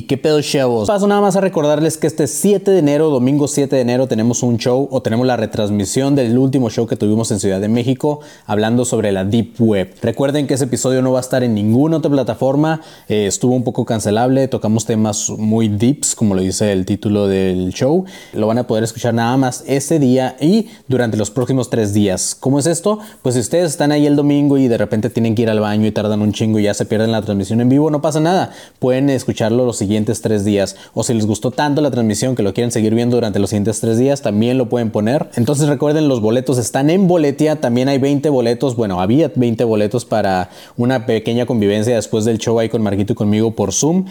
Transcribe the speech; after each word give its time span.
Qué 0.00 0.16
pedo 0.16 0.40
chavos. 0.40 0.88
Paso 0.88 1.06
nada 1.06 1.20
más 1.20 1.36
a 1.36 1.40
recordarles 1.42 1.98
que 1.98 2.06
este 2.06 2.26
7 2.26 2.70
de 2.70 2.78
enero, 2.78 3.10
domingo 3.10 3.46
7 3.46 3.76
de 3.76 3.82
enero, 3.82 4.08
tenemos 4.08 4.42
un 4.42 4.56
show 4.56 4.88
o 4.90 5.02
tenemos 5.02 5.26
la 5.26 5.36
retransmisión 5.36 6.14
del 6.14 6.36
último 6.38 6.70
show 6.70 6.86
que 6.86 6.96
tuvimos 6.96 7.30
en 7.30 7.38
Ciudad 7.38 7.60
de 7.60 7.68
México 7.68 8.20
hablando 8.46 8.84
sobre 8.86 9.12
la 9.12 9.24
Deep 9.24 9.60
Web. 9.60 9.94
Recuerden 10.00 10.46
que 10.46 10.54
ese 10.54 10.64
episodio 10.64 11.02
no 11.02 11.12
va 11.12 11.18
a 11.18 11.20
estar 11.20 11.44
en 11.44 11.54
ninguna 11.54 11.98
otra 11.98 12.10
plataforma, 12.10 12.80
eh, 13.08 13.26
estuvo 13.26 13.54
un 13.54 13.64
poco 13.64 13.84
cancelable, 13.84 14.48
tocamos 14.48 14.86
temas 14.86 15.28
muy 15.30 15.68
deeps, 15.68 16.14
como 16.14 16.34
lo 16.34 16.40
dice 16.40 16.72
el 16.72 16.86
título 16.86 17.26
del 17.26 17.72
show. 17.74 18.04
Lo 18.32 18.46
van 18.46 18.58
a 18.58 18.66
poder 18.66 18.84
escuchar 18.84 19.12
nada 19.12 19.36
más 19.36 19.64
ese 19.66 19.98
día 19.98 20.36
y 20.40 20.68
durante 20.88 21.16
los 21.16 21.30
próximos 21.30 21.68
tres 21.68 21.92
días. 21.92 22.34
¿Cómo 22.38 22.58
es 22.58 22.66
esto? 22.66 22.98
Pues 23.20 23.34
si 23.34 23.40
ustedes 23.40 23.70
están 23.70 23.92
ahí 23.92 24.06
el 24.06 24.16
domingo 24.16 24.56
y 24.56 24.68
de 24.68 24.78
repente 24.78 25.10
tienen 25.10 25.34
que 25.34 25.42
ir 25.42 25.50
al 25.50 25.60
baño 25.60 25.86
y 25.86 25.92
tardan 25.92 26.22
un 26.22 26.32
chingo 26.32 26.58
y 26.58 26.64
ya 26.64 26.74
se 26.74 26.86
pierden 26.86 27.12
la 27.12 27.20
transmisión 27.20 27.60
en 27.60 27.68
vivo, 27.68 27.90
no 27.90 28.00
pasa 28.00 28.20
nada. 28.20 28.52
Pueden 28.78 29.10
escucharlo 29.10 29.66
los 29.66 29.81
siguientes 29.82 30.22
tres 30.22 30.44
días. 30.44 30.76
O 30.94 31.02
si 31.02 31.12
les 31.12 31.26
gustó 31.26 31.50
tanto 31.50 31.80
la 31.80 31.90
transmisión 31.90 32.36
que 32.36 32.44
lo 32.44 32.54
quieren 32.54 32.70
seguir 32.70 32.94
viendo 32.94 33.16
durante 33.16 33.40
los 33.40 33.50
siguientes 33.50 33.80
tres 33.80 33.98
días, 33.98 34.22
también 34.22 34.58
lo 34.58 34.68
pueden 34.68 34.90
poner. 34.90 35.28
Entonces 35.34 35.68
recuerden, 35.68 36.08
los 36.08 36.20
boletos 36.20 36.56
están 36.58 36.88
en 36.88 37.08
Boletia. 37.08 37.60
También 37.60 37.88
hay 37.88 37.98
20 37.98 38.28
boletos. 38.28 38.76
Bueno, 38.76 39.00
había 39.00 39.32
20 39.34 39.64
boletos 39.64 40.04
para 40.04 40.50
una 40.76 41.04
pequeña 41.04 41.46
convivencia 41.46 41.96
después 41.96 42.24
del 42.24 42.38
show 42.38 42.58
ahí 42.60 42.68
con 42.68 42.82
Marquito 42.82 43.12
y 43.14 43.16
conmigo 43.16 43.50
por 43.50 43.72
Zoom. 43.72 44.06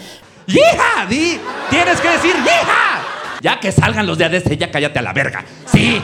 ¡Hija! 0.47 1.07
¡Di! 1.09 1.39
¡Tienes 1.69 2.01
que 2.01 2.09
decir 2.09 2.31
hija! 2.31 3.05
Ya 3.41 3.59
que 3.59 3.71
salgan 3.71 4.05
los 4.05 4.17
de 4.17 4.25
ADC, 4.25 4.57
ya 4.57 4.69
cállate 4.69 4.99
a 4.99 5.01
la 5.01 5.13
verga. 5.13 5.45
¡Sí! 5.65 6.01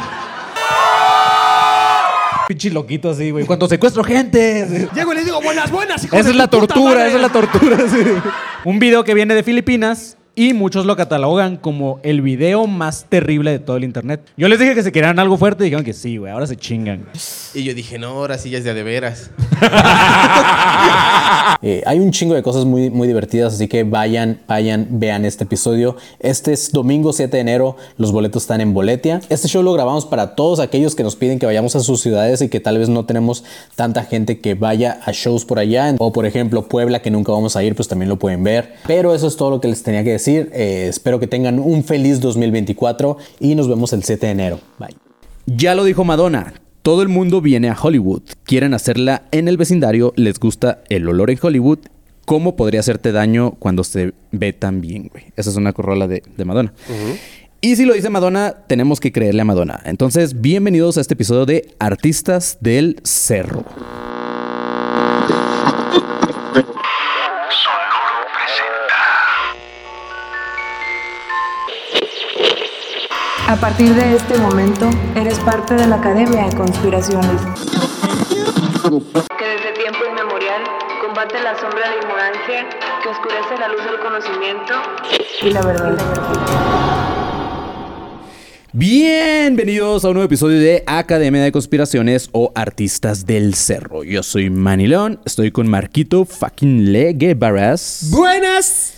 Pinche 2.47 2.69
loquito 2.69 3.09
así, 3.09 3.31
güey. 3.31 3.45
Cuando 3.45 3.67
secuestro 3.67 4.03
gente. 4.03 4.87
Llego 4.95 5.11
y 5.13 5.15
le 5.15 5.23
digo, 5.25 5.41
buenas, 5.41 5.69
buenas, 5.69 6.03
hijo 6.03 6.15
Esa 6.15 6.25
de 6.25 6.31
es 6.31 6.35
la 6.37 6.47
puta 6.49 6.67
tortura, 6.67 6.95
madre". 6.95 7.07
esa 7.07 7.15
es 7.17 7.21
la 7.21 7.29
tortura. 7.29 7.77
sí. 7.89 8.03
Un 8.63 8.79
video 8.79 9.03
que 9.03 9.13
viene 9.13 9.35
de 9.35 9.43
Filipinas 9.43 10.17
y 10.37 10.53
muchos 10.53 10.85
lo 10.85 10.95
catalogan 10.95 11.57
como 11.57 11.99
el 12.03 12.21
video 12.21 12.67
más 12.67 13.07
terrible 13.09 13.49
de 13.49 13.57
todo 13.57 13.75
el 13.75 13.83
internet. 13.83 14.21
Yo 14.37 14.47
les 14.47 14.59
dije 14.59 14.75
que 14.75 14.83
se 14.83 14.91
querían 14.91 15.17
algo 15.17 15.35
fuerte 15.35 15.63
y 15.63 15.65
dijeron 15.65 15.83
que 15.83 15.93
sí, 15.93 16.17
güey. 16.17 16.31
Ahora 16.31 16.45
se 16.45 16.55
chingan. 16.55 17.07
Y 17.55 17.63
yo 17.63 17.73
dije, 17.73 17.97
no, 17.97 18.09
ahora 18.09 18.37
sí 18.37 18.51
ya 18.51 18.59
es 18.59 18.63
de 18.63 18.69
a 18.69 18.73
de 18.75 18.83
veras. 18.83 19.31
Eh, 21.63 21.81
hay 21.85 21.99
un 21.99 22.11
chingo 22.11 22.35
de 22.35 22.43
cosas 22.43 22.65
muy, 22.65 22.91
muy 22.91 23.07
divertidas, 23.07 23.55
así 23.55 23.67
que 23.67 23.83
vayan, 23.83 24.41
vayan, 24.47 24.87
vean 24.91 25.25
este 25.25 25.45
episodio. 25.45 25.95
Este 26.19 26.53
es 26.53 26.71
domingo 26.71 27.13
7 27.13 27.35
de 27.35 27.41
enero, 27.41 27.77
los 27.97 28.11
boletos 28.11 28.43
están 28.43 28.61
en 28.61 28.73
Boletia. 28.73 29.21
Este 29.29 29.47
show 29.47 29.63
lo 29.63 29.73
grabamos 29.73 30.05
para 30.05 30.35
todos 30.35 30.59
aquellos 30.59 30.93
que 30.93 31.03
nos 31.03 31.15
piden 31.15 31.39
que 31.39 31.47
vayamos 31.47 31.75
a 31.75 31.79
sus 31.79 32.01
ciudades 32.01 32.41
y 32.41 32.49
que 32.49 32.59
tal 32.59 32.77
vez 32.77 32.89
no 32.89 33.05
tenemos 33.05 33.43
tanta 33.75 34.03
gente 34.03 34.39
que 34.39 34.53
vaya 34.53 34.99
a 35.03 35.11
shows 35.11 35.45
por 35.45 35.57
allá. 35.57 35.95
O 35.97 36.13
por 36.13 36.25
ejemplo 36.27 36.67
Puebla, 36.67 37.01
que 37.01 37.09
nunca 37.09 37.31
vamos 37.31 37.55
a 37.55 37.63
ir, 37.63 37.75
pues 37.75 37.87
también 37.87 38.09
lo 38.09 38.17
pueden 38.17 38.43
ver. 38.43 38.75
Pero 38.85 39.15
eso 39.15 39.27
es 39.27 39.35
todo 39.35 39.49
lo 39.49 39.59
que 39.59 39.67
les 39.67 39.81
tenía 39.81 40.03
que 40.03 40.11
decir. 40.11 40.26
Eh, 40.27 40.87
espero 40.87 41.19
que 41.19 41.27
tengan 41.27 41.59
un 41.59 41.83
feliz 41.83 42.19
2024 42.19 43.17
y 43.39 43.55
nos 43.55 43.67
vemos 43.67 43.93
el 43.93 44.03
7 44.03 44.25
de 44.25 44.31
enero. 44.31 44.59
Bye. 44.77 44.95
Ya 45.45 45.75
lo 45.75 45.83
dijo 45.83 46.03
Madonna. 46.03 46.53
Todo 46.81 47.01
el 47.01 47.07
mundo 47.07 47.41
viene 47.41 47.69
a 47.69 47.77
Hollywood. 47.79 48.21
Quieren 48.43 48.73
hacerla 48.73 49.23
en 49.31 49.47
el 49.47 49.57
vecindario. 49.57 50.13
Les 50.15 50.39
gusta 50.39 50.81
el 50.89 51.07
olor 51.07 51.31
en 51.31 51.39
Hollywood. 51.41 51.79
¿Cómo 52.25 52.57
podría 52.57 52.81
hacerte 52.81 53.11
daño 53.11 53.51
cuando 53.51 53.83
se 53.83 54.13
ve 54.31 54.53
tan 54.53 54.81
bien, 54.81 55.09
güey? 55.11 55.25
Esa 55.37 55.49
es 55.49 55.55
una 55.55 55.73
corrola 55.73 56.07
de, 56.07 56.23
de 56.35 56.45
Madonna. 56.45 56.73
Y 57.61 57.75
si 57.77 57.85
lo 57.85 57.93
dice 57.93 58.09
Madonna, 58.09 58.55
tenemos 58.67 58.99
que 58.99 59.11
creerle 59.11 59.41
a 59.41 59.45
Madonna. 59.45 59.81
Entonces, 59.85 60.41
bienvenidos 60.41 60.97
a 60.97 61.01
este 61.01 61.13
episodio 61.13 61.45
de 61.45 61.73
Artistas 61.79 62.57
del 62.61 62.99
Cerro. 63.03 63.63
A 73.47 73.55
partir 73.55 73.95
de 73.95 74.13
este 74.13 74.37
momento, 74.39 74.89
eres 75.15 75.39
parte 75.39 75.73
de 75.73 75.87
la 75.87 75.95
Academia 75.95 76.49
de 76.49 76.55
Conspiraciones. 76.57 77.41
Que 79.39 79.45
desde 79.45 79.71
tiempo 79.71 79.99
inmemorial 80.11 80.63
combate 81.01 81.41
la 81.41 81.57
sombra 81.57 81.89
de 81.89 81.95
la 81.95 82.01
ignorancia, 82.03 82.67
que 83.01 83.07
oscurece 83.07 83.57
la 83.57 83.69
luz 83.69 83.85
del 83.85 83.99
conocimiento 84.01 84.73
y 85.41 85.49
la 85.51 85.61
verdad. 85.61 85.97
Bienvenidos 88.73 90.03
a 90.03 90.09
un 90.09 90.15
nuevo 90.15 90.25
episodio 90.25 90.59
de 90.59 90.83
Academia 90.85 91.41
de 91.41 91.53
Conspiraciones 91.53 92.27
o 92.33 92.51
Artistas 92.53 93.25
del 93.25 93.55
Cerro. 93.55 94.03
Yo 94.03 94.23
soy 94.23 94.49
Manny 94.49 94.87
León, 94.87 95.21
estoy 95.23 95.51
con 95.51 95.69
Marquito 95.69 96.25
fucking 96.25 96.91
Leguevaras. 96.91 98.09
Buenas. 98.11 98.95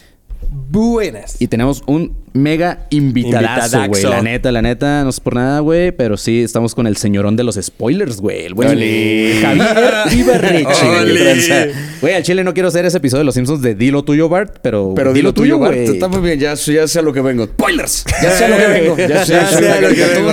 Buenas. 0.71 1.39
Y 1.39 1.47
tenemos 1.47 1.83
un 1.85 2.15
mega 2.33 2.85
invitadazo, 2.89 3.85
güey. 3.87 4.03
La 4.03 4.21
neta, 4.21 4.51
la 4.51 4.61
neta, 4.61 5.03
no 5.03 5.09
es 5.09 5.19
por 5.19 5.35
nada, 5.35 5.59
güey. 5.59 5.91
Pero 5.91 6.17
sí, 6.17 6.41
estamos 6.43 6.75
con 6.75 6.87
el 6.87 6.97
señorón 6.97 7.35
de 7.35 7.43
los 7.43 7.55
spoilers, 7.61 8.21
güey. 8.21 8.45
El 8.45 8.53
buen. 8.53 8.69
Javier 8.69 10.13
Ibarreche. 10.17 11.71
güey. 12.01 12.13
Al 12.13 12.23
chile 12.23 12.43
no 12.43 12.53
quiero 12.53 12.69
hacer 12.69 12.85
ese 12.85 12.97
episodio 12.97 13.19
de 13.19 13.25
Los 13.25 13.35
Simpsons 13.35 13.61
de 13.61 13.75
Dilo 13.75 14.03
tuyo, 14.03 14.29
Bart, 14.29 14.57
pero... 14.61 14.93
Pero 14.95 15.13
dilo 15.13 15.33
tuyo, 15.33 15.59
Bart. 15.59 15.75
güey. 15.75 15.87
Está 15.87 16.07
muy 16.07 16.21
bien, 16.21 16.39
ya, 16.39 16.53
ya 16.55 16.87
sé 16.87 16.99
a 16.99 17.01
lo 17.01 17.13
que 17.13 17.21
vengo. 17.21 17.45
¡Spoilers! 17.45 18.05
Ya 18.21 18.31
sé 18.31 18.45
a 18.45 18.47
lo 18.49 18.57
que 18.57 18.67
vengo. 18.81 18.97
Ya 18.97 19.25
sé, 19.25 19.33
Ya 19.33 19.45
sé 19.47 19.69
a 19.71 19.81
lo 19.81 19.89
que 19.89 20.05
vengo. 20.05 20.31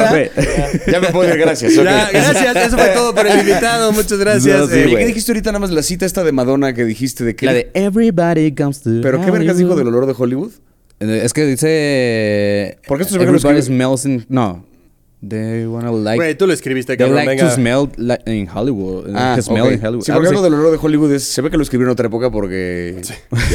Ya 0.91 1.01
me 1.01 1.09
puedo 1.09 1.31
ir, 1.33 1.39
gracias. 1.39 1.75
Ya, 1.75 2.11
gracias, 2.13 2.57
eso 2.57 2.77
fue 2.79 2.89
todo 2.89 3.15
por 3.15 3.27
el 3.27 3.39
invitado. 3.41 3.93
Muchas 3.93 4.19
gracias. 4.19 4.59
No, 4.59 4.67
sí, 4.67 4.79
Eh. 4.81 4.95
¿qué 4.97 5.07
dijiste 5.07 5.33
ahorita 5.33 5.51
nada 5.51 5.61
más 5.61 5.71
la 5.71 5.83
cita 5.83 6.07
esta 6.07 6.23
de 6.25 6.33
Madonna 6.33 6.73
que 6.75 6.85
dijiste 6.85 7.25
de 7.25 7.35
que... 7.37 7.47
La 7.47 7.53
de 7.53 7.71
Everybody 7.75 8.55
Comes 8.55 8.81
to 8.83 8.91
¿Pero 9.03 9.21
qué 9.25 9.31
vergas 9.31 9.59
dijo 9.59 9.75
del 9.77 9.89
olor 9.89 10.07
de 10.07 10.15
Hollywood? 10.17 10.53
Es 10.99 11.33
que 11.33 11.45
dice... 11.45 12.79
¿Por 12.87 12.97
qué 12.97 13.03
esto 13.03 13.15
se 13.15 13.19
ve 13.19 13.27
que 13.27 13.33
lo 13.33 13.37
escribe? 13.37 13.63
smells 13.63 14.07
in... 14.07 14.25
No. 14.29 14.65
They 15.27 15.65
wanna 15.67 15.91
like... 15.93 16.17
Güey, 16.17 16.35
tú 16.37 16.47
lo 16.47 16.53
escribiste, 16.53 16.97
They 16.97 17.07
cabrón. 17.07 17.25
like 17.25 17.41
to 17.41 17.47
venga. 17.47 17.55
smell 17.57 17.89
like 17.97 18.23
in 18.31 18.47
Hollywood. 18.49 19.11
Ah, 19.15 19.33
to 19.35 19.43
smell 19.43 19.63
ok. 19.65 19.73
in 19.73 19.85
Hollywood. 19.85 20.05
Sí, 20.05 20.13
Algo 20.13 20.23
porque 20.25 20.29
algo 20.37 20.41
así. 20.47 20.51
del 20.53 20.61
olor 20.61 20.73
de 20.73 20.79
Hollywood 20.81 21.13
es, 21.13 21.25
se 21.25 21.41
ve 21.43 21.51
que 21.51 21.57
lo 21.57 21.63
escribió 21.63 21.87
en 21.87 21.93
otra 21.93 22.07
época 22.07 22.31
porque 22.31 23.01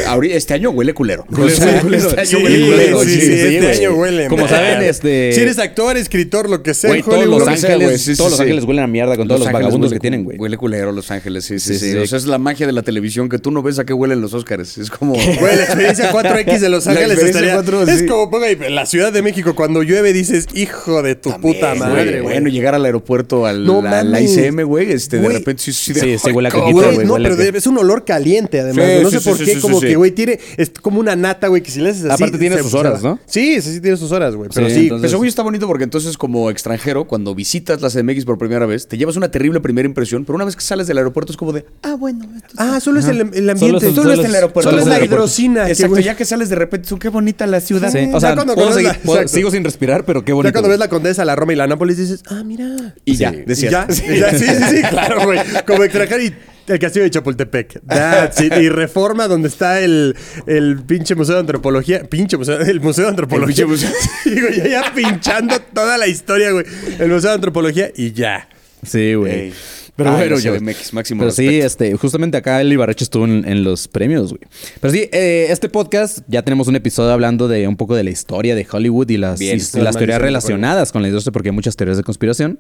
ahorita, 0.08 0.36
este 0.36 0.54
año 0.56 0.72
huele 0.72 0.94
culero. 0.94 1.26
Culero, 1.28 1.56
culero. 1.82 2.08
Este 2.10 2.20
año 2.20 2.30
Sí, 2.30 2.36
huele 2.44 2.66
culero. 2.72 3.04
sí, 3.04 3.10
sí, 3.12 3.22
sí, 3.22 3.32
este 3.34 3.60
güey. 3.60 3.78
año 3.78 3.94
huele. 3.96 4.28
Como 4.28 4.48
saben, 4.48 4.82
este- 4.82 5.34
Si 5.34 5.40
eres 5.42 5.60
actor, 5.60 5.98
escritor, 5.98 6.50
lo 6.50 6.64
que 6.64 6.74
sea, 6.74 6.90
Güey, 6.90 7.00
en 7.02 7.06
todos 7.06 7.18
Hollywood. 7.20 7.38
Los 7.40 7.48
lo 7.48 7.54
que 7.54 7.60
sea, 7.60 7.74
Ángeles, 7.76 8.02
sí, 8.02 8.16
todos 8.18 8.32
Los 8.32 8.38
sí. 8.38 8.44
Ángeles 8.44 8.64
huelen 8.66 8.84
a 8.84 8.88
mierda 8.88 9.16
con 9.16 9.28
todos 9.28 9.40
los, 9.42 9.48
Ángeles 9.48 9.64
vagabundos 9.64 9.92
huele- 9.92 9.94
que 9.96 10.00
tienen, 10.00 10.24
güey. 10.24 10.38
Huele 10.40 10.58
culero 10.58 10.92
Los 10.92 11.12
Ángeles, 11.12 11.46
sí, 11.46 11.60
sí, 11.60 11.74
Sí, 11.76 11.80
sí. 11.80 11.92
sí. 11.92 11.98
O 11.98 12.08
sea, 12.08 12.18
es 12.18 12.26
la 12.26 12.40
magia 12.40 12.66
de 12.66 12.74
la 12.74 12.82
televisión 12.82 13.30
que 13.30 13.38
tú 13.38 13.52
no 13.52 13.62
ves 13.62 13.78
a 13.80 13.86
qué 13.86 13.94
huelen 13.94 14.20
los 14.20 14.34
Oscars. 14.34 14.78
Es 14.80 14.90
como... 14.90 15.14
Güey, 15.14 15.56
la 15.56 15.64
experiencia 15.64 16.12
4X 16.12 16.60
de 16.60 16.70
Los 16.70 16.86
La 16.88 16.94
Ángeles 16.94 17.12
experiencia 17.20 17.54
estaría... 17.54 17.54
4, 17.54 17.84
Es 17.84 18.00
sí. 18.00 18.06
como, 18.08 18.30
ponga 18.32 18.48
ahí, 18.48 18.58
la 18.70 18.86
Ciudad 18.88 19.14
de 19.14 19.22
México, 19.22 19.56
cuando 19.56 19.84
llueve 19.84 20.12
dices, 20.12 20.48
hijo 20.54 21.04
de 21.04 21.16
tu 21.16 21.30
puta 21.54 21.76
madre, 21.76 22.22
güey. 22.22 22.34
Bueno, 22.34 22.50
llegar 22.50 22.76
al 22.76 22.86
aeropuerto, 22.86 23.46
al, 23.46 23.66
No 23.66 23.80
a 23.80 23.84
la 23.84 24.04
mames. 24.04 24.38
ICM, 24.38 24.64
güey, 24.64 24.92
este, 24.92 25.18
de 25.20 25.28
repente 25.30 25.62
sí, 25.64 25.74
sí, 25.74 25.94
Sí, 25.94 26.00
de- 26.12 26.18
sí 26.20 26.32
huele 26.32 26.50
a 26.50 26.52
¿cómo, 26.52 26.64
coquito, 26.72 26.94
Güey, 26.94 27.06
no, 27.08 27.16
pero 27.16 27.58
es 27.58 27.68
un 27.68 27.78
olor 27.78 28.06
caliente, 28.06 28.60
además. 28.60 28.86
No 29.02 29.10
sí, 29.10 29.16
sé 29.18 29.22
sí, 29.24 29.30
por 29.30 29.38
sí, 29.38 29.46
qué, 29.46 29.56
sí, 29.56 29.62
como 29.62 29.76
sí, 29.80 29.82
que, 29.86 29.90
sí. 29.90 29.96
güey, 29.96 30.12
tiene... 30.12 30.40
Es 30.58 30.72
como 30.82 31.00
una 31.00 31.16
nata, 31.16 31.48
güey, 31.48 31.62
que 31.62 31.72
si 31.72 31.80
le 31.82 31.90
haces 31.90 32.06
así... 32.06 32.24
Aparte 32.24 32.38
tiene 32.38 32.58
sus 32.62 32.74
horas, 32.74 33.02
¿no? 33.04 33.20
Sí, 33.26 33.62
sí, 33.62 33.74
sí 33.74 33.82
tiene 33.82 33.98
sus 33.98 34.12
horas, 34.12 34.36
güey. 34.36 34.50
Pero 34.54 34.70
Sí, 34.70 34.90
Pero 35.02 35.18
güey 35.18 35.28
está 35.30 35.44
bonito 35.44 35.68
porque 35.68 35.84
entonces 35.84 36.18
como 36.18 36.50
extranjero, 36.50 37.06
cuando 37.06 37.36
visitas 37.36 37.82
la 37.82 37.90
CDMX 37.90 38.26
por 38.26 38.38
primera 38.38 38.66
vez, 38.66 38.88
te 38.88 38.98
llevas 38.98 39.16
una 39.18 39.30
terrible 39.32 39.60
primera 39.60 39.86
impresión, 39.88 40.26
pero 40.26 40.36
una 40.36 40.46
vez 40.46 40.56
que 40.56 40.62
sales 40.62 40.88
del 40.88 40.98
aeropuerto 40.98 41.32
es 41.32 41.38
como 41.38 41.52
de, 41.52 41.66
ah, 41.84 41.96
bueno, 41.96 42.26
Ah, 42.58 42.80
solo 42.80 43.00
es 43.00 43.08
el, 43.08 43.22
ambiente. 43.22 43.92
Solo, 43.94 44.14
es 44.14 44.20
el 44.24 44.34
aeropuerto. 44.36 44.70
solo 44.70 44.82
es 44.82 44.88
la 44.88 45.04
hidrocina. 45.04 45.68
Exacto, 45.70 46.00
ya 46.00 46.16
que 46.16 46.26
sales 46.26 46.50
de 46.50 46.56
repente, 46.56 46.88
tú, 46.88 46.98
qué 47.00 47.10
bonita 47.10 47.48
la 47.48 47.60
ciudad. 47.62 47.92
Ya 47.94 48.10
o 48.16 48.20
sea, 48.20 49.28
sigo 49.28 49.52
sin 49.52 49.64
respirar, 49.64 50.06
pero 50.06 50.24
qué 50.24 50.32
Ya 50.32 50.36
bonito. 50.36 50.54
cuando 50.54 50.70
ves 50.70 50.80
la 50.80 50.88
Condesa, 50.88 51.26
la 51.26 51.36
Roma 51.42 51.54
y 51.54 51.56
la 51.58 51.68
Nápoles 51.68 51.98
dices, 51.98 52.24
ah, 52.30 52.44
mira. 52.46 52.96
Y 53.06 53.16
ya, 53.16 53.32
Sí. 53.32 53.44
decías. 53.46 53.72
Ya, 53.72 54.16
ya, 54.16 54.30
sí, 54.38 54.46
sí, 54.46 54.64
sí, 54.78 54.82
claro, 54.90 55.26
güey. 55.26 55.40
Como 55.68 55.84
extranjero 55.84 56.24
y 56.24 56.34
el 56.68 56.80
castillo 56.80 57.04
de 57.04 57.12
Chapultepec. 57.12 57.82
That's 57.86 58.40
it. 58.42 58.54
Y 58.56 58.70
Reforma, 58.70 59.28
donde 59.28 59.48
está 59.50 59.82
el, 59.82 60.16
el 60.48 60.78
pinche 60.86 61.16
museo 61.16 61.36
de 61.36 61.42
antropología. 61.42 62.04
Pinche 62.04 62.38
museo, 62.38 62.60
el 62.62 62.80
museo 62.80 63.06
de 63.06 63.10
antropología. 63.10 63.68
Museo. 63.68 63.90
Sí, 64.24 64.40
güey, 64.40 64.56
ya, 64.58 64.68
ya 64.68 64.94
pinchando 64.94 65.60
toda 65.74 65.98
la 65.98 66.08
historia, 66.08 66.52
güey. 66.52 66.66
El 67.00 67.10
museo 67.10 67.30
de 67.32 67.36
antropología 67.36 67.92
y 67.96 68.12
ya. 68.14 68.48
Sí, 68.86 69.14
güey. 69.16 69.52
Pero 69.96 70.12
Ay, 70.12 70.30
bueno, 70.30 70.40
yo. 70.40 70.56
CDMX, 70.56 70.94
máximo 70.94 71.20
Pero 71.20 71.32
sí, 71.32 71.60
este, 71.60 71.96
justamente 71.96 72.38
acá 72.38 72.62
el 72.62 72.72
Ibarreche 72.72 73.04
estuvo 73.04 73.26
en, 73.26 73.48
en 73.48 73.64
los 73.64 73.88
premios, 73.88 74.30
güey. 74.30 74.42
Pero 74.80 74.94
sí, 74.94 75.10
eh, 75.12 75.48
este 75.50 75.70
podcast 75.70 76.20
ya 76.28 76.44
tenemos 76.44 76.68
un 76.68 76.76
episodio 76.76 77.12
hablando 77.12 77.48
de 77.48 77.68
un 77.68 77.76
poco 77.76 77.96
de 77.96 78.04
la 78.04 78.10
historia 78.10 78.56
de 78.56 78.66
Hollywood 78.70 79.10
y 79.10 79.18
las, 79.18 79.40
Bien. 79.40 79.58
y 79.58 79.60
Las 79.60 79.74
las 79.76 79.98
teorías 79.98 80.22
relacionadas 80.22 80.92
con 80.92 81.02
la 81.02 81.10
industria, 81.10 81.32
porque 81.32 81.50
hay 81.50 81.56
muchas 81.56 81.76
teorías 81.76 81.98
de 81.98 82.04
conspiración. 82.04 82.60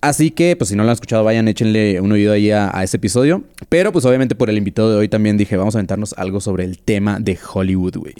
Así 0.00 0.30
que, 0.30 0.56
pues 0.56 0.70
si 0.70 0.76
no 0.76 0.82
lo 0.82 0.88
han 0.88 0.94
escuchado, 0.94 1.22
vayan, 1.22 1.46
échenle 1.46 2.00
un 2.00 2.10
oído 2.10 2.32
ahí 2.32 2.50
a, 2.50 2.76
a 2.76 2.82
ese 2.82 2.96
episodio. 2.96 3.44
Pero, 3.68 3.92
pues 3.92 4.04
obviamente 4.04 4.34
por 4.34 4.50
el 4.50 4.58
invitado 4.58 4.90
de 4.90 4.96
hoy 4.96 5.08
también 5.08 5.36
dije, 5.36 5.56
vamos 5.56 5.76
a 5.76 5.78
aventarnos 5.78 6.14
algo 6.16 6.40
sobre 6.40 6.64
el 6.64 6.78
tema 6.78 7.20
de 7.20 7.38
Hollywood, 7.52 7.96
güey. 7.98 8.14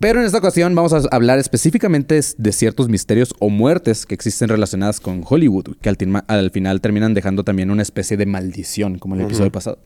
Pero 0.00 0.20
en 0.20 0.26
esta 0.26 0.38
ocasión 0.38 0.74
vamos 0.74 0.92
a 0.92 1.02
hablar 1.10 1.38
específicamente 1.38 2.20
de 2.36 2.52
ciertos 2.52 2.88
misterios 2.88 3.34
o 3.38 3.48
muertes 3.48 4.06
que 4.06 4.14
existen 4.14 4.48
relacionadas 4.48 5.00
con 5.00 5.22
Hollywood, 5.26 5.76
que 5.80 5.88
al, 5.88 6.50
final 6.50 6.80
terminan 6.80 7.14
dejando 7.14 7.44
también 7.44 7.70
una 7.70 7.82
especie 7.82 8.16
de 8.16 8.26
maldición, 8.26 8.98
como 8.98 9.14
el 9.14 9.22
episodio 9.22 9.52
pasado. 9.52 9.78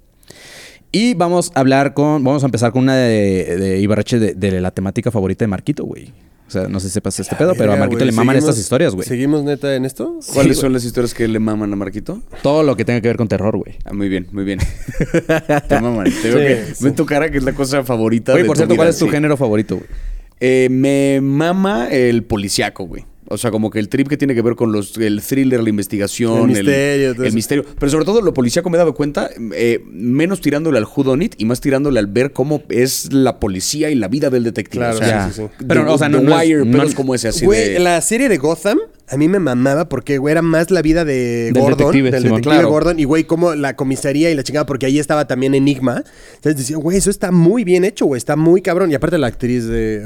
Y 0.90 1.14
vamos 1.14 1.52
a 1.54 1.60
hablar 1.60 1.92
con. 1.92 2.24
Vamos 2.24 2.42
a 2.42 2.46
empezar 2.46 2.72
con 2.72 2.82
una 2.82 2.96
de, 2.96 3.56
de 3.58 3.80
Ibarreche 3.80 4.18
de, 4.18 4.34
de 4.34 4.60
la 4.60 4.70
temática 4.70 5.10
favorita 5.10 5.44
de 5.44 5.48
Marquito, 5.48 5.84
güey. 5.84 6.12
O 6.48 6.50
sea, 6.50 6.66
no 6.66 6.80
sé 6.80 6.88
si 6.88 6.94
sepas 6.94 7.20
este 7.20 7.36
pedo, 7.36 7.52
pero 7.54 7.74
a 7.74 7.76
Marquito 7.76 7.98
güey, 7.98 8.10
le 8.10 8.12
maman 8.16 8.34
¿seguimos- 8.36 8.48
estas 8.48 8.58
historias, 8.58 8.94
güey. 8.94 9.06
¿Seguimos 9.06 9.44
neta 9.44 9.74
en 9.76 9.84
esto? 9.84 10.18
¿Cuáles 10.32 10.56
son 10.56 10.72
las 10.72 10.82
historias 10.82 11.12
que 11.12 11.28
le 11.28 11.38
maman 11.38 11.70
a 11.72 11.76
Marquito? 11.76 12.22
Todo 12.42 12.62
lo 12.62 12.74
que 12.74 12.86
tenga 12.86 13.02
que 13.02 13.08
ver 13.08 13.18
con 13.18 13.28
terror, 13.28 13.54
güey. 13.58 13.76
Ah, 13.84 13.92
muy 13.92 14.08
bien, 14.08 14.26
muy 14.32 14.44
bien. 14.44 14.58
Te 15.68 15.80
maman. 15.80 16.06
Te 16.22 16.30
veo 16.30 16.38
que 16.38 16.72
ven 16.80 16.94
tu 16.94 17.04
cara 17.04 17.30
que 17.30 17.36
es 17.38 17.44
la 17.44 17.52
cosa 17.52 17.84
favorita 17.84 18.34
de 18.34 18.44
por 18.46 18.56
tu 18.56 18.60
cierto, 18.60 18.76
¿cuál 18.76 18.88
es 18.88 18.98
tu 18.98 19.04
sí. 19.04 19.10
género 19.10 19.36
favorito, 19.36 19.76
güey? 19.76 19.86
Eh, 20.40 20.68
me 20.70 21.20
mama 21.20 21.88
el 21.90 22.22
policiaco, 22.24 22.84
güey. 22.86 23.04
O 23.30 23.36
sea, 23.36 23.50
como 23.50 23.70
que 23.70 23.78
el 23.78 23.88
trip 23.88 24.08
que 24.08 24.16
tiene 24.16 24.34
que 24.34 24.40
ver 24.42 24.54
con 24.54 24.72
los, 24.72 24.96
el 24.96 25.20
thriller, 25.22 25.62
la 25.62 25.68
investigación, 25.68 26.42
El 26.50 26.64
misterio, 26.64 27.10
el. 27.10 27.64
Pero 27.78 27.90
sobre 27.90 28.04
todo 28.06 28.22
lo 28.22 28.32
policíaco 28.32 28.70
me 28.70 28.76
he 28.76 28.78
dado 28.78 28.94
cuenta, 28.94 29.28
eh, 29.54 29.80
menos 29.90 30.40
tirándole 30.40 30.78
al 30.78 30.84
who 30.84 31.02
done 31.04 31.24
it 31.26 31.34
y 31.36 31.44
más 31.44 31.60
tirándole 31.60 31.98
al 31.98 32.06
ver 32.06 32.32
cómo 32.32 32.62
es 32.70 33.12
la 33.12 33.38
policía 33.38 33.90
y 33.90 33.94
la 33.96 34.08
vida 34.08 34.30
del 34.30 34.44
detective. 34.44 34.78
Claro, 34.84 34.96
o 34.96 34.98
sea, 34.98 35.28
sí, 35.28 35.34
sí, 35.36 35.42
sí. 35.58 35.64
Pero, 35.66 35.84
The- 35.84 35.90
o 35.90 35.98
sea, 35.98 36.08
no- 36.08 36.20
The 36.22 36.26
Wire, 36.32 36.64
no 36.64 36.72
pedos 36.72 36.88
es- 36.90 36.94
como 36.94 37.14
ese 37.14 37.28
así 37.28 37.44
Güey, 37.44 37.74
de... 37.74 37.78
la 37.80 38.00
serie 38.00 38.28
de 38.30 38.38
Gotham 38.38 38.78
a 39.10 39.16
mí 39.16 39.26
me 39.26 39.38
mamaba 39.38 39.88
porque, 39.88 40.18
güey, 40.18 40.32
era 40.32 40.42
más 40.42 40.70
la 40.70 40.82
vida 40.82 41.04
de 41.04 41.50
Del 41.52 41.62
Gordon, 41.62 41.78
detective, 41.78 42.10
del 42.10 42.22
detective 42.24 42.42
Claro. 42.54 42.68
Gordon, 42.70 42.98
y 43.00 43.04
güey, 43.04 43.24
como 43.24 43.54
la 43.54 43.74
comisaría 43.74 44.30
y 44.30 44.34
la 44.34 44.42
chingada, 44.42 44.66
porque 44.66 44.84
ahí 44.86 44.98
estaba 44.98 45.26
también 45.26 45.54
Enigma. 45.54 46.02
Entonces 46.36 46.56
decía, 46.58 46.76
güey, 46.76 46.98
eso 46.98 47.08
está 47.08 47.30
muy 47.32 47.64
bien 47.64 47.84
hecho, 47.84 48.04
güey, 48.04 48.18
está 48.18 48.36
muy 48.36 48.60
cabrón. 48.60 48.90
Y 48.90 48.94
aparte 48.94 49.16
la 49.16 49.26
actriz 49.28 49.66
de... 49.66 50.02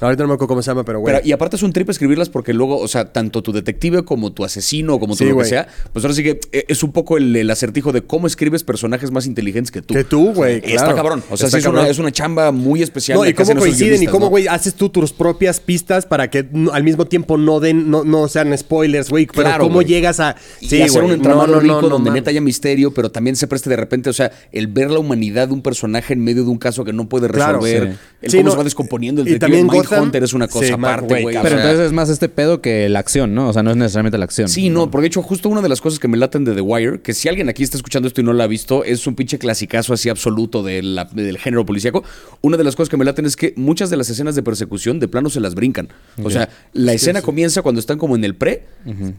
ahorita 0.00 0.22
no 0.24 0.28
me 0.28 0.34
acuerdo 0.34 0.48
cómo 0.48 0.62
se 0.62 0.70
llama, 0.70 0.84
pero 0.84 1.00
güey. 1.00 1.14
Pero, 1.14 1.26
y 1.26 1.32
aparte 1.32 1.56
es 1.56 1.62
un 1.62 1.72
trip 1.72 1.88
escribirlas 1.90 2.28
porque 2.28 2.52
luego, 2.52 2.78
o 2.78 2.88
sea, 2.88 3.12
tanto 3.12 3.42
tu 3.42 3.52
detective 3.52 4.04
como 4.04 4.32
tu 4.32 4.44
asesino, 4.44 4.98
como 4.98 5.14
Sí, 5.14 5.20
todo 5.24 5.28
lo 5.30 5.34
que 5.36 5.40
güey. 5.40 5.50
sea, 5.50 5.68
pues 5.92 6.04
ahora 6.04 6.14
sí 6.14 6.22
que 6.22 6.40
eh, 6.52 6.64
es 6.68 6.82
un 6.82 6.92
poco 6.92 7.16
el, 7.16 7.34
el 7.36 7.50
acertijo 7.50 7.92
de 7.92 8.02
cómo 8.02 8.26
escribes 8.26 8.64
personajes 8.64 9.10
más 9.10 9.26
inteligentes 9.26 9.70
que 9.70 9.82
tú. 9.82 9.94
Que 9.94 10.04
tú, 10.04 10.32
güey, 10.32 10.56
Está 10.56 10.76
claro. 10.84 10.96
cabrón. 10.96 11.24
O 11.30 11.36
sea, 11.36 11.48
sí 11.50 11.56
es, 11.58 11.64
una, 11.64 11.74
cabrón. 11.74 11.90
es 11.90 11.98
una 11.98 12.12
chamba 12.12 12.52
muy 12.52 12.82
especial. 12.82 13.18
No, 13.18 13.26
y 13.26 13.34
cómo 13.34 13.54
coinciden 13.56 14.02
y 14.02 14.06
cómo, 14.06 14.26
¿no? 14.26 14.30
güey, 14.30 14.46
haces 14.48 14.74
tú 14.74 14.88
tus 14.88 15.12
propias 15.12 15.60
pistas 15.60 16.06
para 16.06 16.30
que 16.30 16.46
al 16.72 16.84
mismo 16.84 17.06
tiempo 17.06 17.36
no 17.38 17.60
den, 17.60 17.90
no, 17.90 18.04
no 18.04 18.28
sean 18.28 18.56
spoilers, 18.56 19.10
güey. 19.10 19.26
Pero 19.26 19.42
Claro, 19.42 19.64
cómo 19.64 19.76
güey. 19.76 19.86
llegas 19.86 20.20
a. 20.20 20.36
y 20.60 20.80
hacer 20.82 21.02
un 21.02 21.12
entramado 21.12 21.46
no, 21.54 21.60
rico 21.60 21.88
donde 21.88 22.10
neta 22.10 22.30
haya 22.30 22.40
misterio, 22.40 22.92
pero 22.92 23.10
también 23.10 23.36
se 23.36 23.46
preste 23.46 23.70
de 23.70 23.76
repente, 23.76 24.10
o 24.10 24.12
sea, 24.12 24.30
el 24.52 24.66
ver 24.66 24.90
la 24.90 24.98
humanidad 24.98 25.48
de 25.48 25.54
un 25.54 25.62
personaje 25.62 26.12
en 26.12 26.22
medio 26.22 26.44
de 26.44 26.50
un 26.50 26.58
caso 26.58 26.84
que 26.84 26.92
no 26.92 27.08
puede 27.08 27.28
Claro, 27.28 27.60
resolver, 27.60 27.94
sí. 27.94 27.98
el 28.22 28.36
cómo 28.42 28.50
se 28.52 28.56
va 28.58 28.64
descomponiendo 28.64 29.22
el 29.22 29.26
detective 29.26 29.58
Gotham- 29.78 29.90
Mindhunter 29.90 30.22
es 30.24 30.32
una 30.32 30.48
cosa 30.48 30.66
Sí, 30.66 30.72
aparte, 30.72 31.22
güey, 31.22 31.36
Pero 31.36 31.48
sea, 31.48 31.58
entonces 31.58 31.86
es 31.86 31.92
más 31.92 32.08
este 32.08 32.28
pedo 32.28 32.60
que 32.60 32.88
la 32.88 32.98
acción, 32.98 33.34
¿no? 33.34 33.48
O 33.48 33.52
sea, 33.52 33.62
no 33.62 33.70
es 33.70 33.76
necesariamente 33.76 34.18
la 34.18 34.24
acción. 34.24 34.48
Sí, 34.48 34.68
no, 34.70 34.90
porque 34.90 35.02
de 35.02 35.08
hecho, 35.08 35.22
justo 35.22 35.48
una 35.48 35.60
de 35.62 35.68
las 35.68 35.80
cosas 35.80 35.98
que 35.98 36.08
me 36.08 36.16
laten 36.16 36.44
de 36.44 36.54
The 36.54 36.60
Wire, 36.60 37.00
que 37.00 37.14
si 37.14 37.28
alguien 37.28 37.48
aquí 37.48 37.62
está 37.62 37.76
escuchando 37.76 38.08
esto 38.08 38.20
y 38.20 38.24
no 38.24 38.32
la 38.32 38.44
ha 38.44 38.46
visto, 38.46 38.84
es 38.84 39.06
un 39.06 39.14
pinche 39.14 39.38
clasicazo 39.38 39.92
así 39.94 40.08
absoluto 40.08 40.62
de 40.62 40.82
la- 40.82 41.04
del 41.04 41.38
género 41.38 41.64
policíaco. 41.66 42.04
Una 42.40 42.56
de 42.56 42.64
las 42.64 42.76
cosas 42.76 42.88
que 42.88 42.96
me 42.96 43.04
laten 43.04 43.26
es 43.26 43.36
que 43.36 43.54
muchas 43.56 43.90
de 43.90 43.96
las 43.96 44.08
escenas 44.10 44.34
de 44.34 44.42
persecución 44.42 45.00
de 45.00 45.08
plano 45.08 45.30
se 45.30 45.40
las 45.40 45.54
brincan. 45.54 45.88
O 46.22 46.30
sea, 46.30 46.48
la 46.72 46.92
escena 46.92 47.22
comienza 47.22 47.62
cuando 47.62 47.78
están 47.80 47.98
como 47.98 48.16
en 48.16 48.24
el 48.24 48.34
pre, 48.34 48.64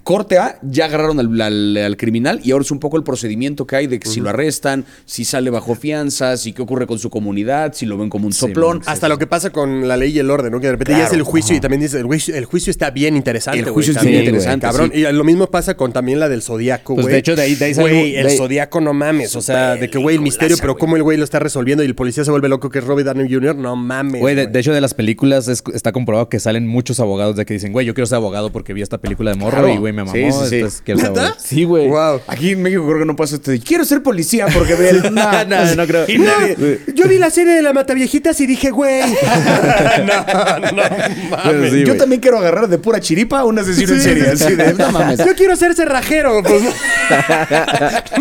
corte 0.03 0.37
A, 0.37 0.59
ya 0.63 0.85
agarraron 0.85 1.19
al, 1.19 1.41
al- 1.41 1.77
al 1.77 1.97
criminal 1.97 2.39
y 2.43 2.51
ahora 2.51 2.63
es 2.63 2.71
un 2.71 2.79
poco 2.79 2.97
el 2.97 3.03
procedimiento 3.03 3.65
que 3.67 3.75
hay 3.75 3.87
de 3.87 3.99
que 3.99 4.07
si 4.07 4.19
lo 4.21 4.29
arrestan, 4.29 4.85
si 5.05 5.25
sale 5.25 5.49
bajo 5.49 5.75
fianza, 5.75 6.37
si 6.37 6.53
qué 6.53 6.61
ocurre 6.61 6.87
con 6.87 6.99
su 6.99 7.09
comunidad, 7.09 7.73
si 7.73 7.85
lo 7.85 7.97
ven 7.97 8.09
como 8.09 8.25
un 8.27 8.33
soplón. 8.33 8.81
Hasta 8.85 9.07
lo 9.09 9.17
que 9.17 9.27
pasa 9.27 9.51
con 9.51 9.87
la 9.87 9.97
ley 9.97 10.11
y 10.15 10.19
el 10.19 10.29
orden, 10.31 10.48
¿no? 10.49 10.59
Que 10.59 10.67
de 10.67 10.71
repente 10.73 10.93
ya 10.93 11.05
es 11.05 11.13
el 11.13 11.23
juicio 11.23 11.55
y 11.55 11.59
también 11.59 11.81
dice, 11.81 11.97
el 11.99 12.05
juicio, 12.05 12.35
el 12.35 12.45
juicio 12.45 12.71
está 12.71 12.89
bien 12.91 13.15
interesante, 13.15 13.59
El 13.59 13.69
juicio 13.69 13.91
es 13.91 13.97
también, 13.97 14.21
bien 14.21 14.35
interesante, 14.35 14.65
Cabrón. 14.67 14.91
sí. 14.93 14.99
Y 14.99 15.11
lo 15.11 15.23
mismo 15.23 15.47
pasa 15.47 15.75
con 15.75 15.91
también 15.93 16.19
la 16.19 16.29
del 16.29 16.41
Zodíaco, 16.41 16.95
Pues, 16.95 17.07
de 17.07 17.17
hecho, 17.17 17.35
de 17.35 17.41
ahí- 17.43 17.55
de 17.55 17.65
ahí 17.65 17.73
sale 17.73 17.89
Güey, 17.89 18.15
el 18.15 18.29
Zodíaco 18.31 18.81
no 18.81 18.93
mames. 18.93 19.35
O 19.35 19.41
sea, 19.41 19.75
de 19.75 19.89
que, 19.89 19.97
güey, 19.97 20.15
el 20.15 20.21
misterio, 20.21 20.57
pero 20.59 20.77
cómo 20.77 20.95
el 20.95 21.03
güey 21.03 21.17
lo 21.17 21.23
está 21.23 21.39
resolviendo 21.39 21.83
y 21.83 21.87
el 21.87 21.95
policía 21.95 22.23
se 22.23 22.31
vuelve 22.31 22.49
loco 22.49 22.69
que 22.69 22.79
es 22.79 22.85
Robert 22.85 23.05
Downey 23.07 23.31
Jr., 23.31 23.55
no 23.55 23.75
mames. 23.75 24.21
Güey, 24.21 24.35
de, 24.35 24.59
hecho, 24.59 24.73
de 24.73 24.81
las 24.81 24.93
películas 24.93 25.47
es- 25.47 25.63
está 25.73 25.91
comprobado 25.91 26.29
que 26.29 26.39
salen 26.39 26.67
muchos 26.67 26.99
abogados 26.99 27.35
de 27.35 27.45
que 27.45 27.53
dicen, 27.53 27.71
güey, 27.71 27.85
yo 27.85 27.93
quiero 27.93 28.05
ser 28.07 28.17
abogado 28.17 28.51
porque 28.51 28.73
vi 28.73 28.81
esta 28.81 28.97
película 28.97 29.31
de 29.31 29.37
morro 29.37 29.57
Claro. 29.59 29.73
y, 29.73 29.77
güey, 29.77 29.93
me 29.93 30.03
mamó. 30.03 30.13
Sí, 30.13 30.49
sí, 30.49 30.63
sí. 30.69 30.93
Sí, 31.37 31.63
güey. 31.63 31.87
Wow. 31.87 32.21
Aquí 32.27 32.51
en 32.51 32.61
México 32.61 32.85
creo 32.85 32.99
que 32.99 33.05
no 33.05 33.15
pasa 33.15 33.35
esto 33.35 33.51
de 33.51 33.59
quiero 33.59 33.85
ser 33.85 34.01
policía 34.03 34.47
porque 34.53 34.75
ve 34.75 34.89
el... 34.89 35.13
No, 35.13 35.45
no, 35.45 35.75
no 35.75 35.87
creo. 35.87 36.05
Yo 36.95 37.07
vi 37.07 37.17
la 37.17 37.29
serie 37.29 37.53
de 37.53 37.61
la 37.61 37.73
Mataviejitas 37.73 38.39
y 38.41 38.47
dije, 38.47 38.69
güey. 38.71 39.01
no, 40.05 40.38
no 40.73 40.83
mames. 41.29 41.71
Sí, 41.71 41.83
Yo 41.85 41.97
también 41.97 42.21
quiero 42.21 42.37
agarrar 42.37 42.67
de 42.67 42.77
pura 42.77 42.99
chiripa 42.99 43.39
a 43.39 43.45
un 43.45 43.59
asesino 43.59 43.93
en 43.93 43.99
Sí. 43.99 44.03
serie. 44.03 44.23
Así 44.29 44.55
de, 44.55 44.73
no 44.73 44.91
mames. 44.91 45.19
Yo 45.19 45.35
quiero 45.35 45.55
ser 45.55 45.73
cerrajero. 45.75 46.41
Pues, 46.43 46.63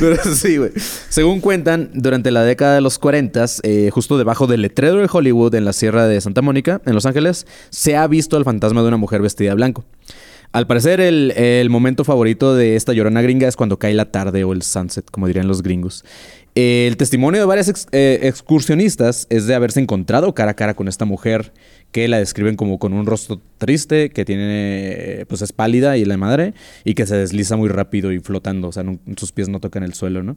Pero 0.00 0.34
sí, 0.34 0.56
güey. 0.56 0.70
Según 1.08 1.40
cuentan, 1.40 1.90
durante 1.94 2.30
la 2.30 2.44
década 2.44 2.74
de 2.74 2.80
los 2.80 2.98
40, 2.98 3.44
eh, 3.62 3.90
justo 3.92 4.18
debajo 4.18 4.46
del 4.46 4.62
letrero 4.62 4.96
de 4.96 5.08
Hollywood 5.10 5.54
en 5.54 5.64
la 5.64 5.72
Sierra 5.72 6.06
de 6.06 6.20
Santa 6.20 6.42
Mónica, 6.42 6.80
en 6.86 6.94
Los 6.94 7.06
Ángeles, 7.06 7.46
se 7.70 7.96
ha 7.96 8.06
visto 8.06 8.36
el 8.36 8.44
fantasma 8.44 8.82
de 8.82 8.88
una 8.88 8.96
mujer 8.96 9.22
vestida 9.22 9.50
de 9.50 9.56
blanco. 9.56 9.84
Al 10.52 10.66
parecer, 10.66 11.00
el, 11.00 11.30
el 11.32 11.70
momento 11.70 12.04
favorito 12.04 12.54
de 12.54 12.76
esta 12.76 12.92
llorona 12.92 13.22
gringa 13.22 13.48
es 13.48 13.56
cuando 13.56 13.78
cae 13.78 13.94
la 13.94 14.10
tarde 14.10 14.44
o 14.44 14.52
el 14.52 14.62
sunset, 14.62 15.10
como 15.10 15.26
dirían 15.26 15.48
los 15.48 15.62
gringos. 15.62 16.04
Eh, 16.54 16.86
El 16.88 16.96
testimonio 16.98 17.40
de 17.40 17.46
varias 17.46 17.68
ex- 17.68 17.86
eh, 17.92 18.20
excursionistas 18.24 19.26
es 19.30 19.46
de 19.46 19.54
haberse 19.54 19.80
encontrado 19.80 20.34
cara 20.34 20.50
a 20.50 20.54
cara 20.54 20.74
con 20.74 20.86
esta 20.86 21.04
mujer 21.06 21.52
que 21.92 22.08
la 22.08 22.18
describen 22.18 22.56
como 22.56 22.78
con 22.78 22.92
un 22.92 23.06
rostro 23.06 23.40
triste, 23.58 24.10
que 24.10 24.24
tiene, 24.24 25.24
pues 25.28 25.42
es 25.42 25.52
pálida 25.52 25.96
y 25.98 26.04
la 26.04 26.16
madre, 26.16 26.54
y 26.84 26.94
que 26.94 27.06
se 27.06 27.16
desliza 27.16 27.56
muy 27.56 27.68
rápido 27.68 28.12
y 28.12 28.18
flotando, 28.18 28.68
o 28.68 28.72
sea, 28.72 28.82
sus 29.16 29.32
pies 29.32 29.48
no 29.50 29.60
tocan 29.60 29.82
el 29.82 29.92
suelo, 29.94 30.22
¿no? 30.22 30.36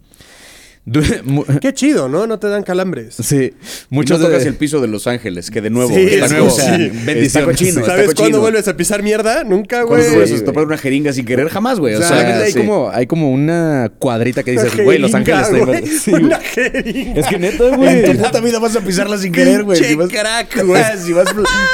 Qué 1.61 1.73
chido, 1.73 2.07
¿no? 2.07 2.27
No 2.27 2.37
te 2.37 2.47
dan 2.47 2.61
calambres. 2.63 3.15
sí, 3.15 3.53
Muchos 3.89 4.17
muchos 4.17 4.21
tocas 4.21 4.43
de- 4.43 4.49
el 4.49 4.55
piso 4.55 4.81
de 4.81 4.87
Los 4.87 5.07
Ángeles, 5.07 5.49
que 5.49 5.59
de 5.61 5.69
nuevo 5.71 5.89
Sí, 5.89 6.01
está, 6.11 6.27
nuevo, 6.27 6.49
sí. 6.51 6.61
está 6.61 7.05
Bendiciones. 7.05 7.45
cochino, 7.49 7.79
está 7.81 7.91
¿Sabes 7.93 8.13
cuándo 8.13 8.39
vuelves 8.39 8.67
a 8.67 8.77
pisar 8.77 9.01
mierda? 9.01 9.43
Nunca, 9.43 9.77
¿Cuándo 9.85 9.95
güey. 9.95 10.09
te 10.09 10.15
vuelves 10.15 10.41
a 10.41 10.45
topar 10.45 10.65
una 10.65 10.77
jeringa 10.77 11.11
sin 11.13 11.25
querer? 11.25 11.49
Jamás, 11.49 11.79
güey. 11.79 11.95
O 11.95 11.97
sea, 11.99 12.09
Solamente 12.09 12.43
hay, 12.43 12.51
sí. 12.51 12.59
como, 12.59 12.89
hay 12.91 13.07
como 13.07 13.31
una 13.31 13.91
cuadrita 13.97 14.43
que 14.43 14.51
dices, 14.51 14.75
güey, 14.83 14.99
Los 14.99 15.13
Ángeles 15.15 15.47
igual". 15.51 15.83
Sí, 16.05 16.11
güey. 16.11 16.23
Una 16.25 16.39
jeringa. 16.39 17.19
Es 17.19 17.27
que 17.27 17.39
neta, 17.39 17.67
En 17.67 17.75
güey. 17.77 18.03
tu 18.05 18.17
puta 18.23 18.39
vida 18.41 18.59
vas 18.59 18.75
a 18.75 18.81
pisarla 18.81 19.17
sin 19.17 19.31
querer, 19.31 19.63
güey. 19.63 19.83
Si 19.83 19.95
vas, 19.95 20.09
crack, 20.09 20.63
güey. 20.65 20.83
si, 21.03 21.13
vas, 21.13 21.29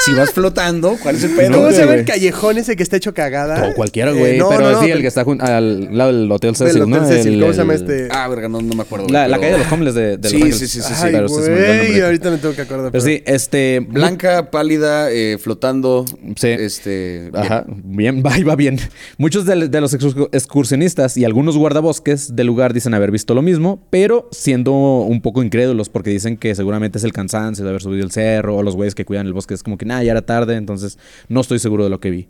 si 0.05 0.13
vas 0.13 0.31
flotando, 0.31 0.97
¿cuál 1.03 1.15
es 1.17 1.23
el 1.25 1.31
pedo? 1.31 1.51
¿Cómo 1.51 1.65
No, 1.65 1.71
se 1.71 1.79
llama 1.81 1.95
el 1.95 2.05
callejón 2.05 2.57
ese 2.57 2.77
que 2.77 2.83
está 2.83 2.95
hecho 2.95 3.13
cagada? 3.13 3.69
O 3.69 3.73
cualquiera, 3.73 4.11
Eh, 4.11 4.15
güey. 4.17 4.37
no, 4.37 4.47
pero 4.49 4.61
no, 4.61 4.71
no, 4.71 4.81
sí, 4.83 4.89
el 4.89 5.01
que 5.01 5.07
está 5.07 5.25
al 5.39 5.97
lado 5.97 6.13
del 6.13 6.31
Hotel 6.31 6.55
Cecil, 6.55 6.79
¿no? 6.89 6.97
¿Cómo 6.99 7.07
se 7.53 7.57
llama 7.57 7.73
este? 7.73 8.07
Ah, 8.09 8.27
verga, 8.29 8.47
no, 8.47 8.61
no 8.61 8.73
me 8.73 8.81
acuerdo. 8.83 9.00
La, 9.09 9.27
güey, 9.27 9.31
la 9.31 9.37
pero- 9.37 9.41
calle 9.41 9.51
de 9.53 9.57
los 9.59 9.71
homeless 9.71 9.95
de, 9.95 10.17
de 10.17 10.29
Sí, 10.29 10.35
Los 10.37 10.43
Ángeles. 10.43 10.59
sí, 10.59 10.67
sí, 10.67 10.81
sí, 10.81 10.93
sí. 10.93 11.01
Ay, 11.05 11.11
Pero 11.13 11.27
güey, 11.27 12.01
ahorita 12.01 12.31
me 12.31 12.37
tengo 12.37 12.53
que 12.55 12.61
acordar. 12.61 12.91
Pero 12.91 13.03
sí, 13.03 13.21
este... 13.25 13.79
Blanca, 13.81 14.51
pálida, 14.51 15.11
eh, 15.11 15.37
flotando. 15.39 16.05
Sí. 16.35 16.47
Este. 16.47 17.29
Ajá, 17.33 17.65
bien, 17.67 18.21
va, 18.25 18.37
y 18.37 18.43
va 18.43 18.55
bien. 18.55 18.79
Muchos 19.17 19.45
de, 19.45 19.67
de 19.67 19.81
los 19.81 19.93
excurs- 19.97 20.29
excursionistas 20.31 21.17
y 21.17 21.25
algunos 21.25 21.57
guardabosques 21.57 22.35
del 22.35 22.47
lugar 22.47 22.73
dicen 22.73 22.93
haber 22.93 23.11
visto 23.11 23.33
lo 23.33 23.41
mismo, 23.41 23.85
pero 23.89 24.27
siendo 24.31 24.71
un 24.73 25.21
poco 25.21 25.43
incrédulos 25.43 25.89
porque 25.89 26.09
dicen 26.09 26.37
que 26.37 26.53
seguramente 26.55 26.97
es 26.97 27.03
el 27.03 27.13
cansancio 27.13 27.63
de 27.63 27.69
haber 27.69 27.81
subido 27.81 28.03
el 28.03 28.11
cerro 28.11 28.57
o 28.57 28.63
los 28.63 28.75
güeyes 28.75 28.95
que 28.95 29.05
cuidan 29.05 29.27
el 29.27 29.33
bosque. 29.33 29.53
Es 29.53 29.63
como 29.63 29.77
que, 29.77 29.85
nada, 29.85 30.03
ya 30.03 30.11
era 30.11 30.21
tarde, 30.21 30.55
entonces 30.55 30.97
no 31.27 31.41
estoy 31.41 31.59
seguro 31.59 31.83
de 31.83 31.89
lo 31.89 31.99
que 31.99 32.09
vi. 32.11 32.27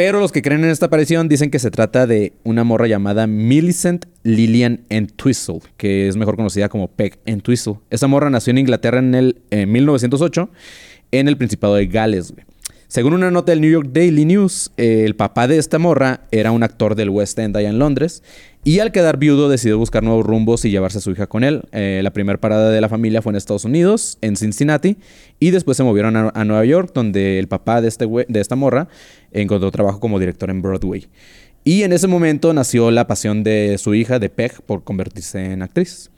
Pero 0.00 0.18
los 0.18 0.32
que 0.32 0.40
creen 0.40 0.64
en 0.64 0.70
esta 0.70 0.86
aparición 0.86 1.28
dicen 1.28 1.50
que 1.50 1.58
se 1.58 1.70
trata 1.70 2.06
de 2.06 2.32
una 2.42 2.64
morra 2.64 2.86
llamada 2.86 3.26
Millicent 3.26 4.06
Lillian 4.22 4.80
Entwistle, 4.88 5.60
que 5.76 6.08
es 6.08 6.16
mejor 6.16 6.36
conocida 6.36 6.70
como 6.70 6.88
Peg 6.88 7.18
Entwistle. 7.26 7.80
Esa 7.90 8.06
morra 8.06 8.30
nació 8.30 8.52
en 8.52 8.56
Inglaterra 8.56 8.98
en 8.98 9.14
el 9.14 9.42
en 9.50 9.70
1908 9.70 10.48
en 11.10 11.28
el 11.28 11.36
Principado 11.36 11.74
de 11.74 11.86
Gales. 11.86 12.32
güey. 12.32 12.46
Según 12.90 13.12
una 13.12 13.30
nota 13.30 13.52
del 13.52 13.60
New 13.60 13.70
York 13.70 13.90
Daily 13.92 14.24
News, 14.24 14.72
eh, 14.76 15.04
el 15.04 15.14
papá 15.14 15.46
de 15.46 15.58
esta 15.58 15.78
morra 15.78 16.22
era 16.32 16.50
un 16.50 16.64
actor 16.64 16.96
del 16.96 17.08
West 17.08 17.38
End 17.38 17.56
allá 17.56 17.68
en 17.68 17.78
Londres 17.78 18.24
y 18.64 18.80
al 18.80 18.90
quedar 18.90 19.16
viudo 19.16 19.48
decidió 19.48 19.78
buscar 19.78 20.02
nuevos 20.02 20.26
rumbos 20.26 20.64
y 20.64 20.72
llevarse 20.72 20.98
a 20.98 21.00
su 21.00 21.12
hija 21.12 21.28
con 21.28 21.44
él. 21.44 21.62
Eh, 21.70 22.00
la 22.02 22.12
primera 22.12 22.40
parada 22.40 22.68
de 22.68 22.80
la 22.80 22.88
familia 22.88 23.22
fue 23.22 23.30
en 23.30 23.36
Estados 23.36 23.64
Unidos, 23.64 24.18
en 24.22 24.34
Cincinnati, 24.34 24.96
y 25.38 25.52
después 25.52 25.76
se 25.76 25.84
movieron 25.84 26.16
a, 26.16 26.44
Nueva 26.44 26.64
York, 26.64 26.90
donde 26.92 27.38
el 27.38 27.46
papá 27.46 27.80
de, 27.80 27.86
este 27.86 28.08
de 28.26 28.40
esta 28.40 28.56
morra 28.56 28.88
encontró 29.30 29.70
trabajo 29.70 30.00
como 30.00 30.18
director 30.18 30.50
en 30.50 30.60
Broadway. 30.60 31.06
Y 31.62 31.84
en 31.84 31.92
ese 31.92 32.08
momento 32.08 32.52
nació 32.54 32.90
la 32.90 33.06
pasión 33.06 33.44
de 33.44 33.78
su 33.78 33.94
hija, 33.94 34.18
de 34.18 34.30
Peg, 34.30 34.62
por 34.62 34.82
convertirse 34.82 35.52
en 35.52 35.62
actriz. 35.62 36.10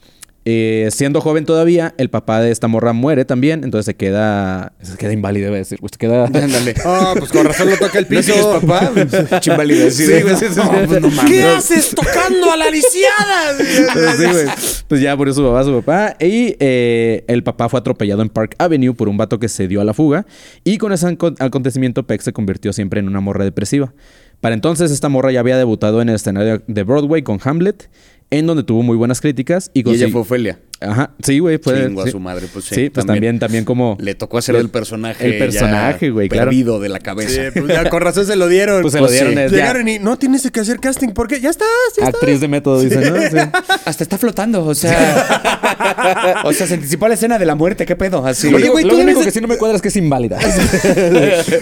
Eh, 0.44 0.88
siendo 0.90 1.20
joven 1.20 1.44
todavía, 1.44 1.94
el 1.98 2.10
papá 2.10 2.40
de 2.40 2.50
esta 2.50 2.66
morra 2.66 2.92
muere 2.92 3.24
también, 3.24 3.62
entonces 3.62 3.86
se 3.86 3.94
queda, 3.94 4.72
se 4.82 4.96
queda 4.96 5.12
inválido, 5.12 5.46
iba 5.46 5.54
a 5.54 5.58
decir, 5.58 5.78
pues, 5.78 5.92
se 5.92 5.98
queda... 5.98 6.24
Ándale. 6.26 6.74
Ah, 6.84 7.14
pues 7.16 7.30
con 7.30 7.44
razón 7.46 7.70
no 7.70 7.76
toca 7.76 7.98
el 7.98 8.04
¿No 8.04 8.08
piso. 8.10 8.60
papá? 8.60 8.90
Chimbalida. 9.40 9.88
Sí, 9.90 10.04
güey, 10.06 10.34
sí, 10.36 10.46
sí, 10.48 10.54
sí. 10.54 10.60
No, 10.60 10.86
pues 10.86 11.00
no. 11.00 11.08
¿Qué 11.26 11.44
haces 11.44 11.94
tocando 11.94 12.50
a 12.50 12.56
la 12.56 12.70
lisiada? 12.70 13.56
Pues 13.56 14.16
sí, 14.16 14.24
güey. 14.26 14.46
Pues 14.88 15.00
ya 15.00 15.16
por 15.16 15.28
eso 15.28 15.44
papá, 15.48 15.62
su 15.64 15.72
papá. 15.80 16.16
Y 16.18 16.56
eh, 16.58 17.24
el 17.28 17.42
papá 17.44 17.68
fue 17.68 17.78
atropellado 17.78 18.22
en 18.22 18.28
Park 18.28 18.56
Avenue 18.58 18.94
por 18.94 19.08
un 19.08 19.16
vato 19.16 19.38
que 19.38 19.48
se 19.48 19.68
dio 19.68 19.80
a 19.80 19.84
la 19.84 19.94
fuga. 19.94 20.26
Y 20.64 20.78
con 20.78 20.92
ese 20.92 21.06
aco- 21.06 21.34
acontecimiento, 21.38 22.04
Peck 22.06 22.20
se 22.20 22.32
convirtió 22.32 22.72
siempre 22.72 22.98
en 23.00 23.06
una 23.06 23.20
morra 23.20 23.44
depresiva. 23.44 23.94
Para 24.40 24.54
entonces, 24.56 24.90
esta 24.90 25.08
morra 25.08 25.30
ya 25.30 25.38
había 25.40 25.56
debutado 25.56 26.02
en 26.02 26.08
el 26.08 26.16
escenario 26.16 26.62
de 26.66 26.82
Broadway 26.82 27.22
con 27.22 27.38
Hamlet. 27.44 27.88
En 28.32 28.46
donde 28.46 28.64
tuvo 28.64 28.82
muy 28.82 28.96
buenas 28.96 29.20
críticas. 29.20 29.70
Y, 29.74 29.88
Y 29.88 29.94
ella 29.94 30.08
fue 30.08 30.22
Ofelia. 30.22 30.58
Ajá, 30.82 31.10
sí, 31.22 31.38
güey. 31.38 31.58
Chingo 31.58 32.02
a 32.02 32.04
sí. 32.06 32.10
su 32.10 32.20
madre, 32.20 32.46
pues 32.52 32.64
sí. 32.66 32.74
Sí, 32.74 32.90
pues 32.90 33.06
también, 33.06 33.38
también 33.38 33.64
como... 33.64 33.96
Le 34.00 34.14
tocó 34.14 34.38
hacer 34.38 34.56
el 34.56 34.68
personaje. 34.70 35.24
El 35.26 35.38
personaje, 35.38 36.10
güey, 36.10 36.28
claro. 36.28 36.50
Perdido 36.50 36.80
de 36.80 36.88
la 36.88 36.98
Sí, 36.98 37.02
cabeza. 37.04 37.40
pues 37.54 37.66
ya 37.68 37.88
con 37.88 38.00
razón 38.02 38.26
se 38.26 38.36
lo 38.36 38.48
dieron. 38.48 38.82
Pues 38.82 38.92
se 38.92 39.00
lo 39.00 39.08
dieron, 39.10 39.38
es- 39.38 39.50
ya. 39.50 39.58
Llegaron 39.58 39.88
y 39.88 39.98
no 39.98 40.18
tienes 40.18 40.50
que 40.50 40.60
hacer 40.60 40.80
casting 40.80 41.08
porque 41.10 41.40
ya 41.40 41.50
estás, 41.50 41.68
ya 41.96 42.04
estás. 42.06 42.14
Actriz 42.22 42.40
de 42.40 42.48
método, 42.48 42.80
dicen, 42.80 43.00
¿no? 43.12 43.20
Sí. 43.32 43.38
Hasta 43.84 44.02
está 44.04 44.18
flotando, 44.18 44.64
o 44.64 44.74
sea. 44.74 46.42
o 46.44 46.52
sea, 46.52 46.66
se 46.66 46.74
anticipó 46.74 47.06
a 47.06 47.08
la 47.08 47.14
escena 47.14 47.38
de 47.38 47.46
la 47.46 47.54
muerte, 47.54 47.86
¿qué 47.86 47.96
pedo? 47.96 48.24
Así. 48.26 48.52
Oye, 48.52 48.68
güey, 48.68 48.84
Lo 48.84 48.94
tú 48.94 49.00
único 49.00 49.22
que 49.22 49.30
sí 49.30 49.40
no 49.40 49.48
me 49.48 49.56
cuadra 49.56 49.76
es 49.76 49.82
que 49.82 49.88
es 49.88 49.96
inválida. 49.96 50.38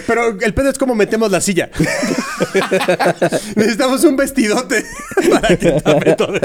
Pero 0.07 0.37
el 0.41 0.55
pedo 0.55 0.71
es 0.71 0.79
cómo 0.79 0.95
metemos 0.95 1.31
la 1.31 1.41
silla. 1.41 1.71
Necesitamos 3.57 4.03
un 4.05 4.17
vestidote 4.17 4.85
para 5.31 5.57
que 5.57 5.73
tape 5.73 6.15
todo. 6.17 6.39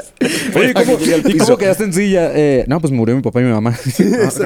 Oye, 0.56 0.74
¿cómo, 0.74 0.98
¿y 1.28 1.38
cómo 1.38 1.58
quedaste 1.58 1.84
en 1.86 1.94
silla? 1.94 2.32
Eh, 2.34 2.65
no, 2.68 2.80
pues 2.82 2.92
murió 2.92 3.16
mi 3.16 3.22
papá 3.22 3.42
y 3.42 3.44
mi 3.46 3.52
mamá. 3.52 3.76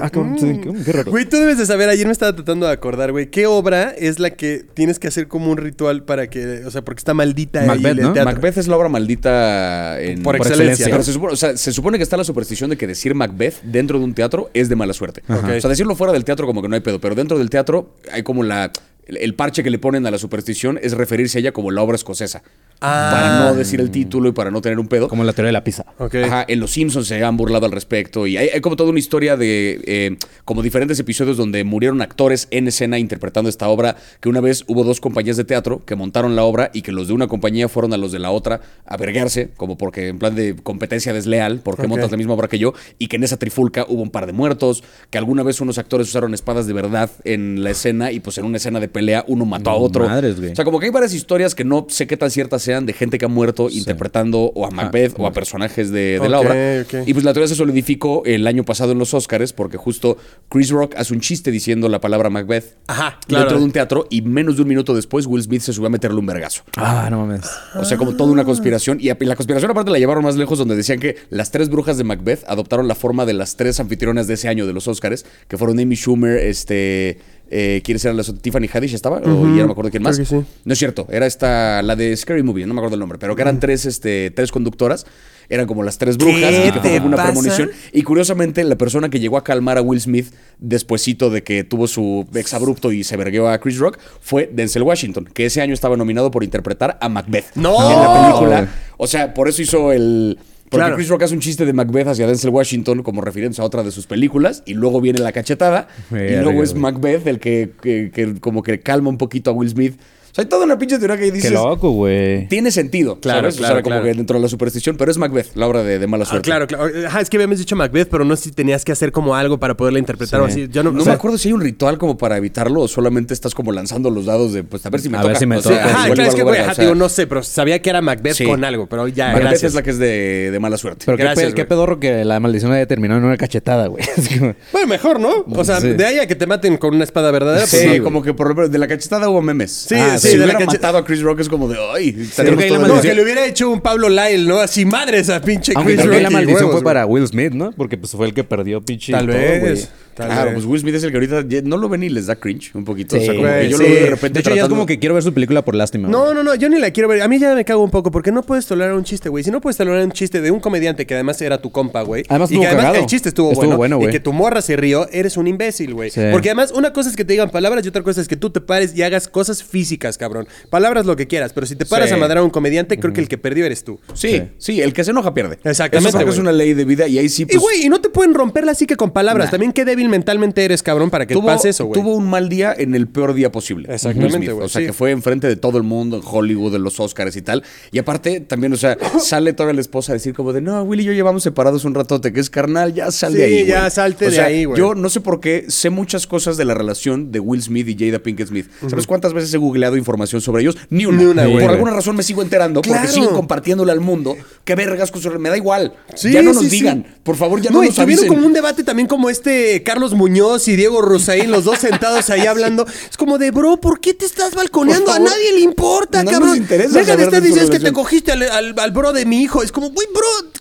Ah. 0.01 0.09
Qué 0.11 0.91
raro. 0.91 1.11
Güey, 1.11 1.25
tú 1.25 1.37
debes 1.37 1.57
de 1.57 1.65
saber, 1.65 1.89
ayer 1.89 2.05
me 2.05 2.11
estaba 2.11 2.33
tratando 2.33 2.65
de 2.67 2.71
acordar, 2.71 3.11
güey, 3.11 3.29
¿qué 3.29 3.47
obra 3.47 3.89
es 3.97 4.19
la 4.19 4.31
que 4.31 4.63
tienes 4.73 4.99
que 4.99 5.07
hacer 5.07 5.27
como 5.27 5.51
un 5.51 5.57
ritual 5.57 6.03
para 6.03 6.29
que, 6.29 6.63
o 6.65 6.71
sea, 6.71 6.83
porque 6.83 6.99
está 6.99 7.13
maldita 7.13 7.61
ahí 7.61 7.79
en 7.79 7.85
el 7.85 8.01
¿no? 8.01 8.13
teatro? 8.13 8.33
Macbeth 8.33 8.57
es 8.57 8.67
la 8.67 8.77
obra 8.77 8.89
maldita 8.89 9.99
en- 10.01 10.23
Por 10.23 10.35
excelencia, 10.35 10.85
Pero 10.85 10.97
¿no? 10.99 11.03
se 11.03 11.13
supone, 11.13 11.33
o 11.33 11.35
sea, 11.35 11.57
se 11.57 11.71
supone 11.71 11.97
que 11.97 12.03
está 12.03 12.17
la 12.17 12.23
superstición 12.23 12.69
de 12.69 12.77
que 12.77 12.87
decir 12.87 13.15
Macbeth 13.15 13.61
dentro 13.63 13.97
de 13.99 14.05
un 14.05 14.13
teatro 14.13 14.49
es 14.53 14.69
de 14.69 14.75
mala 14.75 14.93
suerte. 14.93 15.23
O 15.27 15.59
sea, 15.61 15.69
decirlo 15.69 15.95
fuera 15.95 16.13
del 16.13 16.23
teatro 16.25 16.45
como 16.47 16.61
que 16.61 16.67
no 16.69 16.75
hay 16.75 16.81
pedo, 16.81 16.99
pero 16.99 17.15
dentro 17.15 17.37
del 17.37 17.49
teatro 17.49 17.93
hay 18.11 18.23
como 18.23 18.43
la... 18.43 18.71
El, 19.09 19.17
el 19.17 19.33
parche 19.33 19.63
que 19.63 19.69
le 19.69 19.79
ponen 19.79 20.05
a 20.05 20.11
la 20.11 20.17
superstición 20.17 20.79
es 20.81 20.93
referirse 20.93 21.37
a 21.37 21.41
ella 21.41 21.51
como 21.51 21.71
la 21.71 21.81
obra 21.81 21.95
escocesa. 21.95 22.43
Ah. 22.81 23.09
Para 23.11 23.39
no 23.39 23.55
decir 23.55 23.81
el 23.81 23.91
título 23.91 24.29
y 24.29 24.31
para 24.31 24.51
no 24.51 24.61
tener 24.61 24.79
un 24.79 24.87
pedo. 24.87 25.09
Como 25.09 25.25
la 25.25 25.33
teoría 25.33 25.47
de 25.49 25.53
la 25.53 25.65
pizza. 25.65 25.85
Ajá, 25.99 26.45
en 26.47 26.59
Los 26.61 26.71
Simpsons 26.71 27.07
se 27.07 27.21
han 27.21 27.35
burlado 27.35 27.65
al 27.65 27.73
respecto 27.73 28.25
y 28.25 28.37
hay, 28.37 28.47
hay 28.49 28.61
como 28.61 28.77
toda 28.77 28.89
una 28.89 28.99
historia 28.99 29.35
de 29.35 29.81
eh, 29.85 30.17
como 30.45 30.61
diferentes 30.61 30.97
episodios 30.97 31.35
donde 31.35 31.63
murieron 31.65 32.01
actores 32.01 32.47
en 32.51 32.69
escena 32.69 32.97
interpretando 32.97 33.49
esta 33.49 33.67
obra, 33.67 33.97
que 34.21 34.29
una 34.29 34.39
vez 34.39 34.63
hubo 34.67 34.85
dos 34.85 35.01
compañías 35.01 35.35
de 35.35 35.43
teatro 35.43 35.83
que 35.85 35.95
montaron 35.95 36.37
la 36.37 36.43
obra 36.43 36.71
y 36.73 36.81
que 36.81 36.93
los 36.93 37.09
de 37.09 37.13
una 37.13 37.27
compañía 37.27 37.67
fueron 37.67 37.93
a 37.93 37.97
los 37.97 38.13
de 38.13 38.19
la 38.19 38.31
otra 38.31 38.61
a 38.85 38.95
verguearse, 38.95 39.49
como 39.57 39.77
porque 39.77 40.07
en 40.07 40.19
plan 40.19 40.35
de 40.35 40.55
competencia 40.55 41.11
desleal, 41.11 41.59
porque 41.61 41.81
Ok. 41.81 41.89
montas 41.89 42.11
la 42.11 42.17
misma 42.17 42.33
obra 42.33 42.47
que 42.47 42.59
yo, 42.59 42.73
y 42.97 43.07
que 43.07 43.17
en 43.17 43.23
esa 43.23 43.35
trifulca 43.37 43.85
hubo 43.89 44.01
un 44.01 44.09
par 44.09 44.25
de 44.25 44.31
muertos, 44.31 44.83
que 45.09 45.17
alguna 45.17 45.43
vez 45.43 45.59
unos 45.59 45.77
actores 45.79 46.07
usaron 46.07 46.33
espadas 46.33 46.65
de 46.65 46.73
verdad 46.73 47.09
en 47.25 47.61
la 47.63 47.71
escena 47.71 48.11
y 48.13 48.21
pues 48.21 48.37
en 48.37 48.45
una 48.45 48.57
escena 48.57 48.79
de 48.79 48.87
pelea 48.99 49.23
uno 49.27 49.45
mató 49.45 49.69
a 49.69 49.75
otro. 49.75 50.05
madres, 50.07 50.37
güey. 50.39 50.51
O 50.51 50.55
sea, 50.55 50.65
como 50.65 50.79
que 50.79 50.87
hay 50.87 50.91
varias 50.91 51.13
historias 51.13 51.55
que 51.55 51.63
no 51.63 51.85
sé 51.89 52.05
qué 52.05 52.17
tan 52.17 52.29
ciertas 52.29 52.61
sean 52.61 52.85
de 52.85 52.91
gente 52.91 53.17
que 53.17 53.25
ha 53.25 53.29
muerto 53.29 53.69
interpretando 53.69 54.51
o 54.53 54.65
a 54.65 54.71
Macbeth 54.71 55.15
o 55.17 55.25
a 55.25 55.31
personajes 55.31 55.89
de, 55.89 56.19
de 56.19 56.29
la 56.29 56.39
obra. 56.41 56.85
Y 57.05 57.13
pues 57.13 57.23
la 57.23 57.31
teoría 57.33 57.47
se 57.47 57.55
solidificó 57.55 58.23
el 58.25 58.45
año 58.45 58.65
pasado 58.65 58.91
en 58.91 58.99
los 58.99 59.13
Oscars 59.13 59.53
porque 59.53 59.77
justo 59.77 60.17
Chris 60.49 60.69
Rock 60.69 60.95
hace 60.97 61.13
un 61.13 61.21
chiste 61.21 61.49
diciendo 61.49 61.87
la 61.87 62.01
palabra 62.01 62.29
Macbeth 62.29 62.75
Ajá, 62.87 63.19
claro. 63.25 63.45
dentro 63.45 63.59
de 63.59 63.65
un 63.65 63.71
teatro 63.71 64.05
y 64.09 64.21
menos 64.21 64.57
de 64.57 64.63
un 64.63 64.67
minuto 64.67 64.93
después 64.93 65.25
Will 65.25 65.43
Smith 65.43 65.61
se 65.61 65.71
subió 65.71 65.87
a 65.87 65.89
meterle 65.89 66.19
un 66.19 66.25
vergazo. 66.25 66.63
Ah, 66.75 67.07
no 67.09 67.25
mames. 67.25 67.49
O 67.75 67.85
sea, 67.85 67.97
como 67.97 68.15
toda 68.15 68.31
una 68.31 68.43
conspiración. 68.43 68.97
Y 68.99 69.07
la 69.07 69.35
conspiración 69.35 69.71
aparte 69.71 69.91
la 69.91 69.99
llevaron 69.99 70.23
más 70.23 70.35
lejos 70.35 70.57
donde 70.57 70.75
decían 70.75 70.99
que 70.99 71.15
las 71.29 71.51
tres 71.51 71.69
brujas 71.69 71.97
de 71.97 72.03
Macbeth 72.03 72.43
adoptaron 72.47 72.87
la 72.87 72.95
forma 72.95 73.25
de 73.25 73.33
las 73.33 73.55
tres 73.55 73.79
anfitrionas 73.79 74.27
de 74.27 74.33
ese 74.33 74.49
año 74.49 74.67
de 74.67 74.73
los 74.73 74.87
Oscars, 74.87 75.25
que 75.47 75.57
fueron 75.57 75.79
Amy 75.79 75.95
Schumer, 75.95 76.37
este... 76.37 77.19
Eh, 77.49 77.81
¿Quiénes 77.83 78.03
eran 78.05 78.15
las 78.17 78.33
Tiffany 78.41 78.67
Haddish 78.71 78.93
estaba? 78.93 79.17
O 79.17 79.21
ya 79.55 79.61
no 79.61 79.67
me 79.67 79.71
acuerdo 79.71 79.89
quién 79.91 80.03
más. 80.03 80.15
Creo 80.17 80.41
que 80.41 80.45
sí. 80.45 80.51
No 80.65 80.73
es 80.73 80.79
cierto, 80.79 81.07
era 81.09 81.25
esta, 81.25 81.81
la 81.81 81.95
de 81.95 82.15
Scary 82.15 82.43
Movie, 82.43 82.65
no 82.65 82.73
me 82.73 82.79
acuerdo 82.79 82.95
el 82.95 82.99
nombre, 82.99 83.17
pero 83.17 83.35
que 83.35 83.41
eran 83.41 83.59
tres, 83.59 83.85
este, 83.85 84.31
tres 84.31 84.51
conductoras. 84.51 85.05
Eran 85.51 85.65
como 85.65 85.81
las 85.81 85.97
tres 85.97 86.15
brujas 86.17 86.51
¿Qué 86.51 86.67
y 86.67 86.71
que 86.71 86.79
te 86.79 86.89
fue 86.89 86.97
como 86.97 87.07
una 87.07 87.17
pasa? 87.17 87.29
premonición. 87.29 87.71
Y 87.91 88.03
curiosamente, 88.03 88.63
la 88.63 88.77
persona 88.77 89.09
que 89.09 89.19
llegó 89.19 89.35
a 89.35 89.43
calmar 89.43 89.79
a 89.79 89.81
Will 89.81 89.99
Smith 89.99 90.31
despuesito 90.59 91.31
de 91.31 91.41
que 91.41 91.63
tuvo 91.63 91.87
su 91.87 92.27
exabrupto 92.35 92.91
y 92.91 93.03
se 93.03 93.17
vergueó 93.17 93.49
a 93.49 93.57
Chris 93.59 93.79
Rock 93.79 93.97
fue 94.21 94.47
Denzel 94.53 94.83
Washington, 94.83 95.27
que 95.33 95.47
ese 95.47 95.61
año 95.61 95.73
estaba 95.73 95.97
nominado 95.97 96.29
por 96.29 96.43
interpretar 96.43 96.99
a 97.01 97.09
Macbeth. 97.09 97.55
¡No! 97.55 97.71
En 97.91 97.99
la 97.99 98.21
película. 98.27 98.69
O 98.97 99.07
sea, 99.07 99.33
por 99.33 99.49
eso 99.49 99.63
hizo 99.63 99.91
el. 99.91 100.37
Porque 100.69 100.83
Claro. 100.83 100.95
Chris 100.95 101.09
Rock 101.09 101.23
hace 101.23 101.33
un 101.33 101.39
chiste 101.39 101.65
de 101.65 101.73
Macbeth 101.73 102.07
hacia 102.07 102.27
Denzel 102.27 102.51
Washington 102.51 103.01
como 103.01 103.21
refiriéndose 103.21 103.61
a 103.61 103.65
otra 103.65 103.83
de 103.83 103.91
sus 103.91 104.05
películas 104.05 104.61
y 104.65 104.75
luego 104.75 105.01
viene 105.01 105.19
la 105.19 105.31
cachetada 105.31 105.87
y 106.11 106.13
luego 106.43 106.61
es. 106.63 106.75
Macbeth 106.75 107.25
el 107.27 107.39
que, 107.39 107.71
que- 107.81 108.11
que 108.13 108.35
como 108.39 108.61
que 108.61 108.79
calma 108.79 109.09
un 109.09 109.17
poquito 109.17 109.49
a 109.49 109.53
Will 109.53 109.69
Smith. 109.69 109.99
O 110.31 110.35
sea, 110.35 110.43
hay 110.43 110.49
toda 110.49 110.65
una 110.65 110.77
pinche 110.77 110.97
teoría 110.99 111.17
que 111.17 111.25
Qué 111.25 111.31
dices... 111.31 111.51
loco, 111.51 111.91
güey. 111.91 112.47
Tiene 112.47 112.71
sentido, 112.71 113.19
Claro, 113.19 113.41
¿sabes? 113.41 113.57
claro, 113.57 113.73
o 113.73 113.77
sea, 113.77 113.83
como 113.83 113.95
claro. 113.95 114.05
que 114.05 114.13
dentro 114.13 114.37
de 114.37 114.41
la 114.43 114.47
superstición, 114.49 114.95
pero 114.97 115.11
es 115.11 115.17
Macbeth, 115.17 115.55
la 115.55 115.67
obra 115.67 115.83
de, 115.83 115.99
de 115.99 116.07
mala 116.07 116.23
Ah, 116.23 116.27
suerte. 116.27 116.45
claro, 116.45 116.67
claro. 116.67 116.85
Ajá, 117.07 117.21
es 117.21 117.29
que 117.29 117.37
habíamos 117.37 117.57
dicho 117.57 117.75
Macbeth, 117.75 118.09
pero 118.09 118.23
no 118.25 118.35
sé 118.35 118.43
si 118.45 118.51
tenías 118.51 118.85
que 118.85 118.91
hacer 118.91 119.11
como 119.11 119.35
algo 119.35 119.59
para 119.59 119.75
poderla 119.75 119.99
interpretar 119.99 120.41
o 120.41 120.45
Sí. 120.47 120.63
así. 120.63 120.67
Yo 120.71 120.83
no, 120.83 120.91
No 120.91 120.99
o 120.99 121.03
sea, 121.03 121.13
me 121.13 121.15
acuerdo 121.17 121.37
si 121.37 121.49
hay 121.49 121.53
un 121.53 121.61
ritual 121.61 121.97
como 121.97 122.17
para 122.17 122.37
evitarlo 122.37 122.81
o 122.81 122.87
solamente 122.87 123.33
estás 123.33 123.53
como 123.55 123.71
lanzando 123.71 124.09
los 124.09 124.25
dados 124.25 124.53
de, 124.53 124.63
pues, 124.63 124.85
a 124.85 124.89
ver 124.89 125.01
si 125.01 125.09
me 125.09 125.17
A 125.17 125.21
toca. 125.21 125.29
ver 125.29 125.37
si 125.37 125.45
me 125.45 125.57
O 125.57 125.61
sea, 125.61 125.71
toca. 125.71 125.85
Ajá, 125.85 125.91
igual 126.05 126.13
claro, 126.13 126.29
es 126.29 126.35
que, 126.35 126.43
güey, 126.43 126.59
o 126.59 126.63
ajá, 126.63 126.73
sea, 126.75 126.83
digo, 126.85 126.95
no 126.95 127.09
sé, 127.09 127.27
pero 127.27 127.43
sabía 127.43 127.81
que 127.81 127.89
era 127.89 128.01
Macbeth 128.01 128.33
Sí. 128.35 128.45
con 128.45 128.63
algo, 128.63 128.87
pero 128.87 129.07
ya, 129.07 129.27
Macbeth 129.27 129.41
gracias. 129.43 129.63
es 129.63 129.73
la 129.73 129.81
que 129.83 129.89
es 129.91 129.97
de, 129.99 130.51
de 130.51 130.59
mala 130.59 130.77
suerte. 130.77 131.03
Pero 131.05 131.17
qué, 131.17 131.23
Gracias, 131.23 131.49
pe- 131.49 131.55
qué 131.55 131.65
pedorro 131.65 131.99
que 131.99 132.23
la 132.25 132.39
maldición 132.39 132.71
haya 132.71 132.85
terminado 132.87 133.19
en 133.19 133.25
una 133.25 133.37
cachetada, 133.37 133.87
güey. 133.87 134.03
Como- 134.39 134.55
Bueno, 134.71 134.87
mejor, 134.87 135.19
¿no? 135.19 135.43
O 135.47 135.63
sea, 135.63 135.81
Sí. 135.81 135.89
de 135.93 136.05
ahí 136.05 136.19
a 136.19 136.27
que 136.27 136.35
te 136.35 136.45
maten 136.47 136.77
con 136.77 136.93
una 136.95 137.03
espada 137.03 137.31
verdadera, 137.31 137.65
pues 137.69 137.81
Sí, 137.81 137.99
como 137.99 138.21
que 138.21 138.33
por 138.33 138.47
ejemplo, 138.47 138.69
de 138.69 138.77
la 138.77 138.87
cachetada 138.87 139.29
hubo 139.29 139.41
memes. 139.41 139.71
Sí, 139.71 139.95
Ah, 139.95 140.17
sí, 140.29 140.33
si 140.33 140.37
la 140.39 140.45
hubiera 140.45 140.59
cache- 140.59 140.77
matado 140.77 140.97
a 140.97 141.05
Chris 141.05 141.21
Rock 141.21 141.39
es 141.41 141.49
como 141.49 141.67
de, 141.67 141.77
ay, 141.93 142.13
creo 142.35 142.57
que 142.57 142.69
la 142.69 142.77
No, 142.79 143.01
que 143.01 143.13
le 143.13 143.23
hubiera 143.23 143.45
hecho 143.45 143.69
un 143.69 143.81
Pablo 143.81 144.09
Lyle, 144.09 144.47
¿no? 144.47 144.59
Así, 144.59 144.85
madre 144.85 145.19
esa 145.19 145.41
pinche 145.41 145.73
Aunque 145.75 145.93
Chris 145.95 146.05
creo 146.05 146.15
que 146.17 146.21
la 146.21 146.29
Rock 146.29 146.31
y 146.31 146.33
maldición 146.35 146.63
huevos, 146.65 146.75
fue 146.75 146.83
para 146.83 147.05
Will 147.05 147.27
Smith, 147.27 147.53
¿no? 147.53 147.71
Porque 147.71 147.97
pues 147.97 148.11
fue 148.13 148.27
el 148.27 148.33
que 148.33 148.43
perdió 148.43 148.81
pinche 148.81 149.11
Tal 149.11 149.27
todo, 149.27 149.35
vez. 149.37 149.59
güey. 149.61 149.87
Tal 150.27 150.27
Claro, 150.35 150.45
vez. 150.51 150.53
pues 150.55 150.65
Will 150.65 150.79
Smith 150.81 150.95
es 150.95 151.03
el 151.03 151.11
que 151.11 151.17
ahorita 151.17 151.43
no 151.63 151.77
lo 151.77 151.89
ven 151.89 152.03
y 152.03 152.09
les 152.09 152.27
da 152.27 152.35
cringe 152.35 152.71
un 152.75 152.83
poquito. 152.85 153.15
o 153.15 153.19
sea, 153.19 153.33
como 153.33 153.47
que 153.47 153.69
yo 153.69 153.77
sí. 153.77 153.83
lo 153.83 153.89
veo 153.89 154.03
de 154.03 154.09
repente. 154.09 154.33
De 154.35 154.39
hecho, 154.41 154.49
ya 154.49 154.53
es 154.55 154.59
tratando- 154.59 154.75
como 154.75 154.85
que 154.85 154.99
quiero 154.99 155.15
ver 155.15 155.23
su 155.23 155.33
película 155.33 155.63
por 155.63 155.75
lástima. 155.75 156.07
No, 156.07 156.21
güey. 156.23 156.35
no, 156.35 156.43
no, 156.43 156.55
yo 156.55 156.69
ni 156.69 156.79
la 156.79 156.91
quiero 156.91 157.07
ver. 157.09 157.21
A 157.21 157.27
mí 157.27 157.39
ya 157.39 157.53
me 157.55 157.65
cago 157.65 157.83
un 157.83 157.89
poco 157.91 158.11
porque 158.11 158.31
no 158.31 158.43
puedes 158.43 158.65
tolerar 158.65 158.93
un 158.95 159.03
chiste, 159.03 159.29
güey. 159.29 159.43
Si 159.43 159.51
no 159.51 159.61
puedes 159.61 159.77
tolerar 159.77 160.03
un 160.03 160.11
chiste 160.11 160.41
de 160.41 160.51
un 160.51 160.59
comediante 160.59 161.05
que 161.05 161.13
además 161.15 161.41
era 161.41 161.61
tu 161.61 161.71
compa, 161.71 162.01
güey. 162.03 162.23
Además 162.29 162.51
y 162.51 162.59
que 162.59 162.65
además 162.67 162.85
cagado. 162.85 163.01
el 163.03 163.05
chiste 163.07 163.29
estuvo, 163.29 163.51
Estuvo 163.51 163.75
bueno, 163.77 163.97
bueno, 163.97 164.09
y 164.09 164.11
que 164.11 164.19
tu 164.19 164.33
morra 164.33 164.61
se 164.61 164.75
rió, 164.75 165.07
eres 165.11 165.37
un 165.37 165.47
imbécil, 165.47 165.93
güey. 165.93 166.09
Sí. 166.09 166.21
Porque 166.31 166.49
además 166.49 166.71
una 166.75 166.93
cosa 166.93 167.09
es 167.09 167.15
que 167.15 167.25
te 167.25 167.33
digan 167.33 167.49
palabras 167.49 167.85
y 167.85 167.89
otra 167.89 168.03
cosa 168.03 168.21
es 168.21 168.27
que 168.27 168.35
tú 168.35 168.49
te 168.49 168.61
pares 168.61 168.95
y 168.95 169.03
hagas 169.03 169.27
cosas 169.27 169.63
físicas, 169.63 170.17
cabrón. 170.17 170.47
Palabras 170.69 171.05
lo 171.05 171.15
que 171.15 171.27
quieras, 171.27 171.53
pero 171.53 171.65
si 171.65 171.75
te 171.75 171.85
paras 171.85 172.09
Sí. 172.09 172.15
a 172.15 172.17
madrar 172.17 172.39
a 172.39 172.43
un 172.43 172.49
comediante, 172.49 172.99
creo 172.99 173.13
que 173.13 173.21
el 173.21 173.27
que 173.27 173.37
perdió 173.37 173.65
eres 173.65 173.83
tú. 173.83 173.99
Sí, 174.13 174.41
sí, 174.57 174.81
el 174.81 174.93
que 174.93 175.03
se 175.03 175.11
enoja 175.11 175.33
pierde. 175.33 175.59
Exactamente, 175.63 176.17
Eso 176.17 176.29
es 176.29 176.37
una 176.37 176.51
ley 176.51 176.73
de 176.73 176.85
vida 176.85 177.07
y 177.07 177.17
ahí 177.19 177.29
sí, 177.29 177.43
Y 177.43 177.45
pues. 177.45 177.59
güey, 177.59 177.85
y 177.85 177.89
no 177.89 178.01
te 178.01 178.09
pueden 178.09 178.33
romperla 178.33 178.71
así 178.71 178.85
que 178.85 178.95
con 178.95 179.11
palabras. 179.11 179.51
También 179.51 179.71
qué 179.71 179.85
débil 179.85 180.08
mentalmente 180.09 180.63
eres, 180.65 180.83
cabrón, 180.83 181.09
para 181.09 181.25
que 181.25 181.33
tuvo, 181.33 181.47
pase 181.47 181.69
eso, 181.69 181.85
güey. 181.85 181.99
tuvo 182.01 182.15
un 182.15 182.29
mal 182.29 182.49
día 182.49 182.73
en 182.77 182.95
el 182.95 183.07
peor 183.07 183.33
día 183.33 183.51
posible. 183.51 183.87
Exactamente, 183.93 184.51
güey, 184.51 184.65
O 184.65 184.69
sea, 184.69 184.81
sí. 184.81 184.87
que 184.87 184.93
fue 184.93 185.11
enfrente 185.11 185.47
de 185.47 185.55
todo 185.55 185.77
el 185.77 185.83
mundo, 185.83 186.17
en 186.17 186.23
Hollywood, 186.25 186.75
en 186.75 186.83
los 186.83 186.99
Oscars 186.99 187.35
y 187.35 187.41
tal. 187.41 187.63
Y 187.91 187.99
aparte, 187.99 188.39
también, 188.41 188.73
o 188.73 188.77
sea, 188.77 188.97
sale 189.19 189.53
toda 189.53 189.71
la 189.73 189.81
esposa 189.81 190.11
a 190.11 190.15
decir 190.15 190.33
como 190.33 190.53
de, 190.53 190.61
no, 190.61 190.81
Will 190.83 191.01
y 191.01 191.03
yo 191.05 191.13
llevamos 191.13 191.43
separados 191.43 191.85
un 191.85 191.95
ratote, 191.95 192.33
que 192.33 192.39
es 192.39 192.49
carnal, 192.49 192.93
ya 192.93 193.11
sal 193.11 193.33
de 193.33 193.47
Sí, 193.47 193.53
ahí. 193.59 193.65
ya 193.65 193.79
güey". 193.81 193.91
salte 193.91 194.27
O 194.27 194.31
de 194.31 194.41
ahí, 194.41 194.65
güey. 194.65 194.77
Yo 194.79 194.95
no 194.95 195.09
sé 195.09 195.21
por 195.21 195.39
qué 195.39 195.65
sé 195.69 195.89
muchas 195.89 196.27
cosas 196.27 196.57
de 196.57 196.65
la 196.65 196.73
relación 196.73 197.31
de 197.31 197.39
Will 197.39 197.61
Smith 197.61 197.87
y 197.87 197.95
Jada 197.97 198.19
Pinkett 198.19 198.47
Smith. 198.47 198.67
¿Sabes 198.89 199.07
cuántas 199.07 199.33
veces 199.33 199.53
he 199.53 199.57
googleado 199.57 199.95
información 199.97 200.41
sobre 200.41 200.61
ellos? 200.63 200.77
Ni 200.89 201.05
una. 201.05 201.17
Ni 201.19 201.25
una. 201.25 201.43
Por 201.49 201.69
alguna 201.71 201.91
razón 201.91 202.15
me 202.15 202.23
sigo 202.23 202.41
enterando 202.41 202.81
Claro. 202.81 203.01
porque 203.01 203.13
siguen 203.13 203.29
compartiéndole 203.35 203.91
al 203.91 203.99
mundo. 203.99 204.35
Qué 204.63 204.75
vergas 204.75 205.11
con 205.11 205.21
su... 205.21 205.29
Me 205.39 205.49
da 205.49 205.57
igual. 205.57 205.93
Sí, 206.15 206.31
ya 206.31 206.41
no 206.41 206.53
nos 206.53 206.63
sí, 206.63 206.69
sí. 206.69 206.77
digan. 206.77 207.05
Por 207.23 207.35
favor, 207.35 207.61
ya 207.61 207.69
No, 207.69 207.79
no, 207.79 207.85
nos 207.85 207.95
tuvieron 207.95 208.09
avisen. 208.13 208.27
como 208.27 208.45
un 208.47 208.53
debate 208.53 208.83
también 208.83 209.07
como 209.07 209.29
este 209.29 209.83
Carlos 209.89 210.13
Muñoz 210.13 210.67
y 210.67 210.75
Diego 210.75 211.01
Rosaín, 211.01 211.49
los 211.49 211.63
dos 211.63 211.79
sentados 211.79 212.29
ahí 212.29 212.41
hablando. 212.45 212.85
Es 213.09 213.17
como 213.17 213.39
de, 213.39 213.49
bro, 213.49 213.77
¿por 213.81 213.99
qué 213.99 214.13
te 214.13 214.23
estás 214.25 214.53
balconeando? 214.53 215.11
A 215.11 215.17
nadie 215.17 215.51
le 215.53 215.61
importa, 215.61 216.23
No 216.23 216.29
cabrón. 216.29 216.49
nos 216.49 216.57
interesa 216.57 216.99
Deja 216.99 217.17
de 217.17 217.23
estar 217.23 217.41
diciendo 217.41 217.71
que 217.71 217.79
te 217.79 217.91
cogiste 217.91 218.31
al, 218.31 218.43
al- 218.43 218.75
al 218.77 218.91
bro 218.91 219.13
de 219.13 219.25
mi 219.25 219.41
hijo. 219.41 219.63
Es 219.63 219.71
como, 219.71 219.89
güey, 219.89 220.07
bro, 220.13 220.51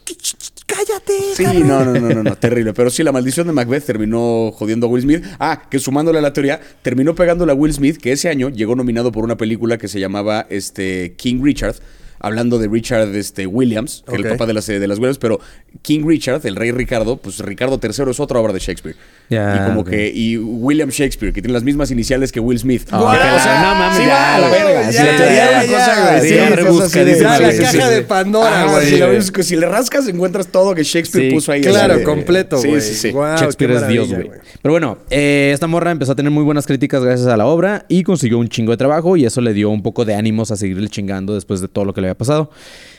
cállate. 0.67 1.13
Sí, 1.37 1.45
cabrón". 1.45 1.69
no, 1.69 1.85
no, 1.85 1.93
no, 2.01 2.09
no, 2.15 2.23
no, 2.23 2.37
terrible. 2.37 2.73
Pero 2.73 2.89
sí, 2.89 3.03
la 3.03 3.13
maldición 3.13 3.47
de 3.47 3.53
Macbeth 3.53 3.85
terminó 3.85 4.51
jodiendo 4.53 4.87
a 4.87 4.91
Will 4.91 5.03
Smith. 5.03 5.23
Ah, 5.39 5.69
que 5.71 5.79
sumándole 5.79 6.21
a 6.21 6.23
la 6.23 6.33
teoría, 6.33 6.59
terminó 6.81 7.15
pegándole 7.15 7.53
a 7.53 7.55
Will 7.55 7.75
Smith, 7.75 7.99
que 7.99 8.13
ese 8.13 8.31
año 8.31 8.49
llegó 8.49 8.77
nominado 8.77 9.13
por 9.13 9.25
una 9.25 9.37
película 9.37 9.77
que 9.77 9.89
se 9.89 10.01
llamaba 10.01 10.47
este, 10.49 11.15
King 11.19 11.43
Richard. 11.43 11.77
Hablando 12.21 12.59
de 12.59 12.69
Richard 12.69 13.15
este, 13.15 13.47
Williams, 13.47 14.03
que 14.07 14.13
Ok. 14.17 14.19
el 14.25 14.29
papá 14.31 14.47
de 14.47 14.55
las, 14.55 14.67
de 14.67 14.87
las 14.87 14.99
Williams, 14.99 15.19
pero 15.19 15.41
King 15.83 16.05
Richard, 16.07 16.41
el 16.47 16.57
rey 16.57 16.73
Ricardo, 16.73 17.17
pues 17.17 17.39
Ricardo 17.41 17.79
III 17.83 18.11
es 18.11 18.21
otra 18.21 18.41
obra 18.41 18.53
de 18.53 18.59
Shakespeare. 18.59 18.97
Ya, 19.31 19.57
y 19.63 19.69
como 19.69 19.81
ok. 19.83 19.91
que, 19.91 20.11
y 20.15 20.37
William 20.39 20.89
Shakespeare, 20.89 21.33
que 21.33 21.43
tiene 21.43 21.53
las 21.53 21.63
mismas 21.63 21.91
iniciales 21.91 22.33
que 22.33 22.41
Will 22.41 22.59
Smith. 22.59 22.89
Ah, 22.91 22.99
Que, 22.99 23.37
o 23.37 23.39
sea, 23.43 23.63
no 23.63 23.75
mames, 23.79 23.99
sí 23.99 24.05
ya, 24.07 24.39
la 24.39 24.49
güey. 24.49 24.63
verga. 24.63 24.93
Sí, 24.93 24.99
la. 24.99 26.21
Sí, 26.21 26.29
Sí, 26.29 26.35
sí, 26.35 27.57
sí, 27.57 27.63
caja 27.63 27.89
sí. 27.89 27.95
de 27.95 28.03
Pandora, 28.03 28.63
Ah, 28.63 28.67
güey. 28.73 28.87
si, 28.87 28.97
la 28.97 29.07
ves- 29.07 29.33
si 29.43 29.57
le 29.57 29.67
rascas, 29.69 30.09
encuentras 30.09 30.49
todo 30.49 30.75
que 30.75 30.83
Shakespeare 30.83 31.29
Sí, 31.29 31.35
puso 31.35 31.53
ahí. 31.53 31.61
Claro, 31.61 31.99
de- 31.99 32.03
completo, 32.03 32.59
Sí, 32.59 32.69
güey. 32.69 32.81
sí, 32.81 32.95
sí. 32.95 33.11
Guau, 33.11 33.37
Shakespeare 33.39 33.71
qué 33.73 33.77
es 33.77 33.89
Dios, 33.89 34.09
güey. 34.13 34.31
Pero 34.63 34.73
bueno, 34.73 34.99
eh, 35.11 35.51
esta 35.55 35.67
morra 35.67 35.91
empezó 35.91 36.13
a 36.13 36.17
tener 36.17 36.33
muy 36.33 36.43
buenas 36.43 36.67
críticas 36.67 37.03
gracias 37.05 37.29
a 37.29 37.37
la 37.37 37.47
obra 37.47 37.85
y 37.89 38.03
consiguió 38.03 38.39
un 38.39 38.49
chingo 38.49 38.73
de 38.73 38.77
trabajo 38.79 39.17
y 39.17 39.25
eso 39.25 39.41
le 39.41 39.53
dio 39.55 39.71
un 39.71 39.83
poco 39.83 40.05
de 40.05 40.15
ánimos 40.15 40.51
a 40.51 40.57
seguirle 40.57 40.89
chingando 40.89 41.35
después 41.35 41.61
de 41.61 41.69
todo 41.69 41.85
lo 41.85 41.93
que 41.95 42.01
le 42.01 42.08
le 42.08 42.08
había 42.09 42.19
pasado. 42.19 42.51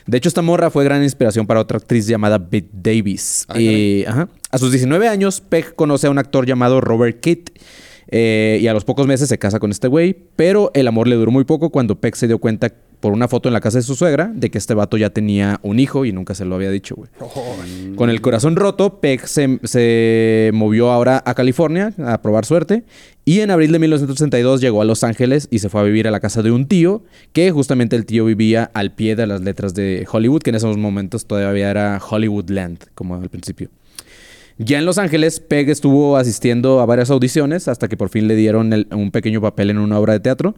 De 0.06 0.18
hecho, 0.18 0.28
esta 0.28 0.42
morra 0.42 0.70
fue 0.70 0.84
gran 0.84 1.02
inspiración 1.02 1.46
para 1.46 1.60
otra 1.60 1.78
actriz 1.78 2.06
llamada 2.06 2.38
Bette 2.38 2.70
Davis. 2.72 3.46
ajá. 4.06 4.28
A 4.50 4.58
sus 4.58 4.72
19 4.72 5.08
años, 5.08 5.40
Peg 5.40 5.74
conoce 5.74 6.06
a 6.06 6.10
un 6.10 6.18
actor 6.18 6.46
llamado 6.46 6.80
Robert 6.80 7.20
Kitt. 7.20 7.50
eh, 8.12 8.58
y 8.60 8.66
a 8.66 8.72
los 8.72 8.84
pocos 8.84 9.06
meses 9.06 9.28
se 9.28 9.38
casa 9.38 9.60
con 9.60 9.70
este 9.70 9.86
güey. 9.86 10.16
Pero 10.34 10.72
el 10.74 10.88
amor 10.88 11.06
le 11.06 11.14
duró 11.14 11.30
muy 11.30 11.44
poco 11.44 11.70
cuando 11.70 12.00
Peg 12.00 12.16
se 12.16 12.26
dio 12.26 12.38
cuenta 12.38 12.72
por 13.00 13.12
una 13.12 13.28
foto 13.28 13.48
en 13.48 13.54
la 13.54 13.60
casa 13.60 13.78
de 13.78 13.82
su 13.82 13.94
suegra 13.96 14.30
de 14.34 14.50
que 14.50 14.58
este 14.58 14.74
vato 14.74 14.96
ya 14.96 15.10
tenía 15.10 15.58
un 15.62 15.78
hijo 15.80 16.04
y 16.04 16.12
nunca 16.12 16.34
se 16.34 16.44
lo 16.44 16.54
había 16.54 16.70
dicho, 16.70 16.94
güey. 16.96 17.08
Con 17.96 18.10
el 18.10 18.20
corazón 18.20 18.56
roto, 18.56 19.00
Peck 19.00 19.24
se, 19.26 19.58
se 19.64 20.50
movió 20.54 20.90
ahora 20.90 21.22
a 21.24 21.34
California 21.34 21.92
a 22.04 22.20
probar 22.22 22.44
suerte 22.44 22.84
y 23.24 23.40
en 23.40 23.50
abril 23.50 23.72
de 23.72 23.78
1962 23.78 24.60
llegó 24.60 24.82
a 24.82 24.84
Los 24.84 25.02
Ángeles 25.04 25.48
y 25.50 25.60
se 25.60 25.68
fue 25.68 25.80
a 25.80 25.84
vivir 25.84 26.06
a 26.08 26.10
la 26.10 26.20
casa 26.20 26.42
de 26.42 26.50
un 26.50 26.66
tío, 26.66 27.02
que 27.32 27.50
justamente 27.50 27.96
el 27.96 28.04
tío 28.06 28.24
vivía 28.24 28.70
al 28.74 28.92
pie 28.92 29.16
de 29.16 29.26
las 29.26 29.40
letras 29.40 29.74
de 29.74 30.06
Hollywood, 30.10 30.42
que 30.42 30.50
en 30.50 30.56
esos 30.56 30.76
momentos 30.76 31.26
todavía 31.26 31.70
era 31.70 32.00
Hollywoodland, 32.06 32.78
como 32.94 33.14
al 33.16 33.28
principio. 33.28 33.68
Ya 34.62 34.78
en 34.78 34.84
Los 34.84 34.98
Ángeles, 34.98 35.40
Peg 35.40 35.70
estuvo 35.70 36.18
asistiendo 36.18 36.80
a 36.80 36.86
varias 36.86 37.08
audiciones 37.10 37.66
hasta 37.66 37.88
que 37.88 37.96
por 37.96 38.10
fin 38.10 38.28
le 38.28 38.36
dieron 38.36 38.74
el- 38.74 38.88
un 38.90 39.10
pequeño 39.10 39.40
papel 39.40 39.70
en 39.70 39.78
una 39.78 39.98
obra 39.98 40.12
de 40.12 40.20
teatro. 40.20 40.54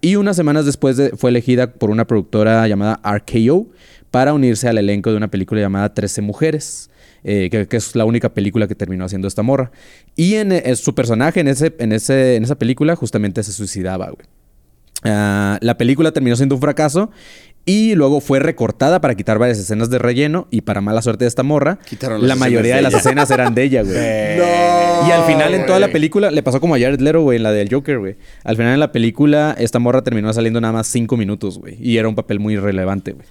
Y 0.00 0.16
unas 0.16 0.36
semanas 0.36 0.64
después 0.64 0.96
de- 0.96 1.10
fue 1.10 1.30
elegida 1.30 1.72
por 1.72 1.90
una 1.90 2.06
productora 2.06 2.66
llamada 2.68 3.00
RKO 3.04 3.66
para 4.10 4.32
unirse 4.32 4.68
al 4.68 4.78
elenco 4.78 5.10
de 5.10 5.16
una 5.16 5.28
película 5.28 5.60
llamada 5.60 5.92
13 5.94 6.22
Mujeres, 6.22 6.90
eh, 7.22 7.48
que, 7.50 7.68
que 7.68 7.76
es 7.76 7.94
la 7.94 8.04
única 8.06 8.30
película 8.30 8.66
que 8.66 8.74
terminó 8.74 9.04
haciendo 9.04 9.28
esta 9.28 9.42
morra. 9.42 9.70
Y 10.16 10.34
en, 10.36 10.52
eh, 10.52 10.74
su 10.76 10.94
personaje 10.94 11.40
en, 11.40 11.48
ese, 11.48 11.74
en, 11.78 11.92
ese, 11.92 12.36
en 12.36 12.44
esa 12.44 12.54
película 12.56 12.96
justamente 12.96 13.42
se 13.42 13.52
suicidaba, 13.52 14.06
güey. 14.10 14.26
Ah, 15.02 15.58
la 15.62 15.78
película 15.78 16.12
terminó 16.12 16.36
siendo 16.36 16.54
un 16.56 16.60
fracaso 16.60 17.10
y 17.66 17.94
luego 17.94 18.20
fue 18.20 18.40
recortada 18.40 19.00
para 19.00 19.14
quitar 19.14 19.38
varias 19.38 19.58
escenas 19.58 19.90
de 19.90 19.98
relleno 19.98 20.48
y 20.50 20.62
para 20.62 20.80
mala 20.80 21.02
suerte 21.02 21.24
de 21.24 21.28
esta 21.28 21.42
morra, 21.42 21.78
Quitaron 21.84 22.26
la 22.26 22.34
mayoría 22.34 22.76
de 22.76 22.82
las 22.82 22.94
escenas 22.94 23.30
eran 23.30 23.54
de 23.54 23.64
ella, 23.64 23.82
güey. 23.82 23.96
Y 25.06 25.12
al 25.12 25.24
final 25.24 25.54
en 25.54 25.64
toda 25.64 25.78
la 25.80 25.88
película, 25.88 26.30
le 26.30 26.42
pasó 26.42 26.60
como 26.60 26.74
a 26.74 26.78
Jared 26.78 27.00
Leto, 27.00 27.22
güey, 27.22 27.38
en 27.38 27.42
la 27.42 27.52
del 27.52 27.72
Joker, 27.72 27.98
güey. 27.98 28.16
Al 28.44 28.56
final 28.56 28.74
en 28.74 28.80
la 28.80 28.92
película, 28.92 29.56
esta 29.58 29.78
morra 29.78 30.02
terminó 30.02 30.30
saliendo 30.32 30.60
nada 30.60 30.72
más 30.72 30.88
cinco 30.88 31.16
minutos, 31.16 31.58
güey. 31.58 31.76
Y 31.80 31.96
era 31.96 32.06
un 32.06 32.14
papel 32.14 32.38
muy 32.38 32.56
relevante, 32.58 33.12
güey. 33.12 33.26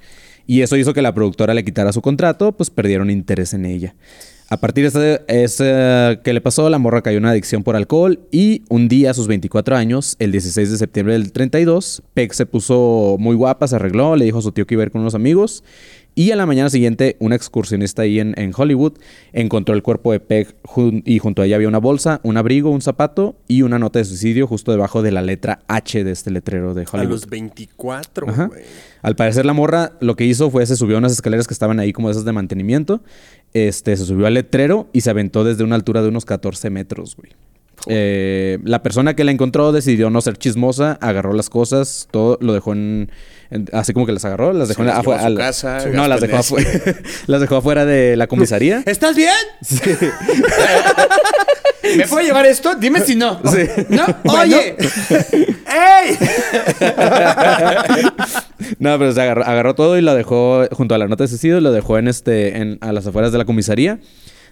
Y 0.48 0.64
eso 0.64 0.78
hizo 0.78 0.96
que 0.96 1.04
la 1.04 1.14
productora 1.14 1.54
le 1.54 1.64
quitara 1.64 1.94
su 1.94 2.02
contrato, 2.02 2.54
pues 2.54 2.72
perdieron 2.72 3.12
interés 3.12 3.54
en 3.54 3.66
ella. 3.66 3.94
A 4.52 4.58
partir 4.58 4.90
de 4.92 5.22
ese, 5.28 6.20
que 6.24 6.34
le 6.34 6.42
pasó, 6.42 6.70
la 6.72 6.80
morra 6.80 7.04
cayó 7.04 7.18
en 7.18 7.24
una 7.24 7.32
adicción 7.34 7.64
por 7.64 7.76
alcohol 7.76 8.20
y 8.32 8.64
un 8.70 8.88
día 8.88 9.12
a 9.12 9.14
sus 9.14 9.28
24 9.28 9.76
años, 9.76 10.16
el 10.18 10.32
16 10.32 10.72
de 10.72 10.78
septiembre 10.78 11.14
del 11.14 11.32
32, 11.32 12.02
Peck 12.16 12.34
se 12.34 12.48
puso 12.48 13.18
muy 13.20 13.36
guapa, 13.36 13.68
se 13.68 13.76
arregló, 13.76 14.16
le 14.16 14.26
dijo 14.26 14.40
a 14.40 14.42
su 14.42 14.52
tío 14.52 14.66
que 14.66 14.74
iba 14.74 14.82
a 14.82 14.88
ir 14.88 14.92
con 14.92 15.02
unos 15.02 15.14
amigos 15.14 15.64
y 16.16 16.32
a 16.32 16.36
la 16.36 16.48
mañana 16.48 16.70
siguiente, 16.72 17.16
una 17.20 17.36
excursionista 17.36 18.02
ahí 18.02 18.20
en, 18.20 18.34
en 18.38 18.52
Hollywood 18.58 18.94
encontró 19.32 19.76
el 19.76 19.84
cuerpo 19.84 20.12
de 20.12 20.20
Peg 20.20 20.54
jun- 20.64 21.04
y 21.06 21.20
junto 21.20 21.42
a 21.42 21.46
ella 21.46 21.56
había 21.56 21.68
una 21.70 21.78
bolsa, 21.78 22.20
un 22.24 22.36
abrigo, 22.36 22.72
un 22.72 22.82
zapato 22.82 23.36
y 23.48 23.62
una 23.62 23.78
nota 23.80 24.00
de 24.00 24.06
suicidio 24.06 24.48
justo 24.48 24.72
debajo 24.72 25.02
de 25.04 25.12
la 25.12 25.22
letra 25.22 25.60
H 25.68 26.04
de 26.04 26.12
este 26.12 26.32
letrero 26.32 26.74
de 26.74 26.82
A 26.82 26.86
Hollywood. 26.92 27.12
los 27.12 27.28
24, 27.30 28.28
Ajá. 28.30 28.48
güey. 28.48 28.64
Al 29.02 29.16
parecer 29.16 29.46
la 29.46 29.54
morra 29.54 29.94
lo 30.02 30.16
que 30.18 30.26
hizo 30.26 30.50
fue 30.52 30.66
se 30.66 30.76
subió 30.76 30.96
a 30.96 31.00
unas 31.00 31.14
escaleras 31.14 31.48
que 31.48 31.54
estaban 31.54 31.80
ahí 31.80 31.94
como 31.94 32.10
esas 32.10 32.26
de 32.26 32.34
mantenimiento. 32.34 33.02
Este, 33.54 33.98
se 33.98 34.06
subió 34.06 34.28
al 34.28 34.36
letrero 34.36 34.88
y 34.94 35.02
se 35.02 35.10
aventó 35.10 35.44
desde 35.44 35.64
una 35.64 35.76
altura 35.76 36.02
de 36.02 36.10
unos 36.10 36.26
14 36.26 36.70
metros, 36.70 37.16
güey. 37.16 37.32
Eh, 37.88 38.60
la 38.66 38.84
persona 38.84 39.16
que 39.16 39.24
la 39.24 39.32
encontró 39.32 39.72
decidió 39.72 40.10
no 40.10 40.20
ser 40.20 40.38
chismosa, 40.38 40.98
agarró 41.02 41.32
las 41.32 41.50
cosas, 41.50 42.10
todo 42.12 42.38
lo 42.42 42.52
dejó 42.54 42.74
en, 42.74 43.10
en- 43.52 43.70
así 43.72 43.94
como 43.94 44.06
que 44.06 44.12
las 44.12 44.26
agarró, 44.26 44.52
las 44.52 44.68
dejó 44.68 44.84
afuera. 44.84 45.24
a 45.24 45.26
al- 45.26 45.38
casa, 45.38 45.86
no, 45.88 46.06
las 46.10 46.20
dejó 46.20 46.36
afuera. 46.38 46.70
las 47.28 47.40
dejó 47.40 47.56
afuera 47.56 47.86
de 47.86 48.18
la 48.18 48.28
comisaría. 48.28 48.84
¿Estás 48.86 49.16
bien? 49.16 49.32
¿Me 51.98 52.08
puedo 52.08 52.26
llevar 52.26 52.46
esto? 52.46 52.76
Dime 52.76 53.02
si 53.02 53.16
no. 53.16 53.40
¿No? 53.90 54.06
Oye. 54.26 54.76
¡Ey! 55.68 56.18
No, 58.78 58.98
pero 59.00 59.12
se 59.14 59.22
agarró, 59.22 59.44
agarró 59.46 59.74
todo 59.74 59.98
y 59.98 60.02
lo 60.02 60.14
dejó 60.14 60.66
junto 60.72 60.94
a 60.94 60.98
la 60.98 61.08
nota 61.08 61.24
de 61.24 61.28
suicidio, 61.28 61.60
lo 61.60 61.72
dejó 61.72 61.98
en 61.98 62.08
este, 62.08 62.58
en, 62.58 62.78
a 62.82 62.92
las 62.92 63.08
afueras 63.08 63.32
de 63.32 63.38
la 63.38 63.46
comisaría. 63.46 64.00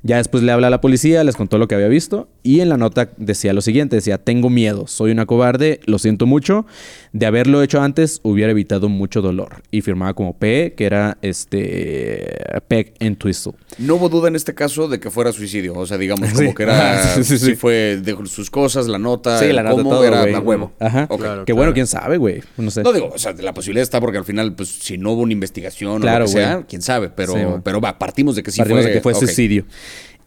Ya 0.03 0.17
después 0.17 0.43
le 0.43 0.51
habla 0.51 0.67
a 0.67 0.69
la 0.69 0.81
policía, 0.81 1.23
les 1.23 1.35
contó 1.35 1.57
lo 1.57 1.67
que 1.67 1.75
había 1.75 1.87
visto 1.87 2.27
y 2.43 2.59
en 2.61 2.69
la 2.69 2.77
nota 2.77 3.09
decía 3.17 3.53
lo 3.53 3.61
siguiente, 3.61 3.95
decía, 3.95 4.17
tengo 4.17 4.49
miedo, 4.49 4.87
soy 4.87 5.11
una 5.11 5.25
cobarde, 5.25 5.79
lo 5.85 5.99
siento 5.99 6.25
mucho, 6.25 6.65
de 7.13 7.25
haberlo 7.25 7.61
hecho 7.61 7.81
antes 7.81 8.19
hubiera 8.23 8.51
evitado 8.51 8.89
mucho 8.89 9.21
dolor. 9.21 9.63
Y 9.71 9.81
firmaba 9.81 10.13
como 10.13 10.37
P, 10.37 10.73
que 10.77 10.85
era 10.85 11.17
este 11.21 12.37
Peck 12.67 12.93
and 12.99 13.17
Twistle. 13.17 13.53
No 13.77 13.95
hubo 13.95 14.09
duda 14.09 14.27
en 14.27 14.35
este 14.35 14.53
caso 14.53 14.87
de 14.87 14.99
que 14.99 15.09
fuera 15.09 15.31
suicidio. 15.31 15.73
O 15.75 15.85
sea, 15.85 15.97
digamos, 15.97 16.29
como 16.33 16.49
Sí. 16.49 16.55
que 16.55 16.63
era. 16.63 17.03
Sí, 17.17 17.23
sí, 17.23 17.37
sí. 17.39 17.45
sí 17.47 17.55
fue 17.55 17.97
de 18.01 18.15
sus 18.27 18.49
cosas, 18.49 18.87
la 18.87 18.99
nota. 18.99 19.39
Sí, 19.39 19.51
la 19.51 19.63
nota, 19.63 19.75
cómo, 19.75 19.89
todo, 19.91 20.03
era 20.03 20.21
güey. 20.21 20.33
a 20.33 20.39
huevo. 20.39 20.71
Ajá. 20.79 21.07
Claro. 21.07 21.45
que 21.45 21.53
bueno, 21.53 21.73
quién 21.73 21.87
sabe, 21.87 22.17
güey. 22.17 22.41
No 22.57 22.69
sé. 22.71 22.83
No 22.83 22.93
digo, 22.93 23.09
o 23.13 23.17
sea, 23.17 23.33
la 23.33 23.53
posibilidad 23.53 23.83
está 23.83 23.99
porque 23.99 24.17
al 24.17 24.25
final, 24.25 24.53
pues, 24.53 24.69
si 24.69 24.97
no 24.97 25.11
hubo 25.13 25.21
una 25.23 25.33
investigación 25.33 26.01
Claro, 26.01 26.25
o 26.25 26.27
lo 26.27 26.33
que 26.33 26.39
sea, 26.39 26.65
quién 26.67 26.81
sabe. 26.81 27.09
Pero, 27.09 27.61
pero 27.63 27.81
va, 27.81 27.97
partimos 27.97 28.35
de 28.35 28.43
que 28.43 28.51
sí 28.51 28.59
Partimos 28.59 28.83
fue. 28.83 28.89
de 28.91 28.97
que 28.97 29.01
fue 29.01 29.13
suicidio. 29.15 29.65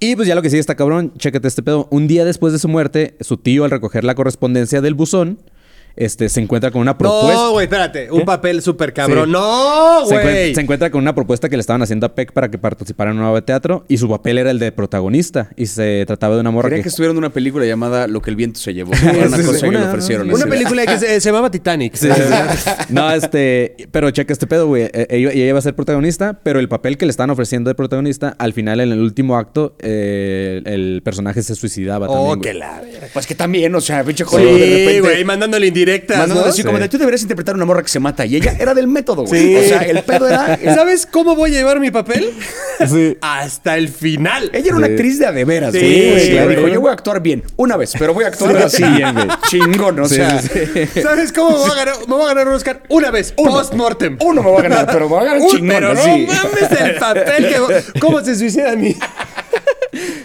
Y 0.03 0.17
pues 0.17 0.27
ya 0.27 0.35
lo 0.35 0.41
que 0.41 0.49
sigue 0.49 0.61
está 0.61 0.77
cabrón, 0.77 1.13
chécate 1.19 1.47
este 1.47 1.63
pedo. 1.63 1.87
Un 1.91 2.09
día 2.09 2.25
después 2.25 2.55
de 2.55 2.59
su 2.59 2.69
muerte, 2.69 3.19
su 3.21 3.37
tío 3.37 3.65
al 3.65 3.71
recoger 3.71 4.03
la 4.03 4.15
correspondencia 4.15 4.81
del 4.81 4.95
buzón, 4.95 5.39
este, 5.97 6.29
se 6.29 6.41
encuentra 6.41 6.71
con 6.71 6.81
una 6.81 6.97
propuesta. 6.97 7.35
No, 7.35 7.53
güey, 7.53 7.65
espérate. 7.65 8.11
Un 8.11 8.25
papel 8.25 8.63
súper 8.63 8.93
cabrón. 8.93 9.27
Sí. 9.27 9.33
No, 9.33 10.07
Se, 10.07 10.15
encuent- 10.15 10.23
güey. 10.23 10.55
se 10.55 10.61
encuentra 10.61 10.91
con 10.91 11.01
una 11.03 11.15
propuesta 11.15 11.49
que 11.49 11.57
le 11.57 11.61
estaban 11.61 11.83
haciendo 11.83 12.07
a 12.07 12.15
Peck 12.15 12.33
para 12.33 12.51
que 12.51 12.59
participara 12.59 13.11
en 13.11 13.19
una 13.19 13.31
obra 13.31 13.41
de 13.41 13.47
teatro 13.47 13.85
y 13.89 13.99
su 13.99 14.09
papel 14.09 14.39
era 14.39 14.51
el 14.51 14.59
de 14.59 14.73
protagonista 14.73 15.51
y 15.57 15.67
se 15.67 16.05
trataba 16.07 16.35
de 16.35 16.41
una 16.41 16.51
morra 16.51 16.69
Quería 16.69 16.79
que... 16.79 16.83
que 16.85 16.89
estuviera 16.91 17.13
en 17.13 17.19
una 17.19 17.31
película 17.31 17.65
llamada 17.67 18.07
Lo 18.07 18.23
que 18.23 18.31
el 18.31 18.37
viento 18.37 18.59
se 18.61 18.73
llevó. 18.75 18.93
Una 19.03 19.37
sí, 19.37 19.45
cosa 19.45 19.59
sí. 19.59 19.61
que 19.67 19.71
le 19.73 19.79
Una- 19.79 19.89
ofrecieron. 19.89 20.27
Una 20.29 20.39
así. 20.39 20.49
película 20.51 20.87
que 20.87 20.99
se, 20.99 21.21
se 21.21 21.29
llamaba 21.29 21.51
Titanic. 21.51 21.95
no, 22.89 23.11
este, 23.13 23.77
pero 23.91 24.11
checa 24.11 24.33
este 24.33 24.47
pedo, 24.47 24.67
güey. 24.67 24.85
Eh, 24.93 25.07
Ella, 25.11 25.31
ella 25.33 25.47
iba 25.49 25.59
a 25.59 25.63
ser 25.63 25.75
protagonista, 25.75 26.41
pero 26.43 26.61
el 26.61 26.69
papel 26.69 26.97
que 26.97 27.07
le 27.07 27.11
estaban 27.11 27.31
ofreciendo 27.31 27.69
de 27.71 27.75
protagonista, 27.75 28.35
al 28.39 28.53
final, 28.53 28.81
en 28.81 28.93
el 28.93 29.01
último 29.01 29.37
acto, 29.37 29.77
eh, 29.81 30.63
el 30.65 31.03
personaje 31.05 31.43
se 31.43 31.55
suicidaba 31.55 32.07
Oh, 32.09 32.31
también. 32.31 32.41
que 32.55 32.59
la. 32.59 32.83
Pues 33.13 33.27
que 33.27 33.35
también, 33.35 33.75
o 33.75 33.81
sea, 33.81 34.05
pinche 34.05 34.25
de 34.25 34.31
repente. 34.37 35.01
güey, 35.01 35.25
mandándole 35.25 35.67
indirectas, 35.81 36.31
así 36.31 36.63
como 36.63 36.77
Sí. 36.79 36.83
de 36.83 36.89
tú 36.89 36.99
deberías 36.99 37.23
interpretar 37.23 37.55
una 37.55 37.65
morra 37.65 37.83
que 37.83 37.89
se 37.89 38.01
mata 38.01 38.25
y 38.27 38.37
ella 38.37 38.55
era 38.59 38.75
del 38.75 38.87
método, 38.87 39.25
güey. 39.25 39.41
Sí. 39.41 39.57
O 39.57 39.63
sea, 39.69 39.81
el 39.83 40.03
pedo 40.03 40.29
era. 40.29 40.59
¿Sabes 40.75 41.07
cómo 41.07 41.35
voy 41.37 41.51
a 41.51 41.55
llevar 41.55 41.81
mi 41.81 41.91
papel? 41.91 42.33
Sí. 42.91 43.17
Hasta 43.21 43.77
el 43.77 43.89
final. 43.89 44.51
Ella 44.53 44.67
era 44.69 44.77
una 44.77 44.87
Sí. 44.87 44.93
actriz 44.95 45.19
de 45.19 45.27
a 45.27 45.33
de 45.33 45.45
veras, 45.45 45.73
Sí, 45.73 45.79
güey. 45.81 46.21
Sí, 46.27 46.31
claro. 46.33 46.49
Dijo, 46.51 46.69
yo 46.69 46.81
voy 46.81 46.91
a 46.91 46.93
actuar 46.93 47.21
bien, 47.21 47.43
una 47.57 47.77
vez, 47.77 47.93
pero 47.99 48.15
voy 48.15 48.25
a 48.25 48.29
actuar 48.29 48.57
así, 48.59 48.83
bien, 48.83 49.15
güey. 49.15 49.29
chingón, 49.51 49.99
o 50.01 50.09
Sí, 50.09 50.15
sea. 50.17 50.41
sí, 50.41 50.49
sí. 50.93 51.01
¿Sabes 51.03 51.33
cómo 51.33 51.51
me 51.51 51.57
voy 51.59 51.71
a 51.71 51.75
ganar, 51.75 51.95
me 52.07 52.15
voy 52.15 52.25
a 52.25 52.29
ganar 52.29 52.49
un 52.49 52.55
Oscar? 52.55 52.83
Una 52.89 53.11
vez, 53.11 53.33
post-mortem. 53.33 54.17
Uno 54.21 54.43
me 54.43 54.51
va 54.51 54.59
a 54.59 54.63
ganar, 54.63 54.87
pero 54.87 55.09
me 55.09 55.15
va 55.17 55.21
a 55.23 55.25
ganar 55.25 55.41
Uy, 55.43 55.51
chingón, 55.51 55.69
pero 55.69 55.95
no 55.95 56.03
mames 56.19 56.81
el 56.81 56.95
papel 56.97 57.49
que... 57.49 58.01
¿Cómo 58.01 58.21
se 58.25 58.37
suicida 58.37 58.73
a 58.73 58.77
mí? 58.77 58.97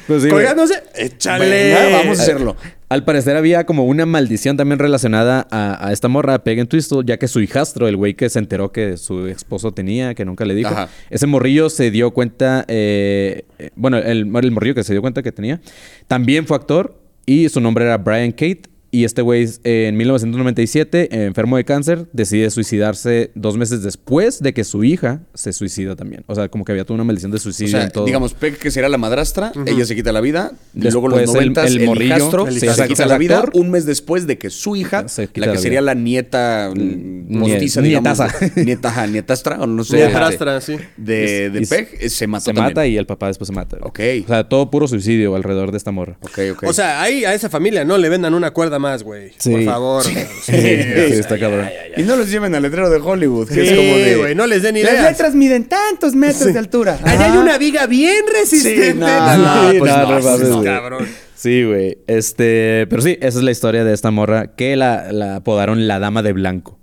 Pues 0.07 0.23
sí. 0.23 0.29
Colgándose. 0.29 0.83
Échale. 0.93 1.91
Vamos 1.91 2.19
a 2.19 2.21
hacerlo. 2.23 2.55
Al 2.87 3.03
parecer 3.03 3.35
había 3.35 3.65
como 3.65 3.85
una 3.85 4.05
maldición 4.05 4.57
también 4.57 4.77
relacionada 4.77 5.47
a, 5.49 5.87
a 5.87 5.91
esta 5.91 6.07
morra, 6.07 6.43
Peg 6.43 6.59
and 6.59 6.69
Twistle, 6.69 7.01
ya 7.03 7.17
que 7.17 7.27
su 7.27 7.41
hijastro, 7.41 7.87
el 7.87 7.97
güey 7.97 8.13
que 8.13 8.29
se 8.29 8.37
enteró 8.37 8.71
que 8.71 8.97
su 8.97 9.25
esposo 9.27 9.71
tenía, 9.71 10.13
que 10.13 10.23
nunca 10.23 10.45
le 10.45 10.53
dijo, 10.53 10.69
Ajá. 10.69 10.89
ese 11.09 11.25
morrillo 11.25 11.69
se 11.69 11.89
dio 11.89 12.11
cuenta, 12.11 12.63
eh, 12.67 13.43
eh, 13.57 13.71
bueno, 13.75 13.97
el, 13.97 14.31
el 14.35 14.51
morrillo 14.51 14.75
que 14.75 14.83
se 14.83 14.93
dio 14.93 15.01
cuenta 15.01 15.23
que 15.23 15.31
tenía, 15.31 15.61
también 16.07 16.45
fue 16.45 16.57
actor 16.57 16.95
y 17.25 17.49
su 17.49 17.59
nombre 17.59 17.85
era 17.85 17.97
Brian 17.97 18.31
Kate. 18.31 18.74
Y 18.91 19.03
este 19.03 19.21
güey, 19.21 19.43
eh, 19.63 19.87
en 19.89 19.97
1997, 19.97 21.09
eh, 21.11 21.25
enfermo 21.25 21.57
de 21.57 21.65
cáncer, 21.65 22.07
decide 22.13 22.49
suicidarse 22.49 23.31
dos 23.35 23.57
meses 23.57 23.83
después 23.83 24.41
de 24.41 24.53
que 24.53 24.63
su 24.63 24.83
hija 24.83 25.21
se 25.33 25.51
suicida 25.53 25.95
también. 25.95 26.23
O 26.27 26.35
sea, 26.35 26.47
como 26.49 26.63
que 26.63 26.71
había 26.71 26.85
toda 26.85 26.95
una 26.95 27.03
maldición 27.03 27.31
de 27.31 27.37
O 27.37 27.39
suicidio 27.39 27.71
sea, 27.71 27.83
en 27.83 27.91
todo. 27.91 28.05
digamos, 28.05 28.33
Peck, 28.33 28.57
que 28.57 28.71
será 28.71 28.87
la 28.89 28.97
madrastra, 28.97 29.51
ella 29.65 29.85
se 29.85 29.95
quita 29.95 30.11
la 30.11 30.21
vida, 30.21 30.51
y 30.73 30.79
Después 30.81 30.93
luego 30.93 31.07
los 31.09 31.19
el- 31.19 31.25
90 31.25 31.65
el 31.67 31.81
el, 31.81 31.85
morrillo, 31.85 32.15
hijastro 32.15 32.47
el 32.47 32.59
se, 32.59 32.65
hijastro 32.67 32.87
quita 32.87 33.05
la 33.05 33.17
vida 33.17 33.43
un 33.53 33.69
mes 33.71 33.85
después 33.85 34.27
de 34.27 34.37
que 34.37 34.49
su 34.49 34.75
hija, 34.75 35.07
Se 35.09 35.23
la 35.23 35.27
que 35.31 35.41
la 35.41 35.57
sería 35.57 35.81
la 35.81 35.93
nieta 35.93 36.71
mm, 36.73 37.27
Nie- 37.27 37.39
postiza, 37.51 37.81
digamos, 37.81 38.17
nietaza. 38.55 39.07
nietastra, 39.07 39.59
o 39.61 39.67
no 39.67 39.83
sé, 39.83 39.97
Nietastra, 39.97 40.61
sí. 40.61 40.75
de, 40.97 41.49
de 41.49 41.67
Peck, 41.67 41.97
eh, 41.99 42.09
se 42.09 42.27
mata 42.27 42.45
se 42.45 42.53
también. 42.53 42.65
mata 42.65 42.87
y 42.87 42.97
el 42.97 43.05
papá 43.05 43.27
después 43.27 43.47
se 43.47 43.53
mata. 43.53 43.77
Ok. 43.81 43.99
O 44.23 44.27
sea, 44.27 44.47
todo 44.47 44.69
puro 44.71 44.87
suicidio 44.87 45.35
alrededor 45.35 45.71
de 45.71 45.77
esta 45.77 45.91
morra. 45.91 46.17
Ok, 46.21 46.39
ok. 46.53 46.63
O 46.67 46.73
sea, 46.73 47.01
ahí 47.01 47.25
a 47.25 47.33
esa 47.33 47.49
familia 47.49 47.83
no 47.83 47.97
le 47.97 48.09
vendan 48.09 48.33
una 48.33 48.51
cuerda 48.51 48.79
más, 48.79 48.84
güey. 49.03 49.31
Sí. 49.37 49.51
Por 49.51 49.63
favor. 49.65 50.03
Sí, 50.03 50.51
está 50.51 51.37
cabrón. 51.39 51.69
y 51.97 52.03
no 52.03 52.15
los 52.15 52.29
lleven 52.29 52.53
al 52.55 52.61
letrero 52.63 52.89
de 52.89 52.97
Hollywood, 52.97 53.47
que 53.47 53.53
Sí, 53.55 53.61
es 53.61 53.69
como 53.75 53.97
de... 53.97 54.15
güey, 54.17 54.35
no 54.35 54.47
les 54.47 54.61
den 54.63 54.75
Las 54.75 54.83
ideas. 54.93 55.03
letras 55.11 55.35
miden 55.35 55.65
tantos 55.65 56.15
metros 56.15 56.53
de 56.53 56.59
altura. 56.59 56.99
Allá 57.03 57.31
hay 57.31 57.37
una 57.37 57.57
viga 57.57 57.85
bien 57.87 58.23
resistente. 58.31 58.91
Sí, 58.93 58.97
no, 58.97 59.07
no, 59.37 59.79
pues 59.79 59.91
no, 59.91 60.19
no, 60.37 60.55
güey. 60.57 60.65
cabrón. 60.65 61.07
Sí, 61.35 61.63
güey. 61.63 61.97
Este, 62.07 62.87
pero 62.89 63.01
sí, 63.01 63.17
esa 63.21 63.37
es 63.39 63.43
la 63.43 63.51
historia 63.51 63.83
de 63.83 63.93
esta 63.93 64.09
morra 64.11 64.55
que 64.55 64.75
la, 64.75 65.11
la 65.11 65.35
apodaron 65.37 65.87
la 65.87 65.99
dama 65.99 66.23
de 66.23 66.33
blanco. 66.33 66.79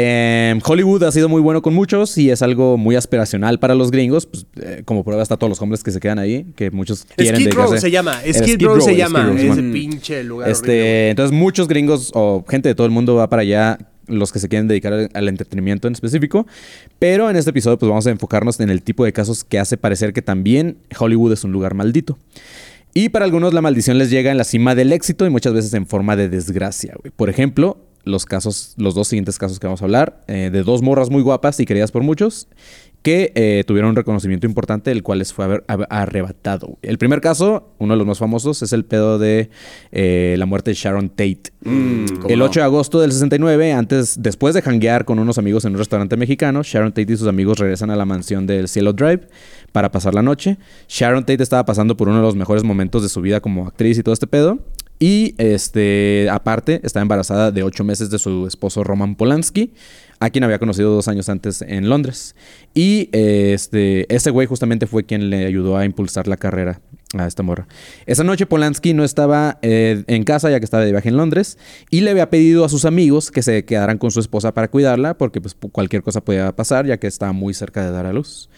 Eh, 0.00 0.58
Hollywood 0.64 1.02
ha 1.02 1.12
sido 1.12 1.28
muy 1.28 1.40
bueno 1.42 1.60
con 1.60 1.74
muchos 1.74 2.16
y 2.18 2.30
es 2.30 2.40
algo 2.42 2.76
muy 2.76 2.94
aspiracional 2.94 3.58
para 3.58 3.74
los 3.74 3.90
gringos. 3.90 4.26
Pues, 4.26 4.46
eh, 4.60 4.82
como 4.84 5.02
prueba 5.02 5.22
está 5.22 5.36
todos 5.36 5.48
los 5.50 5.60
hombres 5.60 5.82
que 5.82 5.90
se 5.90 5.98
quedan 5.98 6.18
ahí, 6.20 6.46
que 6.54 6.70
muchos 6.70 7.04
quieren 7.16 7.40
Skid 7.40 7.52
Row 7.54 7.76
se 7.76 7.90
llama. 7.90 8.22
El 8.24 8.34
Skid 8.34 8.62
Row 8.62 8.80
se 8.80 8.90
Skid 8.90 8.96
llama. 8.96 9.26
Row, 9.26 9.36
Ese 9.36 9.62
pinche 9.62 10.22
lugar 10.22 10.48
horrible, 10.50 10.52
Este, 10.72 11.10
entonces 11.10 11.36
muchos 11.36 11.66
gringos 11.66 12.12
o 12.14 12.44
gente 12.48 12.68
de 12.68 12.74
todo 12.76 12.86
el 12.86 12.92
mundo 12.92 13.16
va 13.16 13.28
para 13.28 13.42
allá, 13.42 13.78
los 14.06 14.30
que 14.32 14.38
se 14.38 14.48
quieren 14.48 14.68
dedicar 14.68 14.92
al, 14.92 15.10
al 15.12 15.28
entretenimiento 15.28 15.88
en 15.88 15.94
específico. 15.94 16.46
Pero 17.00 17.28
en 17.28 17.36
este 17.36 17.50
episodio 17.50 17.78
pues 17.78 17.88
vamos 17.88 18.06
a 18.06 18.10
enfocarnos 18.10 18.60
en 18.60 18.70
el 18.70 18.82
tipo 18.82 19.04
de 19.04 19.12
casos 19.12 19.42
que 19.42 19.58
hace 19.58 19.76
parecer 19.76 20.12
que 20.12 20.22
también 20.22 20.78
Hollywood 20.98 21.32
es 21.32 21.42
un 21.44 21.52
lugar 21.52 21.74
maldito. 21.74 22.18
Y 22.94 23.10
para 23.10 23.24
algunos 23.24 23.52
la 23.52 23.60
maldición 23.60 23.98
les 23.98 24.10
llega 24.10 24.30
en 24.30 24.38
la 24.38 24.44
cima 24.44 24.74
del 24.74 24.92
éxito 24.92 25.26
y 25.26 25.30
muchas 25.30 25.52
veces 25.52 25.74
en 25.74 25.86
forma 25.86 26.16
de 26.16 26.28
desgracia. 26.28 26.94
güey. 27.00 27.12
Por 27.14 27.28
ejemplo, 27.30 27.76
los 28.08 28.26
casos, 28.26 28.74
los 28.76 28.94
dos 28.94 29.08
siguientes 29.08 29.38
casos 29.38 29.58
que 29.60 29.66
vamos 29.66 29.82
a 29.82 29.84
hablar, 29.84 30.22
eh, 30.26 30.50
de 30.52 30.62
dos 30.62 30.82
morras 30.82 31.10
muy 31.10 31.22
guapas 31.22 31.60
y 31.60 31.66
queridas 31.66 31.90
por 31.92 32.02
muchos, 32.02 32.48
que 33.02 33.30
eh, 33.36 33.62
tuvieron 33.64 33.90
un 33.90 33.96
reconocimiento 33.96 34.46
importante, 34.46 34.90
el 34.90 35.04
cual 35.04 35.20
les 35.20 35.32
fue 35.32 35.44
haber- 35.44 35.64
arrebatado. 35.88 36.78
El 36.82 36.98
primer 36.98 37.20
caso, 37.20 37.68
uno 37.78 37.94
de 37.94 37.98
los 37.98 38.06
más 38.06 38.18
famosos, 38.18 38.60
es 38.62 38.72
el 38.72 38.84
pedo 38.84 39.18
de 39.20 39.50
eh, 39.92 40.34
la 40.36 40.46
muerte 40.46 40.72
de 40.72 40.74
Sharon 40.74 41.08
Tate. 41.10 41.42
¿cómo 41.62 42.28
el 42.28 42.38
no? 42.40 42.46
8 42.46 42.60
de 42.60 42.64
agosto 42.64 43.00
del 43.00 43.12
69, 43.12 43.72
antes, 43.72 44.20
después 44.20 44.54
de 44.54 44.62
janguear 44.62 45.04
con 45.04 45.18
unos 45.20 45.38
amigos 45.38 45.64
en 45.64 45.72
un 45.72 45.78
restaurante 45.78 46.16
mexicano, 46.16 46.62
Sharon 46.64 46.92
Tate 46.92 47.12
y 47.12 47.16
sus 47.16 47.28
amigos 47.28 47.58
regresan 47.58 47.90
a 47.90 47.96
la 47.96 48.04
mansión 48.04 48.46
del 48.48 48.66
Cielo 48.68 48.92
Drive 48.92 49.28
para 49.70 49.92
pasar 49.92 50.14
la 50.14 50.22
noche. 50.22 50.58
Sharon 50.88 51.24
Tate 51.24 51.42
estaba 51.42 51.64
pasando 51.64 51.96
por 51.96 52.08
uno 52.08 52.16
de 52.18 52.24
los 52.24 52.34
mejores 52.34 52.64
momentos 52.64 53.02
de 53.02 53.08
su 53.08 53.20
vida 53.20 53.40
como 53.40 53.66
actriz 53.68 53.96
y 53.98 54.02
todo 54.02 54.12
este 54.12 54.26
pedo. 54.26 54.58
Y 54.98 55.34
este, 55.38 56.28
aparte, 56.30 56.80
está 56.82 57.00
embarazada 57.00 57.52
de 57.52 57.62
ocho 57.62 57.84
meses 57.84 58.10
de 58.10 58.18
su 58.18 58.46
esposo 58.46 58.82
Roman 58.82 59.14
Polanski, 59.14 59.72
a 60.20 60.30
quien 60.30 60.44
había 60.44 60.58
conocido 60.58 60.92
dos 60.92 61.06
años 61.06 61.28
antes 61.28 61.62
en 61.62 61.88
Londres. 61.88 62.34
Y 62.74 63.08
este, 63.12 64.12
ese 64.14 64.30
güey 64.30 64.46
justamente 64.46 64.86
fue 64.86 65.04
quien 65.04 65.30
le 65.30 65.46
ayudó 65.46 65.76
a 65.76 65.84
impulsar 65.84 66.26
la 66.26 66.36
carrera 66.36 66.80
a 67.16 67.26
esta 67.26 67.42
morra. 67.42 67.66
Esa 68.06 68.24
noche 68.24 68.46
Polanski 68.46 68.92
no 68.92 69.04
estaba 69.04 69.58
eh, 69.62 70.04
en 70.08 70.24
casa 70.24 70.50
ya 70.50 70.58
que 70.58 70.64
estaba 70.64 70.84
de 70.84 70.90
viaje 70.90 71.08
en 71.08 71.16
Londres 71.16 71.56
y 71.90 72.00
le 72.02 72.10
había 72.10 72.28
pedido 72.28 72.64
a 72.64 72.68
sus 72.68 72.84
amigos 72.84 73.30
que 73.30 73.42
se 73.42 73.64
quedaran 73.64 73.96
con 73.96 74.10
su 74.10 74.20
esposa 74.20 74.52
para 74.52 74.68
cuidarla 74.68 75.16
porque 75.16 75.40
pues, 75.40 75.56
cualquier 75.72 76.02
cosa 76.02 76.20
podía 76.20 76.54
pasar 76.54 76.86
ya 76.86 76.98
que 76.98 77.06
estaba 77.06 77.32
muy 77.32 77.54
cerca 77.54 77.84
de 77.84 77.92
dar 77.92 78.04
a 78.04 78.12
luz. 78.12 78.50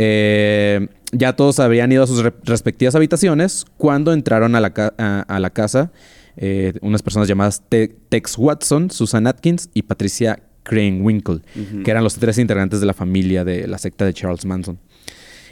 Eh, 0.00 0.86
ya 1.10 1.34
todos 1.34 1.58
habían 1.58 1.90
ido 1.90 2.04
a 2.04 2.06
sus 2.06 2.22
re- 2.22 2.32
respectivas 2.44 2.94
habitaciones 2.94 3.64
cuando 3.76 4.12
entraron 4.12 4.54
a 4.54 4.60
la, 4.60 4.72
ca- 4.72 4.94
a- 4.96 5.22
a 5.22 5.40
la 5.40 5.50
casa 5.50 5.90
eh, 6.36 6.72
unas 6.82 7.02
personas 7.02 7.26
llamadas 7.26 7.62
Te- 7.68 7.88
Tex 8.08 8.38
Watson, 8.38 8.92
Susan 8.92 9.26
Atkins 9.26 9.70
y 9.74 9.82
Patricia 9.82 10.38
Crane 10.62 11.00
Winkle, 11.00 11.40
que 11.84 11.90
eran 11.90 12.04
los 12.04 12.14
tres 12.14 12.38
integrantes 12.38 12.78
de 12.78 12.86
la 12.86 12.94
familia 12.94 13.44
de 13.44 13.66
la 13.66 13.76
secta 13.78 14.04
de 14.04 14.14
Charles 14.14 14.44
Manson. 14.44 14.78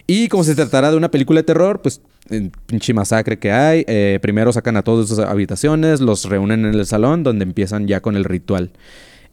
Y 0.07 0.29
como 0.29 0.45
se 0.45 0.55
tratará 0.55 0.93
de 0.93 0.97
una 0.97 1.11
película 1.11 1.41
de 1.41 1.45
terror, 1.45 1.83
pues 1.83 2.01
eh, 2.31 2.51
pinche 2.67 2.95
masacre 2.95 3.37
que 3.41 3.51
hay. 3.51 3.85
eh, 3.89 4.21
primero 4.23 4.53
sacan 4.53 4.77
a 4.77 4.83
todos 4.83 5.09
de 5.11 5.17
sus 5.17 5.25
habitaciones, 5.25 6.01
los 6.01 6.27
reúnen 6.27 6.65
en 6.67 6.75
el 6.75 6.87
salón 6.87 7.25
donde 7.25 7.43
empiezan 7.45 7.89
ya 7.89 8.01
con 8.01 8.15
el 8.15 8.23
ritual. 8.25 8.71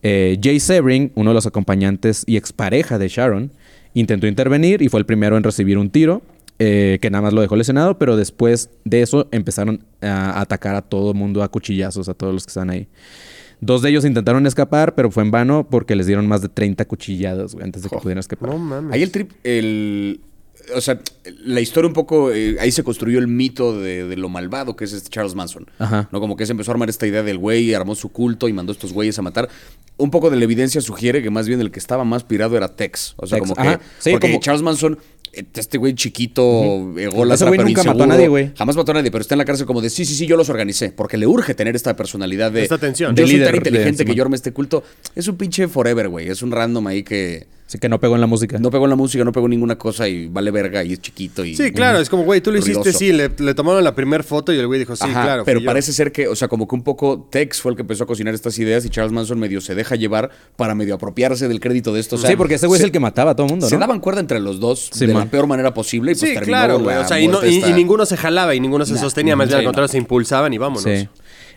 Eh, 0.01 0.39
Jay 0.41 0.59
Sebring, 0.59 1.11
uno 1.15 1.29
de 1.29 1.33
los 1.35 1.45
acompañantes 1.45 2.23
y 2.25 2.37
expareja 2.37 2.97
de 2.97 3.07
Sharon, 3.09 3.51
intentó 3.93 4.27
intervenir 4.27 4.81
y 4.81 4.89
fue 4.89 4.99
el 4.99 5.05
primero 5.05 5.37
en 5.37 5.43
recibir 5.43 5.77
un 5.77 5.89
tiro. 5.89 6.21
eh, 6.59 6.99
que 7.01 7.09
nada 7.09 7.23
más 7.23 7.33
lo 7.33 7.41
dejó 7.41 7.55
lesionado, 7.55 7.97
pero 7.97 8.15
después 8.15 8.69
de 8.85 9.01
eso 9.01 9.27
empezaron 9.31 9.83
a 10.01 10.39
atacar 10.39 10.75
a 10.75 10.81
todo 10.83 11.11
el 11.11 11.17
mundo 11.17 11.41
a 11.41 11.49
cuchillazos, 11.49 12.07
a 12.09 12.13
todos 12.13 12.31
los 12.33 12.45
que 12.45 12.51
están 12.51 12.69
ahí. 12.69 12.87
Dos 13.59 13.81
de 13.81 13.89
ellos 13.89 14.05
intentaron 14.05 14.45
escapar, 14.45 14.93
pero 14.93 15.09
fue 15.09 15.23
en 15.23 15.31
vano 15.31 15.67
porque 15.69 15.95
les 15.95 16.05
dieron 16.05 16.27
más 16.27 16.41
de 16.41 16.49
30 16.49 16.85
cuchilladas 16.85 17.53
güey, 17.55 17.65
antes 17.65 17.81
de 17.81 17.89
que 17.89 17.97
pudieran 17.97 18.19
escapar. 18.19 18.49
No 18.49 18.57
mames. 18.59 18.93
Ahí 18.93 19.01
el 19.01 19.11
trip, 19.11 19.31
el. 19.43 20.21
O 20.75 20.81
sea, 20.81 20.99
la 21.43 21.59
historia 21.61 21.87
un 21.87 21.93
poco. 21.93 22.31
eh, 22.31 22.57
ahí 22.59 22.71
se 22.71 22.83
construyó 22.83 23.19
el 23.19 23.27
mito 23.27 23.79
de, 23.79 24.05
de 24.07 24.15
lo 24.17 24.29
malvado 24.29 24.75
que 24.75 24.85
es 24.85 24.93
este 24.93 25.09
Charles 25.09 25.35
Manson. 25.35 25.67
Ajá. 25.79 26.07
¿No? 26.11 26.19
Como 26.19 26.35
que 26.35 26.45
se 26.45 26.51
empezó 26.53 26.71
a 26.71 26.73
armar 26.73 26.89
esta 26.89 27.05
idea 27.07 27.23
del 27.23 27.37
güey, 27.37 27.73
armó 27.73 27.95
su 27.95 28.09
culto 28.09 28.47
y 28.47 28.53
mandó 28.53 28.71
a 28.71 28.75
estos 28.75 28.93
güeyes 28.93 29.17
a 29.19 29.21
matar. 29.21 29.49
Un 29.97 30.09
poco 30.09 30.29
de 30.29 30.37
la 30.37 30.43
evidencia 30.43 30.81
sugiere 30.81 31.21
que 31.21 31.29
más 31.29 31.47
bien 31.47 31.59
el 31.61 31.69
que 31.71 31.79
estaba 31.79 32.03
más 32.03 32.23
pirado 32.23 32.57
era 32.57 32.67
Tex. 32.75 33.13
O 33.17 33.27
sea, 33.27 33.37
Tex, 33.39 33.49
como 33.51 33.61
que. 33.61 33.79
Sí, 33.99 34.11
porque 34.11 34.27
como- 34.29 34.39
Charles 34.39 34.61
Manson. 34.61 34.97
Eh, 35.33 35.43
Este 35.55 35.77
güey 35.77 35.93
chiquito, 35.95 36.93
ególatra, 36.97 37.35
Ese 37.35 37.45
güey 37.45 37.59
nunca 37.67 37.83
mató 37.83 38.03
a 38.03 38.07
nadie, 38.07 38.27
güey. 38.27 38.51
Jamás 38.57 38.75
mató 38.75 38.91
a 38.91 38.95
nadie, 38.95 39.11
pero 39.11 39.21
está 39.21 39.35
en 39.35 39.39
la 39.39 39.45
cárcel 39.45 39.65
como 39.65 39.81
de 39.81 39.89
sí, 39.89 40.05
sí, 40.05 40.15
sí, 40.15 40.25
yo 40.27 40.37
los 40.37 40.49
organicé. 40.49 40.91
Porque 40.91 41.17
le 41.17 41.27
urge 41.27 41.53
tener 41.53 41.75
esta 41.75 41.95
personalidad 41.95 42.51
de. 42.51 42.63
Esta 42.63 42.77
tensión. 42.77 43.15
Yo 43.15 43.23
De 43.25 43.31
soy 43.31 43.43
tan 43.43 43.55
inteligente 43.55 44.03
de- 44.03 44.05
que 44.05 44.15
yo 44.15 44.23
armé 44.23 44.35
este 44.35 44.51
culto. 44.53 44.83
Es 45.15 45.27
un 45.27 45.35
pinche 45.37 45.67
forever, 45.67 46.09
güey. 46.09 46.29
Es 46.29 46.41
un 46.41 46.51
random 46.51 46.87
ahí 46.87 47.03
que. 47.03 47.47
Así 47.65 47.79
que 47.79 47.89
no 47.89 47.99
pegó 47.99 48.13
en 48.15 48.21
la 48.21 48.27
música. 48.27 48.59
No 48.59 48.69
pegó 48.69 48.83
en 48.85 48.91
la 48.91 48.95
música, 48.95 49.23
no 49.23 49.31
pegó 49.31 49.47
ninguna 49.47 49.77
cosa 49.79 50.07
y 50.07 50.27
vale 50.27 50.51
verga 50.51 50.83
y 50.83 50.93
es 50.93 51.01
chiquito 51.01 51.43
y... 51.43 51.55
Sí, 51.55 51.71
claro, 51.71 51.97
es 51.99 52.07
como, 52.09 52.23
güey, 52.23 52.39
tú 52.39 52.51
lo 52.51 52.59
hiciste, 52.59 52.93
sí, 52.93 53.11
le, 53.11 53.31
le 53.35 53.53
tomaron 53.55 53.83
la 53.83 53.95
primera 53.95 54.21
foto 54.21 54.53
y 54.53 54.59
el 54.59 54.67
güey 54.67 54.79
dijo, 54.79 54.95
sí, 54.95 55.05
Ajá, 55.09 55.23
claro. 55.23 55.43
pero 55.43 55.59
yo. 55.59 55.65
parece 55.65 55.91
ser 55.91 56.11
que, 56.11 56.27
o 56.27 56.35
sea, 56.35 56.49
como 56.49 56.67
que 56.67 56.75
un 56.75 56.83
poco 56.83 57.27
Tex 57.31 57.61
fue 57.61 57.71
el 57.71 57.75
que 57.75 57.81
empezó 57.81 58.03
a 58.03 58.07
cocinar 58.07 58.35
estas 58.35 58.59
ideas 58.59 58.85
y 58.85 58.89
Charles 58.89 59.11
Manson 59.11 59.39
medio 59.39 59.59
se 59.59 59.73
deja 59.73 59.95
llevar 59.95 60.29
para 60.55 60.75
medio 60.75 60.93
apropiarse 60.93 61.47
del 61.47 61.59
crédito 61.59 61.93
de 61.93 62.01
esto. 62.01 62.17
O 62.17 62.19
sea, 62.19 62.29
sí, 62.29 62.35
porque 62.35 62.55
ese 62.55 62.67
güey 62.67 62.77
es 62.79 62.83
el 62.83 62.91
que 62.91 62.99
mataba 62.99 63.31
a 63.31 63.35
todo 63.35 63.47
el 63.47 63.53
mundo, 63.53 63.67
Se 63.67 63.77
daban 63.77 63.99
cuerda 64.01 64.19
entre 64.19 64.39
los 64.39 64.59
dos 64.59 64.89
Sí, 64.93 65.07
de 65.07 65.13
la 65.25 65.31
peor 65.31 65.47
manera 65.47 65.73
posible 65.73 66.11
y 66.11 66.15
pues 66.15 66.21
Sí, 66.29 66.33
terminó 66.35 66.45
claro, 66.57 66.77
la 66.77 66.83
güey. 66.83 66.97
O 66.97 67.07
sea, 67.07 67.19
y, 67.19 67.27
no- 67.27 67.45
y- 67.45 67.73
ninguno 67.73 68.05
se 68.05 68.17
jalaba 68.17 68.53
y 68.55 68.59
ninguno 68.59 68.85
se 68.85 68.93
Nah, 68.93 68.99
sostenía, 68.99 69.35
más 69.35 69.47
bien 69.47 69.59
al 69.59 69.65
contrario, 69.65 69.87
no. 69.87 69.91
se 69.91 69.97
impulsaban 69.97 70.53
y 70.53 70.57
vámonos. 70.57 70.83
Sí. 70.83 71.07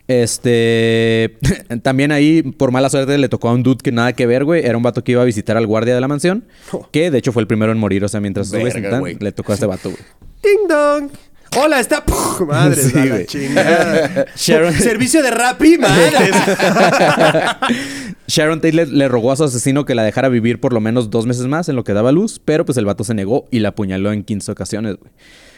Este. 0.09 1.37
También 1.83 2.13
ahí, 2.13 2.43
por 2.43 2.71
mala 2.71 2.89
suerte, 2.91 3.19
le 3.19 3.29
tocó 3.29 3.49
a 3.49 3.53
un 3.53 3.63
dude 3.63 3.79
que 3.83 3.93
nada 3.93 4.13
que 4.13 4.27
ver, 4.27 4.45
güey. 4.45 4.65
Era 4.65 4.77
un 4.77 4.83
vato 4.83 5.03
que 5.03 5.13
iba 5.13 5.23
a 5.23 5.25
visitar 5.25 5.57
al 5.57 5.67
guardia 5.67 5.95
de 5.95 6.01
la 6.01 6.09
mansión. 6.09 6.45
Que 6.93 7.11
de 7.11 7.19
hecho 7.19 7.33
fue 7.33 7.43
el 7.43 7.47
primero 7.49 7.73
en 7.73 7.79
morir. 7.79 8.05
O 8.05 8.09
sea, 8.09 8.21
mientras 8.21 8.51
güey. 8.51 9.17
le 9.19 9.33
tocó 9.33 9.53
a 9.53 9.55
este 9.55 9.67
vato, 9.67 9.91
güey. 9.91 10.03
¡Ding 10.43 10.69
dong! 10.69 11.11
Hola, 11.55 11.81
está. 11.81 12.05
¡Puf! 12.05 12.41
Madre 12.43 12.83
Sí, 12.83 12.93
de 12.93 13.07
la 13.07 13.25
chingada. 13.27 14.27
Sharon- 14.37 14.73
Servicio 14.73 15.23
de 15.23 15.31
Rappi, 15.31 15.79
madres. 15.79 16.31
Sharon 18.27 18.61
Tate 18.61 18.73
le, 18.73 18.87
le 18.87 19.09
rogó 19.09 19.33
a 19.33 19.37
su 19.37 19.45
asesino 19.45 19.85
que 19.85 19.95
la 19.95 20.03
dejara 20.03 20.29
vivir 20.29 20.61
por 20.61 20.73
lo 20.73 20.81
menos 20.81 21.11
dos 21.11 21.27
meses 21.27 21.47
más 21.47 21.69
en 21.69 21.77
lo 21.77 21.85
que 21.85 21.93
daba 21.93 22.13
luz, 22.13 22.41
pero 22.45 22.65
pues 22.65 22.77
el 22.79 22.85
vato 22.85 23.05
se 23.05 23.15
negó 23.15 23.47
y 23.51 23.61
la 23.61 23.69
apuñaló 23.71 24.13
en 24.13 24.25
15 24.25 24.53
ocasiones, 24.53 24.97
güey. 24.97 25.13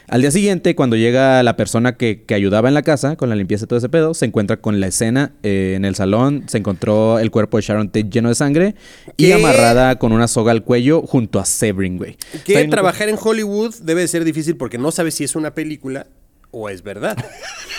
Al 0.09 0.23
día 0.23 0.31
siguiente, 0.31 0.75
cuando 0.75 0.97
llega 0.97 1.43
la 1.43 1.57
persona 1.57 1.97
que, 1.97 2.25
que 2.25 2.35
ayudaba 2.35 2.69
en 2.69 2.75
la 2.75 2.83
casa 2.83 3.17
con 3.17 3.29
la 3.29 3.37
limpieza 3.37 3.65
y 3.65 3.69
todo 3.69 3.79
ese 3.79 3.91
pedo, 3.91 4.15
se 4.15 4.25
encuentra 4.25 4.57
con 4.57 4.81
la 4.81 4.87
escena 4.87 5.33
eh, 5.43 5.75
en 5.77 5.85
el 5.85 5.95
salón. 5.95 6.45
Se 6.47 6.57
encontró 6.57 7.19
el 7.19 7.31
cuerpo 7.31 7.59
de 7.59 7.63
Sharon 7.63 7.89
Tate 7.89 8.09
lleno 8.09 8.31
de 8.31 8.35
sangre 8.35 8.75
y 9.19 9.33
amarrada 9.33 9.99
con 9.99 10.13
una 10.13 10.27
soga 10.27 10.53
al 10.53 10.65
cuello 10.65 11.03
junto 11.03 11.39
a 11.39 11.45
Sebring, 11.45 11.99
güey. 11.99 12.17
Que 12.45 12.67
trabajar 12.69 13.11
en 13.11 13.19
Hollywood 13.21 13.75
debe 13.83 14.01
de 14.01 14.09
ser 14.09 14.25
difícil 14.25 14.57
porque 14.57 14.79
no 14.79 14.93
sabes 14.93 15.15
si 15.15 15.25
es 15.25 15.37
una 15.37 15.55
película 15.55 16.07
o 16.51 16.71
es 16.71 16.83
verdad. 16.83 17.17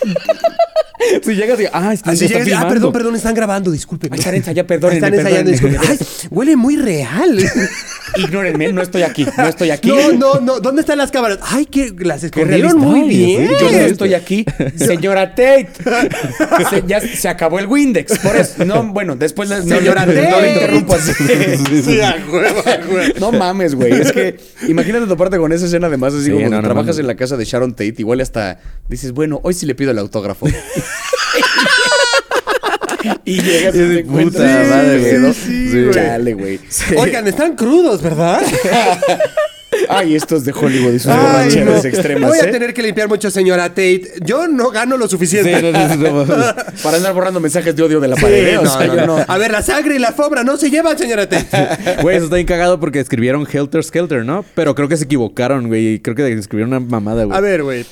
Si 1.24 1.34
llegas 1.36 1.60
y, 1.60 1.66
ah, 1.72 1.94
es 1.94 2.04
que 2.04 2.10
Así 2.12 2.28
llegas 2.28 2.48
y, 2.48 2.52
ah, 2.52 2.58
filmando". 2.58 2.70
perdón, 2.74 2.92
perdón, 2.94 3.16
están 3.16 3.34
grabando, 3.34 3.72
disculpen. 3.72 4.14
Están 4.14 4.36
ensayando, 4.36 4.68
perdónenme, 4.68 5.08
Están 5.08 5.14
ensayando, 5.14 5.52
disculpen. 5.52 5.80
Ay, 5.90 5.98
huele 6.30 6.56
muy 6.56 6.76
real. 6.78 7.40
Ignórenme, 8.18 8.74
no 8.74 8.82
estoy 8.82 9.04
aquí, 9.04 9.26
no 9.38 9.46
estoy 9.48 9.70
aquí. 9.70 9.88
No, 9.90 10.12
no, 10.14 10.40
no. 10.40 10.60
¿Dónde 10.60 10.82
están 10.82 10.98
las 10.98 11.12
cámaras? 11.12 11.40
Ay, 11.44 11.68
que 11.68 11.94
las 12.00 12.24
escondieron 12.24 12.78
muy 12.78 13.08
bien. 13.08 13.48
sí, 13.48 13.54
Yo 13.60 13.72
no 13.72 13.78
estoy 13.78 14.14
aquí, 14.16 14.46
señora 14.76 15.30
Tate. 15.36 15.70
Se, 16.70 16.84
ya 16.88 17.00
se 17.00 17.30
acabó 17.30 17.60
el 17.60 17.68
Windex, 17.68 18.18
por 18.20 18.36
eso. 18.36 18.66
No, 18.66 18.84
bueno, 18.92 19.16
después 19.16 19.50
no, 19.50 19.62
Señora 19.62 20.06
no, 20.08 20.14
no 20.14 20.22
Tate. 20.22 20.42
le 20.42 20.54
interrumpo 20.54 20.96
así. 20.96 21.12
Sí, 21.84 22.02
a 22.02 22.16
huevo, 22.32 22.60
a 22.66 22.88
huevo. 22.92 23.14
No 23.20 23.32
mames, 23.32 23.76
güey. 23.76 23.94
Es 23.94 24.12
que 24.12 24.40
imagínate 24.68 25.06
toparte 25.06 25.38
con 25.38 25.54
esa 25.54 25.66
escena 25.66 25.88
además, 25.88 26.14
así 26.14 26.26
Sí, 26.26 26.32
como 26.32 26.50
no, 26.50 26.58
no 26.58 26.64
trabajas 26.64 26.98
en 27.00 27.06
la 27.08 27.16
casa 27.16 27.38
de 27.38 27.46
Sharon 27.46 27.72
Tate, 27.74 27.96
igual 28.00 28.22
hasta 28.22 28.60
dices, 28.90 29.12
bueno, 29.12 29.40
hoy 29.44 29.54
sí 29.54 29.66
le 29.68 29.76
pido 29.76 29.92
el 29.92 30.00
autógrafo. 30.00 30.48
Y 33.32 33.42
llegas 33.42 33.76
y 33.76 33.78
Sí, 33.80 33.96
te 33.96 34.04
puta 34.06 34.40
madre, 34.70 35.00
güey, 35.00 35.18
¿no? 35.20 35.34
sí, 35.34 35.70
Sí. 35.72 35.82
güey. 35.84 35.92
Chale, 35.94 36.34
güey. 36.34 36.60
Oigan, 36.98 37.28
están 37.28 37.56
crudos, 37.56 38.02
¿verdad? 38.02 38.42
Ay, 39.88 40.16
estos 40.16 40.44
de 40.46 40.52
Hollywood 40.52 40.94
y 40.94 41.00
sus 41.00 41.12
borracheras 41.16 41.84
no. 41.84 41.90
extremas, 41.90 42.30
Voy 42.30 42.40
a 42.40 42.46
¿eh? 42.46 42.52
tener 42.52 42.74
que 42.74 42.82
limpiar 42.82 43.08
mucho, 43.08 43.30
señora 43.30 43.70
Tate. 43.70 44.14
Yo 44.26 44.48
no 44.48 44.72
gano 44.72 44.98
lo 44.98 45.08
suficiente. 45.08 45.56
Sí, 45.56 45.62
no, 45.62 45.72
no, 45.72 46.26
no, 46.26 46.26
no. 46.26 46.44
Para 46.84 46.98
andar 46.98 47.14
borrando 47.14 47.40
mensajes 47.40 47.76
de 47.76 47.84
odio 47.84 48.00
de 48.00 48.08
la 48.08 48.16
Sí, 48.16 48.22
pared, 48.24 48.48
¿eh? 48.48 48.58
O 48.58 48.64
no, 48.64 48.70
sea, 48.78 48.88
no, 48.88 48.96
yo 48.96 49.06
no. 49.06 49.18
no... 49.20 49.26
A 49.28 49.38
ver, 49.38 49.52
la 49.52 49.62
sangre 49.62 49.96
y 49.96 50.00
la 50.00 50.12
fobra 50.12 50.44
no 50.44 50.58
se 50.58 50.72
llevan, 50.72 50.98
señora 50.98 51.30
Tate. 51.30 52.02
Güey, 52.02 52.16
eso 52.18 52.26
está 52.26 52.36
bien 52.38 52.48
cagado 52.48 52.80
porque 52.80 53.00
escribieron 53.00 53.48
Helter 53.52 53.84
Skelter, 53.84 54.26
¿no? 54.26 54.44
Pero 54.56 54.74
creo 54.74 54.90
que 54.90 54.98
se 54.98 55.04
equivocaron, 55.06 55.68
güey. 55.68 56.00
Creo 56.00 56.16
que 56.16 56.28
escribieron 56.34 56.74
una 56.74 56.80
mamada, 56.80 57.26
güey. 57.26 57.38
A 57.38 57.42
ver, 57.42 57.62
güey. 57.64 57.86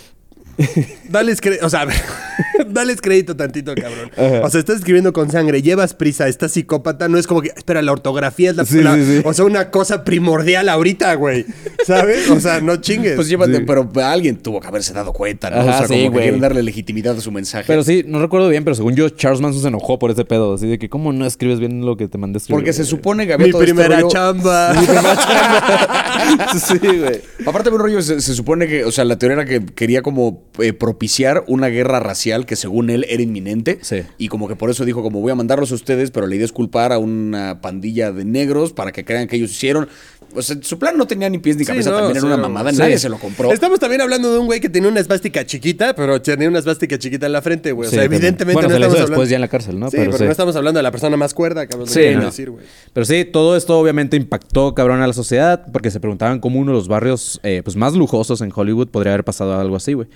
Dales 1.09 1.39
crédito, 1.41 1.65
o 1.65 1.69
sea, 1.69 1.81
a 1.81 1.85
ver, 1.85 1.95
dales 2.69 2.99
crédito 3.01 3.35
tantito, 3.35 3.73
cabrón. 3.75 4.11
O 4.43 4.49
sea, 4.49 4.59
estás 4.59 4.77
escribiendo 4.77 5.13
con 5.13 5.31
sangre, 5.31 5.61
llevas 5.61 5.93
prisa, 5.93 6.27
estás 6.27 6.51
psicópata, 6.51 7.07
no 7.07 7.17
es 7.17 7.27
como 7.27 7.41
que, 7.41 7.51
espera, 7.55 7.81
la 7.81 7.91
ortografía 7.91 8.49
es 8.49 8.55
la, 8.57 8.65
Sí, 8.65 8.81
la- 8.81 8.95
sí, 8.95 9.03
sí. 9.05 9.21
o 9.23 9.33
sea, 9.33 9.45
una 9.45 9.69
cosa 9.71 10.03
primordial 10.03 10.67
ahorita, 10.69 11.13
güey. 11.15 11.45
¿Sabes? 11.85 12.29
O 12.29 12.39
sea, 12.39 12.59
no 12.59 12.75
chingues. 12.77 13.15
Pues 13.15 13.29
llévate, 13.29 13.61
pero 13.61 13.89
alguien 14.03 14.37
tuvo 14.37 14.59
que 14.59 14.67
haberse 14.67 14.93
dado 14.93 15.13
cuenta, 15.13 15.49
¿no? 15.49 15.57
Ajá, 15.61 15.69
o 15.69 15.77
sea, 15.79 15.87
sí, 15.87 16.05
como 16.05 16.17
que 16.17 16.23
quieren 16.23 16.41
darle 16.41 16.61
legitimidad 16.63 17.17
a 17.17 17.21
su 17.21 17.31
mensaje. 17.31 17.63
Pero 17.67 17.83
sí, 17.83 18.03
no 18.05 18.19
recuerdo 18.19 18.49
bien, 18.49 18.63
pero 18.65 18.75
según 18.75 18.95
yo, 18.95 19.07
Charles 19.09 19.39
Manson 19.39 19.61
se 19.61 19.67
enojó 19.69 19.97
por 19.99 20.11
ese 20.11 20.25
pedo. 20.25 20.55
Así 20.55 20.67
de 20.67 20.77
que, 20.79 20.89
¿cómo 20.89 21.13
no 21.13 21.25
escribes 21.25 21.59
bien 21.59 21.85
lo 21.85 21.95
que 21.95 22.07
te 22.07 22.17
mandé 22.17 22.37
escribir? 22.39 22.59
Porque 22.59 22.73
se 22.73 22.83
supone 22.83 23.25
que 23.27 23.33
había 23.33 23.45
Mi 23.45 23.51
todo 23.51 23.61
este 23.63 23.73
primera 23.73 23.99
rollo- 24.01 24.09
chamba. 24.11 24.73
sí, 26.59 26.77
güey. 26.79 27.21
Aparte, 27.45 27.69
un 27.69 27.79
rollo, 27.79 28.01
se, 28.01 28.19
se 28.21 28.33
supone 28.33 28.67
que, 28.67 28.83
o 28.83 28.91
sea, 28.91 29.05
la 29.05 29.17
teoría 29.17 29.35
era 29.41 29.45
que 29.45 29.65
quería 29.65 30.01
como 30.01 30.46
eh, 30.59 30.73
propiciar 30.73 31.43
una 31.47 31.67
guerra 31.67 31.99
racial 31.99 32.45
que 32.45 32.55
según 32.55 32.89
él 32.89 33.05
era 33.09 33.21
inminente. 33.21 33.79
Sí. 33.81 34.03
Y 34.17 34.27
como 34.27 34.47
que 34.47 34.55
por 34.55 34.69
eso 34.69 34.85
dijo, 34.85 35.01
como 35.03 35.21
voy 35.21 35.31
a 35.31 35.35
mandarlos 35.35 35.71
a 35.71 35.75
ustedes, 35.75 36.11
pero 36.11 36.27
la 36.27 36.35
idea 36.35 36.45
es 36.45 36.51
culpar 36.51 36.91
a 36.91 36.97
una 36.97 37.61
pandilla 37.61 38.11
de 38.11 38.25
negros 38.25 38.73
para 38.73 38.91
que 38.91 39.05
crean 39.05 39.27
que 39.27 39.35
ellos 39.35 39.51
hicieron. 39.51 39.87
O 40.35 40.41
sea, 40.41 40.57
su 40.61 40.77
plan 40.77 40.97
no 40.97 41.07
tenía 41.07 41.29
ni 41.29 41.37
pies 41.39 41.55
ni 41.57 41.63
Sí, 41.63 41.67
cabeza, 41.67 41.89
no, 41.89 41.97
también 41.97 42.17
era 42.17 42.25
una 42.25 42.37
mamada, 42.37 42.71
Sí. 42.71 42.77
nadie 42.77 42.97
se 42.99 43.09
lo 43.09 43.17
compró. 43.17 43.51
Estamos 43.51 43.79
también 43.79 44.01
hablando 44.01 44.31
de 44.31 44.39
un 44.39 44.45
güey 44.45 44.59
que 44.59 44.69
tenía 44.69 44.89
una 44.89 44.99
esvástica 44.99 45.45
chiquita, 45.45 45.95
pero 45.95 46.21
tenía 46.21 46.47
una 46.47 46.59
esvástica 46.59 46.97
chiquita 46.99 47.25
en 47.25 47.31
la 47.31 47.41
frente, 47.41 47.71
güey. 47.71 47.87
O 47.87 47.91
sea, 47.91 48.03
evidentemente 48.03 48.53
Bueno, 48.53 48.69
no 48.69 48.75
se 48.75 48.81
estamos 48.81 48.93
después 48.99 49.09
hablando... 49.09 49.29
ya 49.29 49.35
en 49.35 49.41
la 49.41 49.47
cárcel, 49.47 49.79
¿no? 49.79 49.89
Sí, 49.89 49.97
Pero 49.97 50.11
pero, 50.11 50.17
sí. 50.19 50.23
no 50.25 50.31
estamos 50.31 50.55
hablando 50.55 50.77
de 50.79 50.83
la 50.83 50.91
persona 50.91 51.17
más 51.17 51.33
cuerda, 51.33 51.65
cabrón. 51.67 51.87
Sí, 51.87 52.01
no. 52.13 52.25
decir, 52.25 52.49
güey. 52.51 52.65
Pero 52.93 53.05
sí, 53.05 53.25
todo 53.25 53.55
esto 53.57 53.79
obviamente 53.79 54.17
impactó 54.17 54.73
cabrón 54.75 55.01
a 55.01 55.07
la 55.07 55.13
sociedad 55.13 55.65
porque 55.71 55.91
se 55.91 55.99
preguntaban 55.99 56.39
cómo 56.39 56.59
uno 56.59 56.71
de 56.71 56.77
los 56.77 56.87
barrios 56.87 57.39
eh, 57.43 57.61
pues, 57.63 57.75
más 57.75 57.93
lujosos 57.93 58.41
en 58.41 58.51
Hollywood 58.53 58.89
podría 58.89 59.13
haber 59.13 59.23
pasado 59.25 59.59
algo 59.59 59.75
así, 59.75 59.93
güey. 59.93 60.07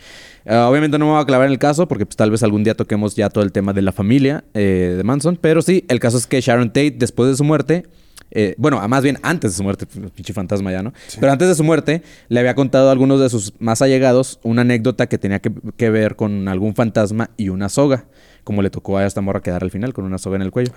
Ah, 0.45 0.67
obviamente 0.69 0.97
no 0.97 1.06
me 1.06 1.12
voy 1.13 1.21
a 1.21 1.26
clavar 1.26 1.47
en 1.47 1.54
el 1.54 1.60
caso 1.60 1.88
porque 1.88 2.06
pues, 2.06 2.15
tal 2.15 2.32
vez 2.32 2.43
algún 2.43 2.63
día 2.63 2.76
toquemos 2.76 3.15
ya 3.15 3.30
todo 3.30 3.43
el 3.43 3.52
tema 3.52 3.74
de 3.74 3.82
la 3.82 3.91
familia 3.91 4.43
eh, 4.54 4.95
de 4.97 5.04
Manson, 5.04 5.38
pero 5.39 5.62
sí, 5.62 5.86
el 5.88 6.00
caso 6.00 6.17
es 6.17 6.28
que 6.28 6.41
Sharon 6.41 6.69
Tate 6.69 6.91
después 6.97 7.30
de 7.30 7.36
su 7.38 7.43
muerte... 7.43 7.84
eh, 8.31 8.55
bueno, 8.57 8.79
a 8.79 8.87
más 8.87 9.03
bien 9.03 9.17
antes 9.23 9.51
de 9.51 9.57
su 9.57 9.63
muerte, 9.63 9.85
pinche 9.85 10.33
fantasma 10.33 10.71
ya, 10.71 10.81
¿no? 10.81 10.93
Pero 11.19 11.31
antes 11.31 11.47
de 11.47 11.55
su 11.55 11.63
muerte, 11.63 12.01
le 12.29 12.39
había 12.39 12.55
contado 12.55 12.89
a 12.89 12.91
algunos 12.91 13.19
de 13.19 13.29
sus 13.29 13.53
más 13.59 13.81
allegados 13.81 14.39
una 14.43 14.61
anécdota 14.61 15.07
que 15.07 15.17
tenía 15.17 15.39
que, 15.39 15.51
que 15.77 15.89
ver 15.89 16.15
con 16.15 16.47
algún 16.47 16.73
fantasma 16.73 17.29
y 17.37 17.49
una 17.49 17.69
soga, 17.69 18.05
como 18.43 18.61
le 18.61 18.69
tocó 18.69 18.97
a 18.97 19.05
esta 19.05 19.21
morra 19.21 19.41
quedar 19.41 19.63
al 19.63 19.71
final 19.71 19.93
con 19.93 20.05
una 20.05 20.17
soga 20.17 20.37
en 20.37 20.41
el 20.43 20.51
cuello. 20.51 20.71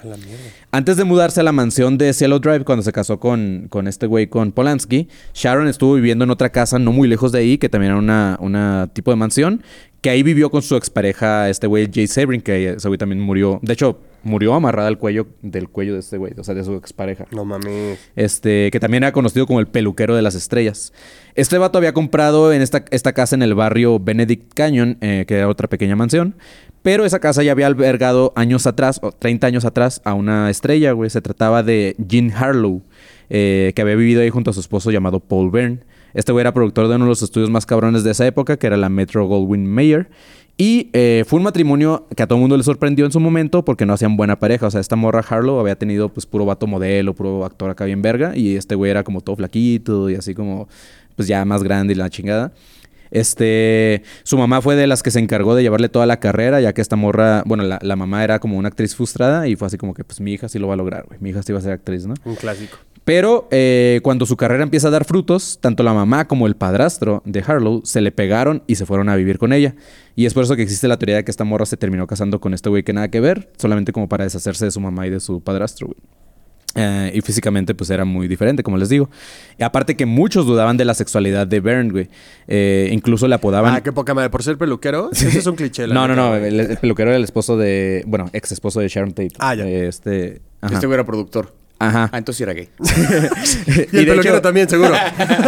Antes 0.70 0.96
de 0.96 1.04
mudarse 1.04 1.40
a 1.40 1.42
la 1.42 1.52
mansión 1.52 1.96
de 1.96 2.12
Cielo 2.12 2.40
Drive, 2.40 2.64
cuando 2.64 2.82
se 2.82 2.92
casó 2.92 3.20
con, 3.20 3.68
con 3.70 3.86
este 3.88 4.06
güey, 4.06 4.26
con 4.26 4.52
Polanski, 4.52 5.08
Sharon 5.32 5.68
estuvo 5.68 5.94
viviendo 5.94 6.24
en 6.24 6.30
otra 6.30 6.50
casa 6.50 6.78
no 6.78 6.92
muy 6.92 7.08
lejos 7.08 7.32
de 7.32 7.38
ahí, 7.38 7.58
que 7.58 7.68
también 7.68 7.92
era 7.92 7.98
una, 7.98 8.36
una 8.40 8.90
tipo 8.92 9.10
de 9.10 9.16
mansión, 9.16 9.62
que 10.00 10.10
ahí 10.10 10.22
vivió 10.22 10.50
con 10.50 10.60
su 10.60 10.76
expareja, 10.76 11.48
este 11.48 11.66
güey 11.66 11.88
Jay 11.92 12.06
Sebring, 12.06 12.42
que 12.42 12.70
ese 12.70 12.88
güey 12.88 12.98
también 12.98 13.20
murió. 13.20 13.60
De 13.62 13.72
hecho, 13.72 14.00
murió 14.24 14.54
amarrada 14.54 14.88
al 14.88 14.98
cuello 14.98 15.28
del 15.42 15.68
cuello 15.68 15.94
de 15.94 16.00
este 16.00 16.16
güey, 16.16 16.32
o 16.36 16.44
sea, 16.44 16.54
de 16.54 16.64
su 16.64 16.74
expareja. 16.74 17.26
No 17.30 17.44
mames. 17.44 17.98
Este, 18.16 18.70
que 18.70 18.80
también 18.80 19.04
era 19.04 19.12
conocido 19.12 19.46
como 19.46 19.60
el 19.60 19.66
peluquero 19.66 20.16
de 20.16 20.22
las 20.22 20.34
estrellas. 20.34 20.92
Este 21.34 21.58
vato 21.58 21.78
había 21.78 21.92
comprado 21.92 22.52
en 22.52 22.62
esta, 22.62 22.84
esta 22.90 23.12
casa 23.12 23.36
en 23.36 23.42
el 23.42 23.54
barrio 23.54 24.00
Benedict 24.00 24.52
Canyon, 24.54 24.98
eh, 25.00 25.24
que 25.26 25.36
era 25.36 25.48
otra 25.48 25.68
pequeña 25.68 25.96
mansión. 25.96 26.34
Pero 26.82 27.06
esa 27.06 27.18
casa 27.18 27.42
ya 27.42 27.52
había 27.52 27.66
albergado 27.66 28.32
años 28.36 28.66
atrás, 28.66 29.00
o 29.02 29.10
30 29.10 29.46
años 29.46 29.64
atrás, 29.64 30.02
a 30.04 30.12
una 30.12 30.50
estrella, 30.50 30.92
güey. 30.92 31.08
Se 31.08 31.22
trataba 31.22 31.62
de 31.62 31.96
Jean 31.98 32.30
Harlow, 32.30 32.82
eh, 33.30 33.72
que 33.74 33.82
había 33.82 33.94
vivido 33.94 34.20
ahí 34.20 34.28
junto 34.28 34.50
a 34.50 34.52
su 34.52 34.60
esposo 34.60 34.90
llamado 34.90 35.20
Paul 35.20 35.50
Byrne. 35.50 35.80
Este 36.12 36.30
güey 36.30 36.42
era 36.42 36.52
productor 36.52 36.88
de 36.88 36.96
uno 36.96 37.06
de 37.06 37.08
los 37.08 37.22
estudios 37.22 37.50
más 37.50 37.66
cabrones 37.66 38.04
de 38.04 38.10
esa 38.12 38.26
época, 38.26 38.56
que 38.56 38.66
era 38.66 38.76
la 38.76 38.88
Metro 38.88 39.26
Goldwyn 39.26 39.66
Mayer. 39.66 40.08
Y 40.56 40.90
eh, 40.92 41.24
fue 41.26 41.38
un 41.38 41.42
matrimonio 41.42 42.06
que 42.14 42.22
a 42.22 42.26
todo 42.28 42.36
el 42.36 42.40
mundo 42.40 42.56
le 42.56 42.62
sorprendió 42.62 43.04
en 43.04 43.12
su 43.12 43.18
momento 43.18 43.64
porque 43.64 43.86
no 43.86 43.92
hacían 43.92 44.16
buena 44.16 44.38
pareja. 44.38 44.66
O 44.66 44.70
sea, 44.70 44.80
esta 44.80 44.94
morra 44.94 45.24
Harlow 45.28 45.58
había 45.58 45.76
tenido 45.76 46.10
pues 46.10 46.26
puro 46.26 46.44
vato 46.44 46.66
modelo, 46.66 47.14
puro 47.14 47.44
actor 47.44 47.70
acá 47.70 47.84
bien 47.84 48.02
verga. 48.02 48.36
Y 48.36 48.56
este 48.56 48.76
güey 48.76 48.90
era 48.90 49.02
como 49.02 49.20
todo 49.20 49.36
flaquito 49.36 50.10
y 50.10 50.14
así 50.14 50.34
como 50.34 50.68
pues 51.16 51.26
ya 51.28 51.44
más 51.44 51.62
grande 51.62 51.94
y 51.94 51.96
la 51.96 52.08
chingada. 52.08 52.52
Este, 53.10 54.02
su 54.24 54.36
mamá 54.36 54.60
fue 54.60 54.74
de 54.74 54.86
las 54.86 55.02
que 55.02 55.10
se 55.10 55.20
encargó 55.20 55.54
de 55.54 55.62
llevarle 55.62 55.88
toda 55.88 56.04
la 56.04 56.18
carrera, 56.18 56.60
ya 56.60 56.72
que 56.72 56.80
esta 56.80 56.96
morra, 56.96 57.44
bueno, 57.46 57.62
la, 57.62 57.78
la 57.80 57.94
mamá 57.94 58.24
era 58.24 58.40
como 58.40 58.58
una 58.58 58.68
actriz 58.68 58.96
frustrada 58.96 59.46
y 59.46 59.54
fue 59.54 59.66
así 59.66 59.78
como 59.78 59.94
que, 59.94 60.02
pues 60.02 60.20
mi 60.20 60.32
hija 60.32 60.48
sí 60.48 60.58
lo 60.58 60.66
va 60.66 60.74
a 60.74 60.76
lograr, 60.76 61.04
güey. 61.06 61.20
Mi 61.20 61.30
hija 61.30 61.42
sí 61.44 61.52
va 61.52 61.60
a 61.60 61.62
ser 61.62 61.72
actriz, 61.72 62.06
¿no? 62.06 62.14
Un 62.24 62.34
clásico. 62.34 62.76
Pero 63.04 63.48
eh, 63.50 64.00
cuando 64.02 64.24
su 64.24 64.36
carrera 64.36 64.62
empieza 64.62 64.88
a 64.88 64.90
dar 64.90 65.04
frutos, 65.04 65.58
tanto 65.60 65.82
la 65.82 65.92
mamá 65.92 66.26
como 66.26 66.46
el 66.46 66.56
padrastro 66.56 67.22
de 67.26 67.44
Harlow 67.46 67.82
se 67.84 68.00
le 68.00 68.12
pegaron 68.12 68.62
y 68.66 68.76
se 68.76 68.86
fueron 68.86 69.10
a 69.10 69.16
vivir 69.16 69.38
con 69.38 69.52
ella. 69.52 69.74
Y 70.16 70.24
es 70.24 70.32
por 70.32 70.44
eso 70.44 70.56
que 70.56 70.62
existe 70.62 70.88
la 70.88 70.96
teoría 70.98 71.16
de 71.16 71.24
que 71.24 71.30
esta 71.30 71.44
morra 71.44 71.66
se 71.66 71.76
terminó 71.76 72.06
casando 72.06 72.40
con 72.40 72.54
este 72.54 72.70
güey 72.70 72.82
que 72.82 72.94
nada 72.94 73.08
que 73.10 73.20
ver, 73.20 73.52
solamente 73.58 73.92
como 73.92 74.08
para 74.08 74.24
deshacerse 74.24 74.64
de 74.64 74.70
su 74.70 74.80
mamá 74.80 75.06
y 75.06 75.10
de 75.10 75.20
su 75.20 75.42
padrastro, 75.42 75.88
güey. 75.88 75.98
Eh, 76.76 77.12
y 77.14 77.20
físicamente 77.20 77.72
pues 77.74 77.90
era 77.90 78.04
muy 78.04 78.26
diferente, 78.26 78.62
como 78.62 78.78
les 78.78 78.88
digo. 78.88 79.08
Y 79.58 79.62
aparte 79.62 79.96
que 79.96 80.06
muchos 80.06 80.46
dudaban 80.46 80.76
de 80.76 80.84
la 80.84 80.94
sexualidad 80.94 81.46
de 81.46 81.60
Byrne, 81.60 81.90
güey. 81.90 82.08
Eh, 82.48 82.88
incluso 82.90 83.28
le 83.28 83.34
apodaban... 83.34 83.74
Ah, 83.74 83.82
qué 83.82 83.92
poca 83.92 84.12
madre. 84.14 84.30
Por 84.30 84.42
ser 84.42 84.56
peluquero, 84.58 85.10
ese 85.12 85.38
es 85.38 85.46
un 85.46 85.54
cliché. 85.56 85.86
la 85.86 85.94
no, 85.94 86.08
no, 86.08 86.16
no. 86.16 86.34
El, 86.34 86.58
el 86.58 86.76
peluquero 86.78 87.10
era 87.10 87.16
el 87.18 87.22
esposo 87.24 87.56
de... 87.56 88.02
Bueno, 88.06 88.28
ex 88.32 88.50
esposo 88.50 88.80
de 88.80 88.88
Sharon 88.88 89.10
Tate. 89.12 89.34
Ah, 89.38 89.54
ya. 89.54 89.66
Eh, 89.66 89.86
Este... 89.86 90.40
ajá. 90.62 90.74
Este 90.74 90.86
güey 90.86 90.94
era 90.94 91.04
productor. 91.04 91.52
Ajá. 91.88 92.10
Ah, 92.12 92.18
entonces 92.18 92.38
sí 92.38 92.42
era 92.42 92.52
gay. 92.52 92.68
Y 93.66 93.80
el 93.98 94.04
de 94.04 94.10
peluquero 94.12 94.34
hecho- 94.36 94.42
también, 94.42 94.68
seguro. 94.68 94.92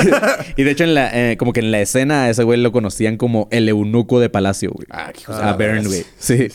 y 0.57 0.62
de 0.62 0.70
hecho, 0.70 0.85
en 0.85 0.94
la, 0.94 1.11
eh, 1.33 1.37
como 1.37 1.53
que 1.53 1.61
en 1.61 1.70
la 1.70 1.81
escena, 1.81 2.25
a 2.25 2.31
ese 2.31 2.42
güey 2.44 2.61
lo 2.61 2.72
conocían 2.72 3.16
como 3.16 3.49
el 3.51 3.68
eunuco 3.68 4.20
de 4.20 4.29
palacio, 4.31 4.70
güey. 4.72 4.87
Ah, 4.90 5.12
qué 5.12 5.33
de 5.33 5.38
a 5.42 5.53
verga. 5.55 5.83
güey. 5.87 6.05
Sí. 6.18 6.49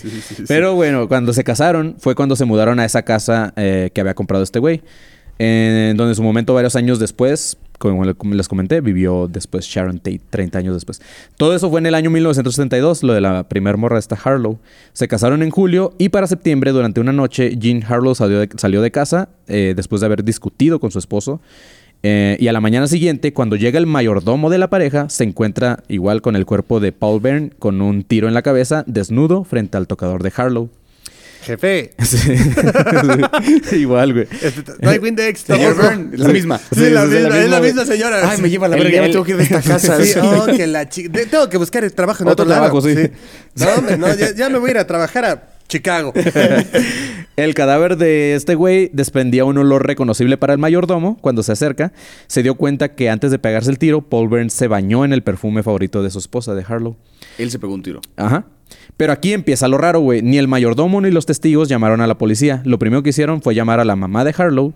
Pero 0.47 0.75
bueno, 0.75 1.07
cuando 1.07 1.33
se 1.33 1.43
casaron, 1.43 1.95
fue 1.99 2.15
cuando 2.15 2.35
se 2.35 2.45
mudaron 2.45 2.79
a 2.79 2.85
esa 2.85 3.03
casa 3.03 3.53
eh, 3.55 3.89
que 3.93 4.01
había 4.01 4.13
comprado 4.13 4.43
este 4.43 4.59
güey. 4.59 4.81
En 5.39 5.97
donde 5.97 6.11
en 6.11 6.15
su 6.15 6.21
momento, 6.23 6.53
varios 6.53 6.75
años 6.75 6.99
después, 6.99 7.57
como 7.89 8.05
le- 8.05 8.13
como 8.13 8.33
les 8.35 8.47
comenté, 8.47 8.79
vivió 8.81 9.27
después 9.27 9.65
Sharon 9.65 9.97
Tate, 9.99 10.21
30 10.29 10.59
años 10.59 10.73
después. 10.75 11.01
Todo 11.37 11.55
eso 11.55 11.69
fue 11.69 11.79
en 11.79 11.87
el 11.87 11.95
año 11.95 12.09
1972, 12.09 13.03
lo 13.03 13.13
de 13.13 13.21
la 13.21 13.47
primer 13.49 13.77
morra 13.77 13.99
esta 13.99 14.15
Harlow. 14.23 14.59
Se 14.93 15.07
casaron 15.07 15.43
en 15.43 15.49
julio 15.49 15.93
y 15.97 16.09
para 16.09 16.27
septiembre, 16.27 16.71
durante 16.71 17.01
una 17.01 17.11
noche, 17.11 17.55
Jean 17.57 17.83
Harlow 17.83 18.15
salió 18.15 18.39
de, 18.39 18.49
salió 18.57 18.81
de 18.81 18.91
casa 18.91 19.29
eh, 19.47 19.73
después 19.75 19.99
de 19.99 20.05
haber 20.05 20.23
discutido 20.23 20.79
con 20.79 20.91
su 20.91 20.99
esposo. 20.99 21.41
Eh, 22.03 22.35
y 22.39 22.47
a 22.47 22.53
la 22.53 22.61
mañana 22.61 22.87
siguiente, 22.87 23.31
cuando 23.31 23.55
llega 23.55 23.77
el 23.77 23.85
mayordomo 23.85 24.49
de 24.49 24.57
la 24.57 24.69
pareja, 24.71 25.07
se 25.09 25.23
encuentra 25.23 25.83
igual 25.87 26.21
con 26.23 26.35
el 26.35 26.45
cuerpo 26.47 26.79
de 26.79 26.91
Paul 26.91 27.19
Byrne 27.21 27.51
con 27.59 27.79
un 27.81 28.03
tiro 28.03 28.27
en 28.27 28.33
la 28.33 28.41
cabeza, 28.41 28.83
desnudo, 28.87 29.43
frente 29.43 29.77
al 29.77 29.85
tocador 29.87 30.23
de 30.23 30.33
Harlow. 30.35 30.69
Jefe. 31.43 31.91
Sí. 32.03 33.77
igual, 33.77 34.13
güey. 34.13 34.27
No 34.81 34.89
hay 34.89 34.99
Windex. 34.99 35.39
Señor. 35.47 35.75
Byrne, 35.75 36.17
la 36.17 36.29
misma. 36.29 36.59
Sí, 36.73 36.89
la 36.89 37.05
misma, 37.05 37.37
es 37.39 37.49
la 37.49 37.59
misma 37.59 37.85
señora. 37.85 38.29
Ay, 38.29 38.41
me 38.41 38.49
lleva 38.49 38.67
la 38.67 38.75
verga, 38.75 38.91
ya 38.91 39.01
me 39.01 39.09
tengo 39.09 39.23
que 39.23 39.31
ir 39.31 39.37
de 39.37 39.43
esta 39.43 39.61
casa. 39.67 40.03
Sí, 40.03 40.19
oh, 40.21 40.45
que 40.45 40.67
la 40.67 40.87
chi- 40.89 41.07
de- 41.07 41.25
Tengo 41.25 41.49
que 41.49 41.57
buscar 41.57 41.83
el 41.83 41.93
trabajo 41.93 42.23
en 42.23 42.29
Otro 42.29 42.45
trabajo, 42.45 42.81
sí. 42.81 42.95
No, 43.55 43.65
hombre, 43.77 43.97
no, 43.97 44.07
ya, 44.15 44.49
me 44.49 44.57
voy 44.59 44.69
a 44.69 44.71
ir 44.71 44.77
a 44.79 44.87
trabajar 44.87 45.25
a 45.25 45.47
Chicago. 45.67 46.13
El 47.37 47.53
cadáver 47.53 47.97
de 47.97 48.35
este 48.35 48.55
güey 48.55 48.89
desprendía 48.93 49.45
un 49.45 49.57
olor 49.57 49.87
reconocible 49.87 50.37
para 50.37 50.53
el 50.53 50.59
mayordomo. 50.59 51.17
Cuando 51.21 51.43
se 51.43 51.51
acerca, 51.53 51.93
se 52.27 52.43
dio 52.43 52.55
cuenta 52.55 52.93
que 52.93 53.09
antes 53.09 53.31
de 53.31 53.39
pegarse 53.39 53.71
el 53.71 53.77
tiro, 53.79 54.01
Paul 54.01 54.27
Byrne 54.27 54.49
se 54.49 54.67
bañó 54.67 55.05
en 55.05 55.13
el 55.13 55.23
perfume 55.23 55.63
favorito 55.63 56.03
de 56.03 56.09
su 56.11 56.19
esposa, 56.19 56.53
de 56.55 56.63
Harlow. 56.67 56.97
Él 57.37 57.49
se 57.49 57.57
pegó 57.57 57.73
un 57.73 57.83
tiro. 57.83 58.01
Ajá. 58.17 58.45
Pero 58.97 59.13
aquí 59.13 59.33
empieza 59.33 59.67
lo 59.67 59.77
raro, 59.77 59.99
güey. 59.99 60.21
Ni 60.21 60.37
el 60.37 60.47
mayordomo 60.47 61.01
ni 61.01 61.09
los 61.11 61.25
testigos 61.25 61.69
llamaron 61.69 62.01
a 62.01 62.07
la 62.07 62.17
policía. 62.17 62.61
Lo 62.65 62.77
primero 62.79 63.01
que 63.03 63.09
hicieron 63.09 63.41
fue 63.41 63.55
llamar 63.55 63.79
a 63.79 63.85
la 63.85 63.95
mamá 63.95 64.23
de 64.23 64.33
Harlow 64.37 64.73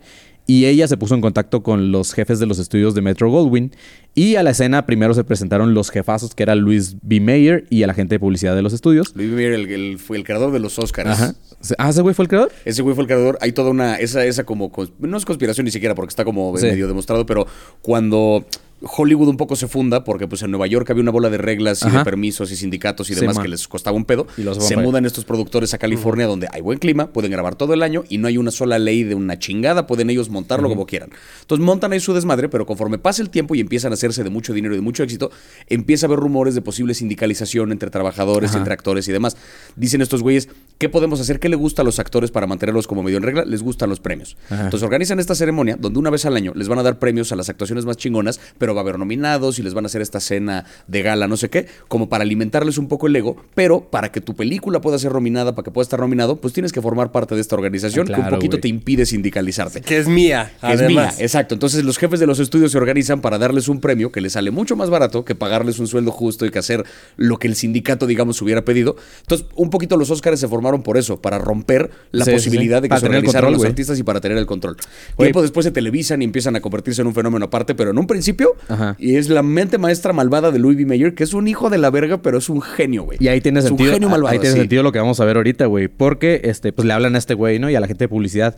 y 0.47 0.65
ella 0.65 0.88
se 0.88 0.95
puso 0.97 1.15
en 1.15 1.21
contacto 1.21 1.63
con 1.63 1.91
los 1.91 2.13
jefes 2.13 2.38
de 2.39 2.45
los 2.45 2.60
estudios 2.60 2.93
de 2.95 3.01
Metro 3.01 3.30
Goldwyn. 3.30 3.71
Y 4.13 4.36
a 4.36 4.43
la 4.43 4.51
escena 4.51 4.86
primero 4.86 5.13
se 5.13 5.23
presentaron 5.23 5.73
los 5.73 5.89
jefazos 5.91 6.34
que 6.36 6.43
eran 6.43 6.60
Luis 6.60 6.95
B. 7.01 7.19
Mayer 7.19 7.65
y 7.69 7.82
el 7.84 7.89
agente 7.89 8.15
de 8.15 8.19
publicidad 8.19 8.56
de 8.56 8.62
los 8.62 8.71
estudios. 8.73 9.12
Luis 9.15 9.30
Mayer, 9.32 9.54
el, 9.54 9.69
el- 9.71 9.99
fue 9.99 10.17
el 10.17 10.23
creador 10.23 10.51
de 10.51 10.60
los 10.60 10.78
Oscars. 10.80 11.10
Ajá. 11.10 11.36
Ah, 11.78 11.89
ese 11.89 12.01
güey 12.01 12.13
fue 12.15 12.23
el 12.23 12.30
creador. 12.30 12.51
Ese 12.63 12.82
güey 12.84 12.95
fue 12.95 13.04
el 13.04 13.08
creador. 13.08 13.38
Hay 13.41 13.51
toda 13.51 13.69
una. 13.71 13.95
Esa, 13.95 14.23
esa 14.25 14.43
como. 14.43 14.71
No 14.99 15.17
es 15.17 15.25
conspiración 15.25 15.65
ni 15.65 15.71
siquiera 15.71 15.95
porque 15.95 16.10
está 16.10 16.23
como 16.23 16.56
Sí. 16.58 16.67
medio 16.67 16.88
demostrado, 16.88 17.25
pero 17.25 17.45
cuando. 17.82 18.45
Hollywood 18.86 19.28
un 19.28 19.38
poco 19.38 19.56
se 19.56 19.67
funda 19.67 20.04
porque 20.04 20.28
pues 20.28 20.41
en 20.43 20.52
Nueva 20.52 20.67
York 20.67 20.89
había 20.89 21.02
una 21.02 21.12
bola 21.12 21.30
de 21.30 21.38
reglas 21.38 21.82
y 21.82 21.88
Ajá. 21.88 22.00
de 22.00 22.06
permisos 22.06 22.52
y 22.52 22.56
sindicatos 22.56 23.10
y 23.10 23.15
demás 23.15 23.39
que 23.39 23.48
les 23.48 23.67
costaba 23.67 23.98
un 23.98 24.06
pedo. 24.06 24.28
Y 24.38 24.43
los 24.43 24.63
se 24.65 24.78
mudan 24.78 25.06
estos 25.06 25.26
productores 25.26 25.74
a 25.74 25.78
California 25.78 26.28
donde 26.28 26.48
hay 26.52 26.62
buen 26.62 26.80
clima, 26.80 27.08
pueden 27.08 27.32
grabar 27.32 27.56
todo 27.56 27.74
el 27.74 27.84
año 27.84 28.04
y 28.10 28.17
no 28.17 28.28
hay 28.28 28.38
una 28.38 28.52
sola 28.52 28.80
ley 28.80 29.04
de 29.04 29.15
una 29.15 29.39
chingada, 29.39 29.88
pueden 29.88 30.10
ellos 30.10 30.30
montarlo 30.30 30.69
como 30.69 30.86
quieran. 30.86 31.10
Entonces 31.41 31.65
montan 31.65 31.91
ahí 31.93 32.00
su 32.00 32.13
desmadre, 32.13 32.50
pero 32.50 32.65
conforme 32.65 32.98
pasa 32.98 33.21
el 33.21 33.30
tiempo 33.30 33.56
y 33.56 33.60
empiezan 33.60 33.91
a 33.91 33.95
hacerse 33.95 34.24
de 34.24 34.30
mucho 34.30 34.54
dinero 34.54 34.74
y 34.76 34.78
de 34.78 34.82
mucho 34.82 35.04
éxito, 35.04 35.32
empieza 35.67 36.06
a 36.06 36.08
haber 36.08 36.19
rumores 36.19 36.56
de 36.56 36.62
posible 36.62 36.93
sindicalización 36.93 37.71
entre 37.71 37.89
trabajadores, 37.89 38.52
Ajá. 38.52 38.60
entre 38.60 38.74
actores 38.74 39.08
y 39.08 39.12
demás. 39.12 39.38
Dicen 39.76 40.02
estos 40.02 40.21
güeyes, 40.21 40.48
¿Qué 40.78 40.89
podemos 40.89 41.21
hacer? 41.21 41.39
¿Qué 41.39 41.48
le 41.48 41.56
gusta 41.56 41.84
a 41.84 41.86
los 41.86 42.00
actores 42.00 42.32
para 42.32 42.48
mantenerlos 42.48 42.86
como 42.86 43.02
medio 43.02 43.15
en 43.15 43.24
regla? 43.24 43.45
Les 43.45 43.63
gustan 43.63 43.89
los 43.89 44.02
premios. 44.02 44.36
Entonces 44.50 44.84
organizan 44.84 45.19
esta 45.19 45.34
ceremonia 45.34 45.78
donde 45.80 46.00
una 46.00 46.10
vez 46.10 46.26
al 46.26 46.36
año 46.36 46.52
les 46.54 46.67
van 46.67 46.80
a 46.80 46.84
dar 46.84 47.00
premios 47.00 47.32
a 47.32 47.38
las 47.38 47.48
actuaciones 47.48 47.86
más 47.86 47.95
chingonas, 47.95 48.41
pero 48.58 48.74
va 48.75 48.81
a 48.81 48.83
haber 48.83 48.99
nominados 48.99 49.57
y 49.59 49.63
les 49.63 49.73
van 49.73 49.85
a 49.85 49.88
hacer 49.88 50.01
esta 50.01 50.19
cena 50.19 50.65
de 50.88 51.01
gala, 51.01 51.27
no 51.27 51.38
sé 51.38 51.49
qué, 51.49 51.67
como 51.88 52.09
para 52.09 52.23
alimentarles 52.23 52.77
un 52.77 52.88
poco 52.88 53.07
el 53.07 53.15
ego, 53.15 53.38
pero 53.55 53.81
para 53.89 54.11
que 54.11 54.21
tu 54.21 54.35
película 54.35 54.81
pueda 54.81 54.99
ser 54.99 55.13
nominada, 55.13 55.55
para 55.55 55.63
que 55.63 55.71
pueda 55.71 55.83
estar 55.83 55.99
nominado, 55.99 56.35
pues 56.38 56.53
tienes 56.53 56.71
que 56.71 56.81
formar 56.81 57.11
parte 57.11 57.35
de 57.35 57.41
esta 57.41 57.55
organización 57.55 58.07
que 58.07 58.13
un 58.19 58.29
poquito 58.29 58.59
te 58.59 58.67
impide 58.67 59.05
sindicalizarte. 59.05 59.81
Que 59.81 59.97
es 59.97 60.07
mía, 60.07 60.53
Que 60.61 60.73
es 60.73 60.79
mía, 60.79 60.85
además. 60.85 61.19
exacto. 61.21 61.55
Entonces 61.55 61.83
los 61.83 61.97
jefes 61.97 62.19
de 62.19 62.27
los 62.27 62.39
estudios 62.39 62.71
se 62.71 62.77
organizan 62.77 63.21
para 63.21 63.38
darles 63.38 63.67
un 63.67 63.79
premio 63.79 64.11
que 64.11 64.21
les 64.21 64.33
sale 64.33 64.51
mucho 64.51 64.75
más 64.75 64.89
barato 64.89 65.25
que 65.25 65.35
pagarles 65.35 65.79
un 65.79 65.88
sueldo 65.88 66.11
justo 66.11 66.45
y 66.45 66.51
que 66.51 66.59
hacer 66.59 66.83
lo 67.17 67.38
que 67.39 67.47
el 67.47 67.55
sindicato, 67.55 68.05
digamos, 68.07 68.41
hubiera 68.41 68.63
pedido. 68.65 68.95
Entonces, 69.21 69.47
un 69.55 69.69
poquito 69.69 69.97
los 69.97 70.09
Oscars 70.11 70.39
se 70.39 70.47
formaron 70.47 70.83
por 70.83 70.97
eso, 70.97 71.21
para 71.21 71.38
romper 71.38 71.89
la 72.11 72.25
Sí, 72.25 72.31
posibilidad 72.31 72.77
sí. 72.79 72.81
de 72.83 72.88
que 72.88 72.89
Para 72.89 72.99
se 72.99 73.05
organizaran 73.07 73.45
control, 73.45 73.53
los 73.63 73.69
artistas 73.69 73.99
y 73.99 74.03
para 74.03 74.19
tener 74.21 74.38
el 74.38 74.45
control. 74.45 74.75
Tiempo 75.17 75.41
después 75.41 75.63
se 75.63 75.71
televisan 75.71 76.21
y 76.21 76.25
empiezan 76.25 76.55
a 76.55 76.61
convertirse 76.61 77.01
en 77.01 77.07
un 77.07 77.13
fenómeno 77.13 77.45
aparte, 77.45 77.75
pero 77.75 77.91
en 77.91 77.97
un 77.97 78.07
principio, 78.07 78.55
Ajá. 78.68 78.96
y 79.00 79.15
es 79.15 79.30
la 79.30 79.44
mente 79.44 79.78
maestra 79.78 80.13
malvada 80.13 80.52
de 80.52 80.60
Louis 80.60 80.78
B. 80.78 80.86
Mayer, 80.86 81.15
que 81.15 81.24
es 81.24 81.34
un 81.34 81.48
hijo 81.48 81.70
de 81.70 81.78
la 81.78 81.89
verga, 81.89 82.22
pero 82.22 82.38
es 82.38 82.50
un 82.50 82.62
genio, 82.62 83.04
güey. 83.04 83.18
Y 83.22 83.28
ahí 83.28 83.41
tiene 83.41 83.60
Es 83.60 83.65
sentido. 83.65 83.89
Un 83.89 83.94
genio 83.94 84.10
malvado, 84.10 84.34
ahí 84.34 84.39
tiene 84.39 84.54
sí. 84.54 84.60
sentido 84.60 84.84
lo 84.84 84.91
que 84.91 85.00
vamos 85.00 85.20
a 85.20 85.26
ver 85.26 85.38
ahorita, 85.38 85.65
güey. 85.65 85.88
Porque 85.88 86.41
este, 86.44 86.74
pues 86.74 86.86
le 86.88 86.94
hablan 86.94 87.15
a 87.15 87.18
este 87.18 87.34
güey, 87.34 87.60
¿no? 87.60 87.70
Y 87.70 87.76
a 87.76 87.80
la 87.80 87.88
gente 87.88 88.06
de 88.06 88.10
publicidad. 88.10 88.58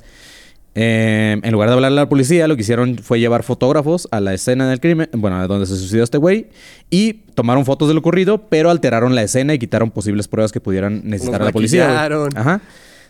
Eh, 0.79 1.39
en 1.41 1.51
lugar 1.51 1.69
de 1.69 1.73
hablarle 1.73 1.99
a 1.99 2.03
la 2.03 2.09
policía, 2.09 2.47
lo 2.47 2.55
que 2.55 2.61
hicieron 2.61 2.99
fue 2.99 3.19
llevar 3.19 3.41
fotógrafos 3.41 4.07
a 4.11 4.19
la 4.19 4.35
escena 4.35 4.69
del 4.69 4.79
crimen, 4.79 5.09
bueno, 5.13 5.37
a 5.37 5.47
donde 5.47 5.65
se 5.65 5.75
suicidó 5.75 6.03
este 6.03 6.19
güey, 6.19 6.49
y 6.91 7.13
tomaron 7.33 7.65
fotos 7.65 7.87
de 7.87 7.95
lo 7.95 8.01
ocurrido, 8.01 8.47
pero 8.47 8.69
alteraron 8.69 9.15
la 9.15 9.23
escena 9.23 9.55
y 9.55 9.59
quitaron 9.59 9.89
posibles 9.89 10.27
pruebas 10.27 10.51
que 10.51 10.61
pudieran 10.61 11.01
necesitar 11.03 11.41
a 11.41 11.45
la 11.45 11.51
policía. 11.51 12.05
Ajá. 12.35 12.61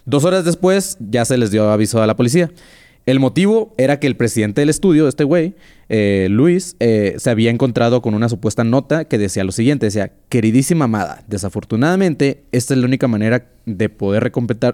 Dos 0.06 0.24
horas 0.24 0.46
después 0.46 0.96
ya 1.02 1.26
se 1.26 1.38
les 1.38 1.52
dio 1.52 1.70
aviso 1.70 2.02
a 2.02 2.08
la 2.08 2.16
policía. 2.16 2.50
El 3.08 3.22
motivo 3.22 3.74
era 3.78 4.02
que 4.02 4.08
el 4.08 4.18
presidente 4.18 4.60
del 4.60 4.68
estudio, 4.70 5.08
este 5.08 5.24
güey, 5.24 5.56
eh, 5.88 6.28
Luis, 6.30 6.76
eh, 6.82 7.16
se 7.18 7.30
había 7.30 7.52
encontrado 7.52 8.02
con 8.02 8.14
una 8.14 8.28
supuesta 8.28 8.66
nota 8.66 9.06
que 9.06 9.18
decía 9.18 9.46
lo 9.46 9.54
siguiente, 9.54 9.86
decía, 9.86 10.12
queridísima 10.28 10.86
amada, 10.86 11.24
desafortunadamente 11.26 12.44
esta 12.52 12.74
es 12.74 12.82
la 12.82 12.86
única 12.86 13.08
manera 13.08 13.48
de 13.66 13.88
poder 13.88 14.30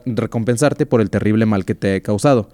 recompensarte 0.06 0.88
por 0.88 1.00
el 1.00 1.12
terrible 1.12 1.46
mal 1.46 1.64
que 1.64 1.76
te 1.76 1.96
he 1.96 2.02
causado 2.02 2.50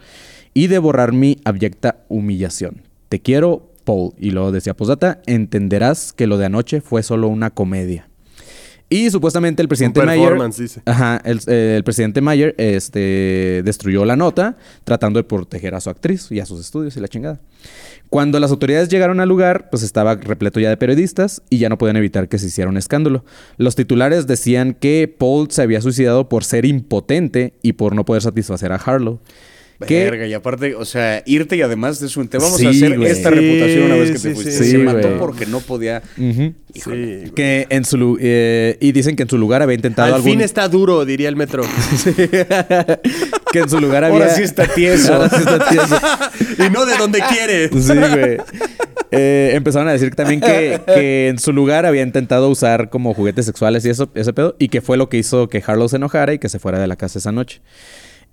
y 0.53 0.67
de 0.67 0.79
borrar 0.79 1.13
mi 1.13 1.37
abyecta 1.45 2.03
humillación. 2.09 2.81
Te 3.07 3.21
quiero, 3.21 3.71
Paul. 3.85 4.11
Y 4.19 4.31
luego 4.31 4.51
decía, 4.51 4.75
posdata, 4.75 5.21
entenderás 5.27 6.11
que 6.11 6.27
lo 6.27 6.37
de 6.37 6.47
anoche 6.47 6.81
fue 6.81 7.03
solo 7.03 7.29
una 7.29 7.51
comedia. 7.51 8.08
Y 8.89 9.11
supuestamente 9.11 9.61
el 9.61 9.67
presidente 9.67 10.01
Mayer. 10.03 10.29
performance, 10.29 10.57
dice. 10.57 10.81
Ajá, 10.85 11.21
el, 11.23 11.39
eh, 11.45 11.75
el 11.77 11.83
presidente 11.83 12.21
Mayer 12.21 12.55
este, 12.57 13.61
destruyó 13.63 14.03
la 14.03 14.15
nota 14.15 14.57
tratando 14.83 15.19
de 15.19 15.23
proteger 15.23 15.75
a 15.75 15.79
su 15.79 15.91
actriz 15.91 16.31
y 16.31 16.39
a 16.39 16.45
sus 16.45 16.59
estudios 16.59 16.97
y 16.97 16.99
la 16.99 17.07
chingada. 17.07 17.39
Cuando 18.09 18.39
las 18.39 18.49
autoridades 18.49 18.89
llegaron 18.89 19.19
al 19.19 19.29
lugar, 19.29 19.69
pues 19.69 19.83
estaba 19.83 20.15
repleto 20.15 20.59
ya 20.59 20.69
de 20.69 20.77
periodistas 20.77 21.43
y 21.51 21.59
ya 21.59 21.69
no 21.69 21.77
podían 21.77 21.97
evitar 21.97 22.27
que 22.27 22.39
se 22.39 22.47
hiciera 22.47 22.69
un 22.69 22.77
escándalo. 22.77 23.23
Los 23.57 23.75
titulares 23.75 24.25
decían 24.25 24.73
que 24.73 25.13
Paul 25.15 25.51
se 25.51 25.61
había 25.61 25.81
suicidado 25.81 26.27
por 26.27 26.43
ser 26.43 26.65
impotente 26.65 27.53
y 27.61 27.73
por 27.73 27.93
no 27.93 28.05
poder 28.05 28.23
satisfacer 28.23 28.71
a 28.71 28.77
Harlow. 28.77 29.19
Que- 29.87 30.03
Verga, 30.03 30.27
y 30.27 30.33
aparte, 30.33 30.75
o 30.75 30.83
sea, 30.83 31.23
irte 31.25 31.55
y 31.55 31.61
además 31.61 31.99
de 32.01 32.07
eso, 32.07 32.23
te 32.25 32.37
vamos 32.37 32.57
Sí, 32.57 32.65
a 32.65 32.69
hacer 32.71 32.97
güey. 32.97 33.09
esta 33.09 33.29
Sí, 33.29 33.35
reputación 33.35 33.83
una 33.83 33.95
vez 33.95 34.11
que 34.11 34.17
sí, 34.17 34.27
te 34.27 34.33
fuiste. 34.33 34.51
sí. 34.51 34.57
Se 34.57 34.71
Sí, 34.71 34.77
mató 34.77 35.07
güey. 35.07 35.19
porque 35.19 35.45
no 35.45 35.59
podía. 35.61 36.01
Güey. 36.17 37.31
Que 37.33 37.65
en 37.69 37.85
su 37.85 38.17
eh, 38.19 38.77
y 38.81 38.91
dicen 38.91 39.15
que 39.15 39.23
en 39.23 39.29
su 39.29 39.37
lugar 39.37 39.61
había 39.61 39.75
intentado 39.75 40.09
Al 40.09 40.15
algún 40.15 40.31
fin 40.31 40.41
está 40.41 40.67
duro, 40.67 41.05
diría 41.05 41.29
el 41.29 41.35
metro. 41.37 41.63
que 43.53 43.59
en 43.59 43.69
su 43.69 43.79
lugar 43.79 44.03
había 44.03 44.17
Ahora 44.23 44.35
sí 44.35 44.43
está 44.43 44.67
tieso. 44.67 45.13
Ahora 45.13 45.29
sí 45.29 45.37
está 45.37 45.69
tieso. 45.69 45.97
y 46.67 46.69
no 46.69 46.85
de 46.85 46.97
donde 46.97 47.21
quiere. 47.29 47.69
Sí, 47.69 47.93
güey. 47.93 48.37
Eh, 49.11 49.51
empezaron 49.55 49.87
a 49.87 49.91
decir 49.93 50.13
también 50.13 50.39
que, 50.39 50.79
que 50.85 51.29
en 51.29 51.39
su 51.39 51.51
lugar 51.51 51.85
había 51.87 52.03
intentado 52.03 52.47
usar 52.49 52.89
como 52.89 53.13
juguetes 53.13 53.45
sexuales 53.45 53.83
y 53.85 53.89
eso, 53.89 54.11
ese 54.13 54.33
pedo, 54.33 54.55
y 54.59 54.67
que 54.69 54.81
fue 54.81 54.97
lo 54.97 55.09
que 55.09 55.17
hizo 55.17 55.49
que 55.49 55.63
Harlow 55.65 55.89
se 55.89 55.95
enojara 55.95 56.33
y 56.33 56.39
que 56.39 56.47
se 56.49 56.59
fuera 56.59 56.79
de 56.79 56.85
la 56.87 56.95
casa 56.95 57.17
esa 57.17 57.31
noche. 57.31 57.61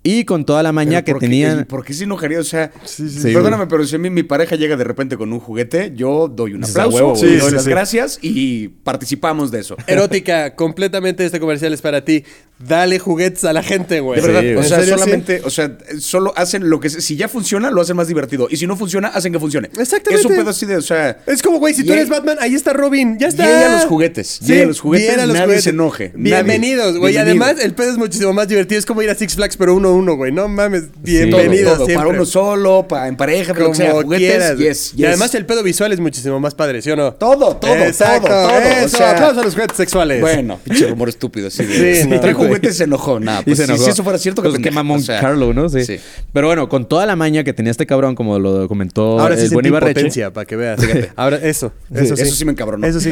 Y 0.09 0.23
con 0.23 0.45
toda 0.45 0.63
la 0.63 0.71
maña 0.71 1.01
que 1.03 1.11
¿por 1.11 1.19
qué- 1.19 1.25
tenían. 1.25 1.65
¿Por 1.65 1.83
qué 1.83 1.93
se 1.93 2.05
enojaría? 2.05 2.39
O 2.39 2.43
sea, 2.43 2.71
sí, 2.85 3.03
perdóname, 3.33 3.67
pero 3.67 3.85
si 3.85 3.95
a 3.95 3.99
mí 3.99 4.09
mi 4.09 4.23
pareja 4.23 4.55
llega 4.55 4.77
de 4.77 4.83
repente 4.85 5.17
con 5.17 5.33
un 5.33 5.39
juguete, 5.41 5.91
yo 5.95 6.29
doy 6.33 6.53
un 6.53 6.63
"A 6.63 6.67
aplauso, 6.67 6.95
huevo, 6.95 7.15
güey". 7.15 7.21
doy 7.37 7.39
Sí, 7.39 7.43
las 7.43 7.51
sí, 7.63 7.65
sí. 7.65 7.69
gracias 7.69 8.19
y 8.21 8.67
participamos 8.69 9.51
de 9.51 9.59
eso. 9.59 9.75
Erótica, 9.87 10.55
completamente 10.55 11.25
este 11.25 11.39
comercial 11.41 11.73
es 11.73 11.81
para 11.81 12.05
ti. 12.05 12.23
Dale 12.59 12.97
juguetes 12.97 13.43
a 13.43 13.53
la 13.53 13.61
gente, 13.61 13.99
güey. 13.99 14.19
De 14.19 14.27
verdad, 14.27 14.41
Sí, 14.41 14.55
o 14.55 14.63
sea, 14.63 14.77
¿En 14.77 14.83
serio, 14.85 14.97
solamente, 14.97 15.41
o 15.43 15.49
sea, 15.51 15.77
solo 15.99 16.33
hacen 16.35 16.69
lo 16.71 16.79
que 16.79 16.89
si 16.89 17.15
ya 17.15 17.27
funciona, 17.27 17.69
lo 17.69 17.81
hacen 17.81 17.95
más 17.95 18.07
divertido. 18.07 18.47
Y 18.49 18.57
si 18.57 18.65
no 18.65 18.75
funciona, 18.75 19.09
hacen 19.09 19.31
que 19.31 19.39
funcione. 19.39 19.67
Exactamente. 19.77 20.21
Es 20.21 20.25
un 20.25 20.35
pedo 20.37 20.49
así 20.49 20.65
de, 20.65 20.77
o 20.77 20.81
sea. 20.81 21.19
Es 21.27 21.43
como, 21.43 21.59
güey, 21.59 21.75
si 21.75 21.83
tú 21.83 21.93
eres 21.93 22.09
Batman, 22.09 22.37
ahí 22.39 22.55
está 22.55 22.73
Robin. 22.73 23.19
Ya 23.19 23.27
está. 23.27 23.43
Y 23.45 23.47
ella 23.47 23.73
los 23.73 23.85
juguetes. 23.85 24.39
Y 24.41 24.53
ella 24.53 24.65
los 24.65 24.79
juguetes, 24.79 25.17
a 25.19 25.27
nadie 25.27 25.61
se 25.61 25.69
enoje. 25.69 26.13
Nadie. 26.15 26.33
Bienvenidos, 26.43 26.97
güey. 26.97 27.13
Y 27.13 27.17
Bienvenido. 27.17 27.45
además, 27.45 27.63
el 27.63 27.73
pedo 27.75 27.91
es 27.91 27.97
muchísimo 27.97 28.33
más 28.33 28.47
divertido. 28.47 28.79
Es 28.79 28.85
como 28.87 29.03
ir 29.03 29.09
a 29.11 29.15
Six 29.15 29.35
Flags, 29.35 29.55
pero 29.57 29.75
uno 29.75 29.89
a 29.89 29.93
uno, 29.97 30.15
güey. 30.15 30.31
No 30.31 30.47
mames. 30.47 30.83
Todo, 30.91 30.91
Bienvenidos 31.03 31.75
todo. 31.77 31.85
siempre. 31.85 31.95
Para 32.05 32.09
uno 32.09 32.25
solo, 32.25 32.85
para, 32.87 33.07
en 33.07 33.17
pareja, 33.17 33.53
pero 33.53 33.65
como 33.67 33.77
que 33.77 33.83
sea, 33.83 33.91
juguetes. 33.93 34.17
quieras. 34.27 34.57
Yes, 34.57 34.93
Y 34.95 35.05
además, 35.05 35.33
el 35.35 35.45
pedo 35.45 35.63
visual 35.63 35.91
es 35.91 35.99
muchísimo 35.99 36.39
más 36.39 36.55
padre, 36.55 36.81
¿sí 36.81 36.89
o 36.91 36.95
no? 36.95 37.13
Todo, 37.13 37.55
todo, 37.57 37.75
Exacto, 37.75 38.27
todo, 38.27 38.47
todo. 38.47 38.59
Eso, 38.59 38.85
o 38.85 38.89
sea, 38.99 39.11
aplausos 39.11 39.37
a 39.39 39.43
los 39.43 39.53
juguetes 39.53 39.77
sexuales. 39.77 40.21
Bueno, 40.21 40.59
pinche 40.63 40.87
rumor 40.87 41.09
estúpido. 41.09 41.47
Así 41.47 41.63
de, 41.65 41.95
Sí, 41.95 42.01
si 42.03 42.07
no, 42.09 42.19
trae 42.19 42.33
güey. 42.33 42.47
juguetes, 42.47 42.77
se 42.77 42.83
enojó. 42.85 43.19
Nada, 43.19 43.41
Y 43.41 43.45
pues, 43.45 43.57
se 43.57 43.65
si- 43.65 43.71
enojó. 43.71 43.83
Si 43.85 43.89
eso 43.91 44.03
fuera 44.03 44.19
cierto, 44.19 44.41
Pues 44.41 44.53
que 44.53 44.57
qué 44.59 44.63
pendeja, 44.69 44.83
mamón 44.83 45.01
o 45.01 45.03
sea, 45.03 45.19
Carlo, 45.19 45.53
¿no? 45.53 45.69
Sí. 45.69 45.83
sí. 45.85 45.97
Pero 46.33 46.47
bueno, 46.47 46.69
con 46.69 46.87
toda 46.87 47.05
la 47.05 47.15
maña 47.15 47.43
que 47.43 47.53
tenía 47.53 47.71
este 47.71 47.85
cabrón, 47.85 48.15
como 48.15 48.39
lo 48.39 48.51
documentó 48.53 49.19
Ahora 49.19 49.35
sí 49.37 49.45
el 49.45 49.49
buen 49.51 49.65
Ibarreche. 49.65 50.31
para 50.31 50.45
que 50.45 50.55
veas. 50.55 50.79
Ahora, 51.15 51.37
eso. 51.37 51.71
Eso 51.93 52.15
sí. 52.15 52.21
Eso 52.23 52.35
sí 52.35 52.45
me 52.45 52.51
encabronó. 52.51 52.85
Eso 52.85 52.99
sí. 52.99 53.11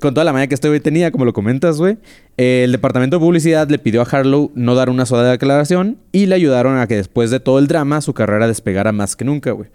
Con 0.00 0.14
toda 0.14 0.24
la 0.24 0.32
maña 0.32 0.46
que 0.46 0.54
este 0.54 0.68
güey 0.68 0.80
tenía, 0.80 1.10
como 1.10 1.24
lo 1.24 1.32
comentas, 1.32 1.78
güey. 1.78 1.96
el 2.36 2.72
departamento 2.72 3.16
de 3.16 3.20
publicidad 3.20 3.68
le 3.68 3.78
pidió 3.78 4.02
a 4.02 4.04
Harlow 4.04 4.50
no 4.54 4.74
dar 4.74 4.88
una 4.90 5.06
sola 5.06 5.30
declaración 5.30 5.98
y 6.12 6.26
le 6.26 6.34
ayudaron 6.34 6.78
a 6.78 6.86
que 6.86 6.96
después 6.96 7.30
de 7.30 7.40
todo 7.40 7.58
el 7.58 7.66
drama 7.66 8.00
su 8.00 8.14
carrera 8.14 8.46
despegara 8.46 8.92
más 8.92 9.16
que 9.16 9.24
nunca, 9.24 9.52
güey. 9.52 9.70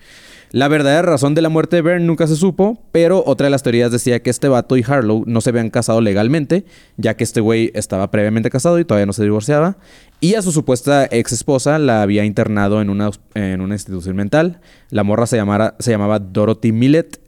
La 0.51 0.67
verdadera 0.67 1.01
razón 1.01 1.35
de 1.35 1.41
la 1.41 1.49
muerte 1.49 1.75
de 1.75 1.81
Byrne 1.81 2.05
nunca 2.05 2.27
se 2.27 2.35
supo, 2.35 2.81
pero 2.93 3.23
otra 3.25 3.45
de 3.45 3.51
las 3.51 3.63
teorías 3.63 3.91
decía 3.91 4.21
que 4.21 4.29
este 4.29 4.47
vato 4.47 4.77
y 4.77 4.85
Harlow 4.87 5.23
no 5.25 5.41
se 5.41 5.49
habían 5.49 5.69
casado 5.69 5.99
legalmente, 5.99 6.63
ya 6.97 7.17
que 7.17 7.25
este 7.25 7.41
güey 7.41 7.71
estaba 7.73 8.09
previamente 8.09 8.49
casado 8.49 8.79
y 8.79 8.85
todavía 8.85 9.05
no 9.05 9.13
se 9.13 9.23
divorciaba, 9.23 9.77
y 10.21 10.35
a 10.35 10.41
su 10.41 10.51
supuesta 10.53 11.07
ex 11.11 11.33
esposa 11.33 11.77
la 11.77 12.01
había 12.01 12.23
internado 12.23 12.81
en 12.81 12.89
una, 12.89 13.09
en 13.33 13.59
una 13.59 13.75
institución 13.75 14.15
mental. 14.15 14.61
La 14.91 15.03
morra 15.03 15.27
se, 15.27 15.35
llamara, 15.35 15.75
se 15.79 15.91
llamaba 15.91 16.19
Dorothy 16.19 16.71
Millet. 16.71 17.19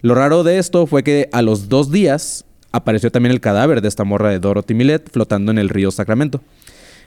Lo 0.00 0.14
raro 0.16 0.42
de 0.42 0.58
esto 0.58 0.86
fue 0.86 1.04
que 1.04 1.28
a 1.30 1.42
los 1.42 1.68
dos 1.68 1.92
días 1.92 2.44
apareció 2.72 3.12
también 3.12 3.32
el 3.32 3.40
cadáver 3.40 3.80
de 3.80 3.88
esta 3.88 4.02
morra 4.02 4.30
de 4.30 4.40
Dorothy 4.40 4.74
Millet 4.74 5.08
flotando 5.10 5.52
en 5.52 5.58
el 5.58 5.68
río 5.68 5.92
Sacramento. 5.92 6.40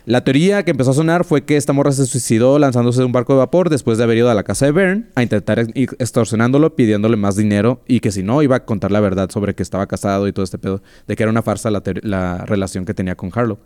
La 0.05 0.23
teoría 0.23 0.63
que 0.63 0.69
empezó 0.71 0.91
a 0.91 0.93
sonar 0.93 1.23
fue 1.25 1.45
que 1.45 1.57
esta 1.57 1.73
morra 1.73 1.91
se 1.91 2.05
suicidó 2.05 2.59
lanzándose 2.59 2.99
de 2.99 3.05
un 3.05 3.11
barco 3.11 3.33
de 3.33 3.39
vapor 3.39 3.69
después 3.71 3.97
de 3.97 4.03
haber 4.03 4.17
ido 4.17 4.29
a 4.29 4.35
la 4.35 4.43
casa 4.43 4.67
de 4.67 4.71
Byrne 4.71 5.05
a 5.15 5.23
intentar 5.23 5.57
ex- 5.59 5.95
extorsionándolo, 5.97 6.75
pidiéndole 6.75 7.17
más 7.17 7.35
dinero 7.35 7.81
y 7.87 8.01
que 8.01 8.11
si 8.11 8.21
no 8.21 8.43
iba 8.43 8.55
a 8.57 8.65
contar 8.65 8.91
la 8.91 8.99
verdad 8.99 9.31
sobre 9.31 9.55
que 9.55 9.63
estaba 9.63 9.87
casado 9.87 10.27
y 10.27 10.31
todo 10.33 10.43
este 10.43 10.59
pedo, 10.59 10.83
de 11.07 11.15
que 11.15 11.23
era 11.23 11.31
una 11.31 11.41
farsa 11.41 11.71
la, 11.71 12.45
relación 12.45 12.85
que 12.85 12.93
tenía 12.93 13.15
con 13.15 13.31
Harlow. 13.33 13.57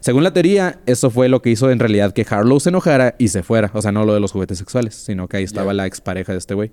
Según 0.00 0.24
la 0.24 0.32
teoría, 0.32 0.78
eso 0.84 1.10
fue 1.10 1.28
lo 1.30 1.40
que 1.40 1.50
hizo 1.50 1.70
en 1.70 1.78
realidad 1.78 2.12
que 2.12 2.26
Harlow 2.28 2.60
se 2.60 2.68
enojara 2.68 3.14
y 3.18 3.28
se 3.28 3.42
fuera. 3.42 3.70
O 3.72 3.80
sea, 3.80 3.90
no 3.90 4.04
lo 4.04 4.12
de 4.12 4.20
los 4.20 4.30
juguetes 4.32 4.58
sexuales, 4.58 4.94
sino 4.94 5.26
que 5.26 5.38
ahí 5.38 5.44
estaba 5.44 5.72
la 5.72 5.86
expareja 5.86 6.32
de 6.32 6.38
este 6.38 6.52
güey. 6.54 6.70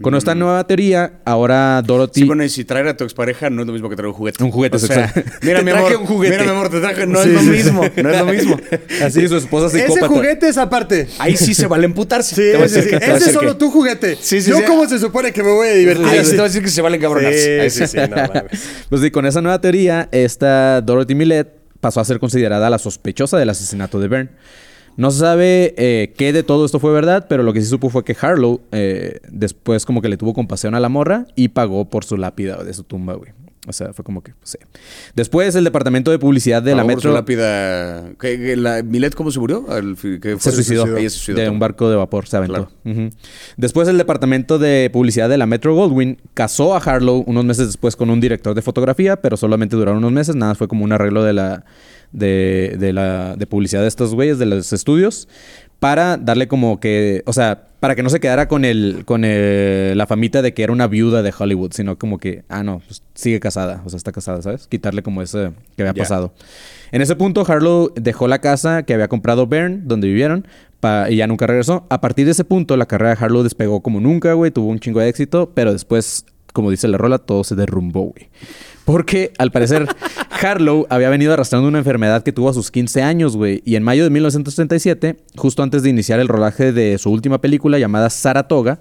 Con 0.00 0.14
esta 0.14 0.34
nueva 0.34 0.64
teoría, 0.66 1.20
ahora 1.24 1.82
Dorothy... 1.82 2.20
Sí, 2.20 2.26
bueno, 2.26 2.44
y 2.44 2.48
si 2.48 2.64
traer 2.64 2.86
a 2.88 2.96
tu 2.96 3.04
expareja 3.04 3.50
no 3.50 3.62
es 3.62 3.66
lo 3.66 3.72
mismo 3.72 3.88
que 3.88 3.96
traer 3.96 4.08
un 4.08 4.14
juguete. 4.14 4.42
Un 4.44 4.50
juguete 4.50 4.76
O 4.76 4.78
sea. 4.78 5.12
Mira, 5.42 5.62
mi 5.62 5.70
amor. 5.70 5.96
un 5.96 6.06
juguete. 6.06 6.34
Mira, 6.38 6.44
mi 6.44 6.50
amor, 6.56 6.68
te 6.70 6.80
traje. 6.80 7.06
No 7.06 7.22
Sí, 7.22 7.28
es 7.30 7.34
lo 7.34 7.40
sí. 7.40 7.46
mismo. 7.48 7.82
No 8.02 8.10
es 8.10 8.18
lo 8.18 8.26
mismo. 8.26 8.56
Así 9.02 9.26
su 9.28 9.36
esposa 9.36 9.66
Ese 9.66 9.80
psicópata. 9.80 10.08
juguete 10.08 10.48
es 10.48 10.58
aparte. 10.58 11.08
Ahí 11.18 11.36
sí 11.36 11.54
se 11.54 11.66
vale 11.66 11.84
emputarse. 11.84 12.34
Sí, 12.34 12.42
Te 12.58 12.68
sí, 12.68 12.78
Ese 13.00 13.16
es 13.16 13.32
solo 13.32 13.52
que- 13.54 13.58
tu 13.58 13.70
juguete. 13.70 14.16
Sí, 14.20 14.40
sí, 14.40 14.50
Yo. 14.50 14.64
¿cómo 14.66 14.88
se 14.88 14.98
supone 14.98 15.32
que 15.32 15.42
me 15.42 15.50
voy 15.52 15.68
a 15.68 15.72
divertir? 15.72 16.06
Ahí 16.06 16.24
sí 16.24 16.30
te 16.30 16.36
voy 16.36 16.40
a 16.40 16.48
decir 16.48 16.62
que 16.62 16.68
se 16.70 16.80
vale 16.82 16.96
encabronarse. 16.96 17.60
Ahí 17.60 17.70
Sí, 17.70 17.80
sí, 17.86 17.86
sí, 17.88 17.96
no 18.08 18.16
mames. 18.16 18.44
Pues 18.88 19.00
sí, 19.02 19.10
con 19.10 19.26
esa 19.26 19.40
nueva 19.40 19.60
teoría, 19.60 20.08
esta 20.12 20.80
Dorothy 20.80 21.14
Millet 21.14 21.48
pasó 21.80 22.00
a 22.00 22.04
ser 22.04 22.18
considerada 22.18 22.70
la 22.70 22.78
sospechosa 22.78 23.38
del 23.38 23.50
asesinato 23.50 23.98
de 24.00 24.08
Byrne. 24.08 24.30
No 24.98 25.12
se 25.12 25.20
sabe 25.20 25.74
eh, 25.78 26.12
qué 26.16 26.32
de 26.32 26.42
todo 26.42 26.66
esto 26.66 26.80
fue 26.80 26.92
verdad, 26.92 27.26
pero 27.28 27.44
lo 27.44 27.52
que 27.52 27.60
sí 27.60 27.68
supo 27.68 27.88
fue 27.88 28.02
que 28.02 28.16
Harlow 28.20 28.60
eh, 28.72 29.20
después 29.30 29.86
como 29.86 30.02
que 30.02 30.08
le 30.08 30.16
tuvo 30.16 30.34
compasión 30.34 30.74
a 30.74 30.80
la 30.80 30.88
morra 30.88 31.28
y 31.36 31.50
pagó 31.50 31.84
por 31.84 32.04
su 32.04 32.16
lápida 32.16 32.64
de 32.64 32.74
su 32.74 32.82
tumba, 32.82 33.14
güey. 33.14 33.30
O 33.68 33.72
sea, 33.72 33.92
fue 33.92 34.04
como 34.04 34.22
que, 34.22 34.32
pues, 34.34 34.50
sí. 34.50 34.58
Después, 35.14 35.54
el 35.54 35.64
departamento 35.64 36.10
de 36.10 36.18
publicidad 36.18 36.62
de 36.62 36.70
la 36.72 36.78
favor, 36.78 36.96
Metro 36.96 37.10
su 37.10 37.14
lápida. 37.14 38.10
¿Qué- 38.20 38.38
qué- 38.38 38.56
la- 38.56 38.82
¿Milet 38.82 39.14
cómo 39.14 39.30
se 39.30 39.38
murió? 39.38 39.66
Que 39.66 40.18
se 40.32 40.38
fue- 40.38 40.52
suicidó, 40.52 40.96
Ella 40.96 41.10
se 41.10 41.16
suicidó 41.16 41.38
de 41.40 41.50
un 41.50 41.58
barco 41.58 41.90
de 41.90 41.96
vapor, 41.96 42.26
se 42.26 42.36
aventó. 42.36 42.70
Después, 43.56 43.88
el 43.88 43.98
departamento 43.98 44.58
de 44.58 44.90
publicidad 44.92 45.28
de 45.28 45.38
la 45.38 45.46
Metro 45.46 45.74
Goldwyn 45.74 46.18
casó 46.34 46.74
a 46.74 46.78
Harlow 46.78 47.24
unos 47.26 47.44
meses 47.44 47.66
después 47.66 47.96
con 47.96 48.10
un 48.10 48.20
director 48.20 48.54
de 48.54 48.62
fotografía, 48.62 49.16
pero 49.20 49.36
solamente 49.36 49.76
duraron 49.76 49.98
unos 49.98 50.12
meses. 50.12 50.34
Nada, 50.36 50.54
fue 50.54 50.68
como 50.68 50.84
un 50.84 50.92
arreglo 50.92 51.22
de 51.24 51.32
la 51.32 51.64
de, 52.10 52.76
de 52.78 52.94
la 52.94 53.36
de 53.36 53.46
publicidad 53.46 53.82
de 53.82 53.88
estos 53.88 54.14
güeyes 54.14 54.38
de 54.38 54.46
los 54.46 54.72
estudios 54.72 55.28
para 55.80 56.16
darle 56.16 56.48
como 56.48 56.80
que, 56.80 57.22
o 57.26 57.32
sea, 57.32 57.64
para 57.80 57.94
que 57.94 58.02
no 58.02 58.10
se 58.10 58.18
quedara 58.18 58.48
con 58.48 58.64
el 58.64 59.04
con 59.04 59.24
el- 59.24 59.96
la 59.96 60.06
famita 60.08 60.42
de 60.42 60.52
que 60.52 60.64
era 60.64 60.72
una 60.72 60.88
viuda 60.88 61.22
de 61.22 61.32
Hollywood, 61.38 61.70
sino 61.72 61.96
como 61.96 62.18
que, 62.18 62.42
ah, 62.48 62.64
no, 62.64 62.80
pues, 62.84 63.02
sigue 63.14 63.38
casada, 63.38 63.82
o 63.84 63.88
sea, 63.88 63.96
está 63.96 64.10
casada, 64.10 64.42
¿sabes? 64.42 64.66
Quitarle 64.66 65.02
como 65.04 65.22
ese 65.22 65.52
que 65.76 65.82
había 65.82 65.94
pasado. 65.94 66.32
En 66.90 67.02
ese 67.02 67.14
punto, 67.14 67.44
Harlow 67.46 67.92
dejó 67.94 68.26
la 68.26 68.40
casa 68.40 68.82
que 68.82 68.94
había 68.94 69.06
comprado 69.08 69.46
Bern, 69.46 69.86
donde 69.86 70.08
vivieron, 70.08 70.48
y 71.08 71.16
ya 71.16 71.26
nunca 71.28 71.46
regresó. 71.46 71.86
A 71.90 72.00
partir 72.00 72.24
de 72.24 72.32
ese 72.32 72.44
punto, 72.44 72.76
la 72.76 72.86
carrera 72.86 73.14
de 73.14 73.24
Harlow 73.24 73.42
despegó 73.44 73.80
como 73.80 74.00
nunca, 74.00 74.32
güey, 74.32 74.50
tuvo 74.50 74.68
un 74.70 74.80
chingo 74.80 74.98
de 75.00 75.08
éxito, 75.08 75.52
pero 75.54 75.72
después, 75.72 76.24
como 76.52 76.70
dice 76.72 76.88
la 76.88 76.98
rola, 76.98 77.18
todo 77.18 77.44
se 77.44 77.54
derrumbó, 77.54 78.06
güey. 78.12 78.28
Porque, 78.88 79.34
al 79.36 79.50
parecer, 79.50 79.86
Harlow 80.30 80.86
había 80.88 81.10
venido 81.10 81.34
arrastrando 81.34 81.68
una 81.68 81.76
enfermedad 81.76 82.22
que 82.22 82.32
tuvo 82.32 82.48
a 82.48 82.54
sus 82.54 82.70
15 82.70 83.02
años, 83.02 83.36
güey. 83.36 83.60
Y 83.66 83.76
en 83.76 83.82
mayo 83.82 84.02
de 84.02 84.08
1937, 84.08 85.18
justo 85.36 85.62
antes 85.62 85.82
de 85.82 85.90
iniciar 85.90 86.20
el 86.20 86.26
rodaje 86.26 86.72
de 86.72 86.96
su 86.96 87.10
última 87.10 87.38
película 87.38 87.78
llamada 87.78 88.08
Saratoga, 88.08 88.80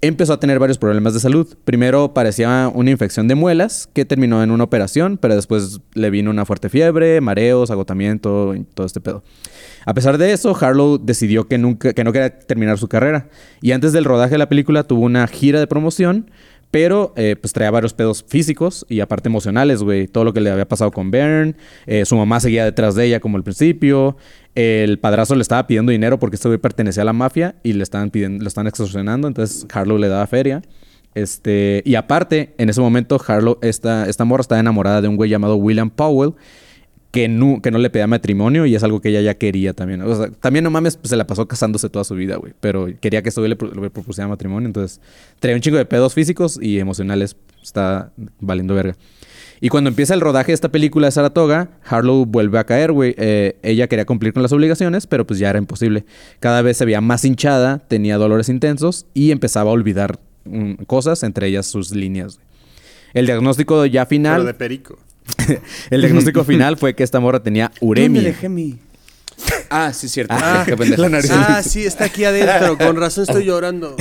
empezó 0.00 0.32
a 0.32 0.40
tener 0.40 0.58
varios 0.58 0.78
problemas 0.78 1.12
de 1.12 1.20
salud. 1.20 1.46
Primero 1.66 2.14
parecía 2.14 2.70
una 2.74 2.90
infección 2.90 3.28
de 3.28 3.34
muelas 3.34 3.90
que 3.92 4.06
terminó 4.06 4.42
en 4.42 4.52
una 4.52 4.64
operación, 4.64 5.18
pero 5.18 5.36
después 5.36 5.80
le 5.92 6.08
vino 6.08 6.30
una 6.30 6.46
fuerte 6.46 6.70
fiebre, 6.70 7.20
mareos, 7.20 7.70
agotamiento 7.70 8.54
y 8.54 8.64
todo 8.64 8.86
este 8.86 9.02
pedo. 9.02 9.22
A 9.84 9.92
pesar 9.92 10.16
de 10.16 10.32
eso, 10.32 10.56
Harlow 10.58 10.96
decidió 10.96 11.46
que, 11.46 11.58
nunca, 11.58 11.92
que 11.92 12.04
no 12.04 12.12
quería 12.12 12.38
terminar 12.38 12.78
su 12.78 12.88
carrera. 12.88 13.28
Y 13.60 13.72
antes 13.72 13.92
del 13.92 14.06
rodaje 14.06 14.32
de 14.32 14.38
la 14.38 14.48
película 14.48 14.84
tuvo 14.84 15.02
una 15.02 15.26
gira 15.26 15.60
de 15.60 15.66
promoción, 15.66 16.30
pero 16.72 17.12
eh, 17.16 17.36
pues 17.38 17.52
traía 17.52 17.70
varios 17.70 17.92
pedos 17.92 18.24
físicos 18.26 18.86
y 18.88 19.00
aparte 19.00 19.28
emocionales, 19.28 19.82
güey. 19.82 20.08
Todo 20.08 20.24
lo 20.24 20.32
que 20.32 20.40
le 20.40 20.50
había 20.50 20.66
pasado 20.66 20.90
con 20.90 21.10
Bern, 21.10 21.54
eh, 21.86 22.06
su 22.06 22.16
mamá 22.16 22.40
seguía 22.40 22.64
detrás 22.64 22.94
de 22.94 23.04
ella 23.04 23.20
como 23.20 23.36
al 23.36 23.44
principio, 23.44 24.16
el 24.54 24.98
padrazo 24.98 25.34
le 25.34 25.42
estaba 25.42 25.66
pidiendo 25.66 25.92
dinero 25.92 26.18
porque 26.18 26.36
este 26.36 26.48
güey 26.48 26.58
pertenecía 26.58 27.02
a 27.02 27.04
la 27.04 27.12
mafia 27.12 27.56
y 27.62 27.74
le 27.74 27.82
estaban 27.82 28.10
pidiendo, 28.10 28.42
lo 28.42 28.48
estaban 28.48 28.68
extorsionando, 28.68 29.28
entonces 29.28 29.66
Harlow 29.70 29.98
le 29.98 30.08
daba 30.08 30.26
feria. 30.26 30.62
Este, 31.14 31.82
y 31.84 31.94
aparte, 31.94 32.54
en 32.56 32.70
ese 32.70 32.80
momento, 32.80 33.20
Harlow, 33.24 33.58
esta, 33.60 34.08
esta 34.08 34.24
morra 34.24 34.40
estaba 34.40 34.58
enamorada 34.58 35.02
de 35.02 35.08
un 35.08 35.16
güey 35.16 35.28
llamado 35.28 35.56
William 35.56 35.90
Powell, 35.90 36.32
que 37.12 37.28
no, 37.28 37.60
que 37.62 37.70
no 37.70 37.78
le 37.78 37.90
pedía 37.90 38.06
matrimonio 38.06 38.64
y 38.64 38.74
es 38.74 38.82
algo 38.82 39.00
que 39.02 39.10
ella 39.10 39.20
ya 39.20 39.34
quería 39.34 39.74
también. 39.74 40.00
O 40.00 40.16
sea, 40.16 40.30
también 40.30 40.64
no 40.64 40.70
mames, 40.70 40.96
pues, 40.96 41.10
se 41.10 41.16
la 41.16 41.26
pasó 41.26 41.46
casándose 41.46 41.90
toda 41.90 42.04
su 42.04 42.14
vida, 42.14 42.36
güey. 42.36 42.54
Pero 42.58 42.88
quería 43.00 43.22
que 43.22 43.30
güey 43.30 43.50
le, 43.50 43.56
le 43.80 43.90
propusiera 43.90 44.26
matrimonio, 44.28 44.66
entonces 44.66 44.98
traía 45.38 45.54
un 45.54 45.60
chingo 45.60 45.76
de 45.76 45.84
pedos 45.84 46.14
físicos 46.14 46.58
y 46.60 46.78
emocionales. 46.78 47.36
Está 47.62 48.12
valiendo 48.40 48.74
verga. 48.74 48.96
Y 49.60 49.68
cuando 49.68 49.88
empieza 49.88 50.14
el 50.14 50.20
rodaje 50.22 50.48
de 50.48 50.54
esta 50.54 50.70
película 50.70 51.06
de 51.06 51.12
Saratoga, 51.12 51.68
Harlow 51.84 52.24
vuelve 52.26 52.58
a 52.58 52.64
caer, 52.64 52.92
güey. 52.92 53.14
Eh, 53.18 53.56
ella 53.62 53.86
quería 53.88 54.06
cumplir 54.06 54.32
con 54.32 54.42
las 54.42 54.52
obligaciones, 54.52 55.06
pero 55.06 55.24
pues 55.26 55.38
ya 55.38 55.50
era 55.50 55.58
imposible. 55.58 56.04
Cada 56.40 56.62
vez 56.62 56.78
se 56.78 56.84
veía 56.86 57.00
más 57.02 57.24
hinchada, 57.24 57.78
tenía 57.78 58.16
dolores 58.16 58.48
intensos 58.48 59.06
y 59.14 59.30
empezaba 59.30 59.70
a 59.70 59.74
olvidar 59.74 60.18
mm, 60.46 60.84
cosas, 60.86 61.22
entre 61.22 61.46
ellas 61.46 61.66
sus 61.66 61.92
líneas. 61.92 62.36
güey. 62.36 62.46
El 63.14 63.26
diagnóstico 63.26 63.84
ya 63.86 64.06
Pero 64.06 64.08
final... 64.08 64.46
de 64.46 64.54
perico. 64.54 64.98
El 65.90 66.00
diagnóstico 66.00 66.44
final 66.44 66.76
fue 66.76 66.94
que 66.94 67.02
esta 67.02 67.20
morra 67.20 67.42
tenía 67.42 67.70
uremia. 67.80 68.20
¿Dónde 68.20 68.30
dejé 68.30 68.48
mi...? 68.48 68.78
Ah, 69.70 69.92
sí, 69.92 70.08
cierto. 70.08 70.34
Ah, 70.36 70.62
Qué 70.66 70.76
pendeja. 70.76 71.08
Ah, 71.32 71.62
sí, 71.64 71.84
está 71.84 72.04
aquí 72.04 72.24
adentro. 72.24 72.76
Con 72.78 72.96
razón 72.96 73.24
estoy 73.26 73.44
llorando. 73.44 73.96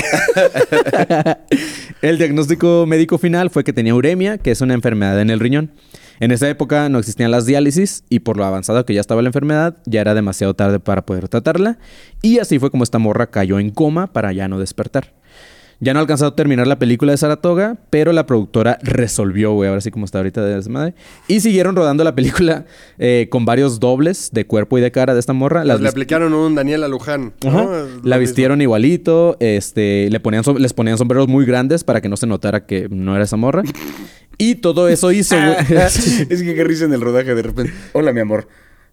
El 2.02 2.18
diagnóstico 2.18 2.86
médico 2.86 3.18
final 3.18 3.50
fue 3.50 3.64
que 3.64 3.74
tenía 3.74 3.96
uremia, 3.96 4.38
que 4.38 4.52
es 4.52 4.62
una 4.62 4.74
enfermedad 4.74 5.20
en 5.20 5.30
el 5.30 5.40
riñón. 5.40 5.72
En 6.20 6.30
esa 6.30 6.48
época 6.50 6.88
no 6.90 7.00
existían 7.00 7.32
las 7.32 7.48
diálisis 7.48 8.04
y 8.08 8.20
por 8.20 8.38
lo 8.38 8.46
avanzado 8.46 8.86
que 8.86 8.94
ya 8.94 9.02
estaba 9.02 9.24
la 9.24 9.30
enfermedad, 9.30 9.78
ya 9.86 10.02
era 10.02 10.14
demasiado 10.14 10.54
tarde 10.54 10.80
para 10.80 11.04
poder 11.04 11.28
tratarla. 11.28 11.80
Y 12.22 12.38
así 12.38 12.60
fue 12.60 12.70
como 12.70 12.84
esta 12.84 13.00
morra 13.00 13.32
cayó 13.32 13.58
en 13.58 13.72
coma 13.72 14.14
para 14.14 14.32
ya 14.34 14.48
no 14.48 14.60
despertar. 14.60 15.14
Ya 15.84 15.94
no 15.94 16.00
ha 16.00 16.02
alcanzado 16.02 16.30
a 16.30 16.36
terminar 16.36 16.68
la 16.68 16.78
película 16.78 17.12
de 17.12 17.18
Saratoga, 17.18 17.76
pero 17.90 18.14
la 18.14 18.28
productora 18.28 18.78
resolvió, 18.84 19.54
güey, 19.54 19.68
ahora 19.68 19.82
sí 19.82 19.90
como 19.90 20.06
está 20.06 20.20
ahorita 20.20 20.46
de 20.46 20.54
desmadre. 20.54 20.94
Y 21.28 21.40
siguieron 21.40 21.76
rodando 21.76 22.04
la 22.04 22.14
película 22.14 22.66
eh, 23.00 23.28
con 23.32 23.46
varios 23.46 23.80
dobles 23.80 24.30
de 24.32 24.46
cuerpo 24.46 24.78
y 24.78 24.82
de 24.82 24.92
cara 24.92 25.16
de 25.16 25.20
esta 25.20 25.34
morra. 25.34 25.66
Las 25.66 25.82
le 25.82 25.90
aplicaron 25.90 26.36
un 26.36 26.54
Daniel 26.54 26.88
Luján. 26.88 27.34
Ajá. 27.44 27.88
La 28.04 28.20
vistieron 28.20 28.62
igualito, 28.62 29.38
este, 29.40 30.08
le 30.12 30.20
ponían 30.20 30.44
les 30.60 30.74
ponían 30.74 31.00
sombreros 31.00 31.28
muy 31.28 31.48
grandes 31.48 31.84
para 31.84 32.00
que 32.00 32.10
no 32.10 32.16
se 32.16 32.28
notara 32.28 32.68
que 32.68 32.88
no 32.88 33.16
era 33.16 33.24
esa 33.24 33.38
morra. 33.38 33.64
Y 34.38 34.56
todo 34.56 34.88
eso 34.88 35.12
hizo, 35.12 35.36
güey. 35.36 35.56
es 35.78 36.42
que 36.42 36.56
qué 36.56 36.64
risa 36.64 36.86
en 36.86 36.94
el 36.94 37.02
rodaje 37.02 37.36
de 37.36 37.44
repente. 37.44 37.74
Hola, 37.94 38.12
mi 38.12 38.22
amor. 38.22 38.48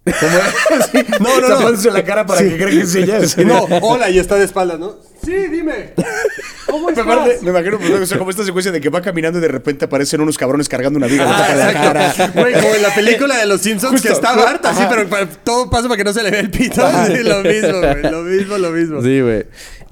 Sí, 0.92 1.04
No, 1.20 1.40
no, 1.40 1.48
no. 1.48 1.56
tapándose 1.58 1.90
la 1.90 2.02
cara 2.04 2.24
para 2.24 2.40
que 2.42 2.56
crean 2.56 2.70
que 2.70 2.80
es 2.82 2.94
ella. 2.94 3.26
Sí, 3.26 3.44
no, 3.44 3.64
hola, 3.82 4.08
y 4.08 4.18
está 4.18 4.36
de 4.36 4.44
espaldas, 4.44 4.78
¿no? 4.78 4.96
Sí, 5.24 5.32
dime. 5.48 5.92
¿Cómo 6.66 6.88
estás? 6.90 7.04
me 7.42 7.50
imagino 7.50 7.78
pues, 7.78 7.90
o 7.90 8.06
sea, 8.06 8.18
como 8.18 8.30
esta 8.30 8.44
secuencia 8.44 8.72
de 8.72 8.80
que 8.80 8.88
va 8.88 9.02
caminando 9.02 9.38
y 9.38 9.42
de 9.42 9.48
repente 9.48 9.84
aparecen 9.84 10.20
unos 10.20 10.38
cabrones 10.38 10.68
cargando 10.68 10.96
una 10.98 11.06
viga. 11.08 11.26
tapa 11.26 11.54
la 11.54 11.72
cara. 11.72 12.14
Güey, 12.34 12.54
como 12.54 12.74
en 12.74 12.82
la 12.82 12.94
película 12.94 13.36
de 13.36 13.46
los 13.46 13.60
Simpsons 13.60 14.00
que 14.00 14.08
está 14.08 14.34
Bart 14.34 14.64
así, 14.64 14.84
pero 14.88 15.06
pa- 15.08 15.26
todo 15.26 15.68
pasa 15.68 15.88
para 15.88 15.98
que 15.98 16.04
no 16.04 16.12
se 16.12 16.22
le 16.22 16.30
vea 16.30 16.40
el 16.40 16.50
pito. 16.50 16.82
Sí, 17.06 17.22
lo 17.22 17.42
mismo, 17.42 17.78
güey. 17.80 18.02
Lo 18.10 18.22
mismo, 18.22 18.58
lo 18.58 18.70
mismo. 18.70 19.02
Sí, 19.02 19.20
güey. 19.20 19.44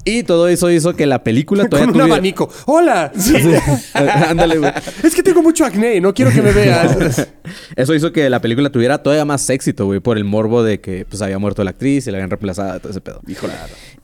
Y 0.07 0.23
todo 0.23 0.47
eso 0.47 0.71
hizo 0.71 0.95
que 0.95 1.05
la 1.05 1.23
película 1.23 1.63
Con 1.69 1.69
todavía 1.69 1.87
un 1.87 1.93
tuviera- 1.93 2.13
abanico. 2.13 2.49
¡Hola! 2.65 3.11
Ándale, 4.29 4.57
güey. 4.57 4.71
Es 5.03 5.13
que 5.13 5.21
tengo 5.23 5.41
mucho 5.41 5.65
acné, 5.65 5.99
no 6.01 6.13
quiero 6.13 6.31
que 6.31 6.41
me 6.41 6.51
veas. 6.53 7.27
Eso 7.75 7.93
hizo 7.93 8.11
que 8.11 8.29
la 8.29 8.39
película 8.41 8.69
tuviera 8.69 8.97
todavía 9.03 9.25
más 9.25 9.49
éxito, 9.49 9.85
güey, 9.85 9.99
por 9.99 10.17
el 10.17 10.23
morbo 10.23 10.63
de 10.63 10.79
que 10.79 11.05
pues 11.05 11.21
había 11.21 11.39
muerto 11.39 11.63
la 11.63 11.71
actriz 11.71 12.07
y 12.07 12.11
la 12.11 12.17
habían 12.17 12.29
reemplazado, 12.29 12.79
todo 12.79 12.91
ese 12.91 13.01
pedo. 13.01 13.21
Híjole. 13.27 13.53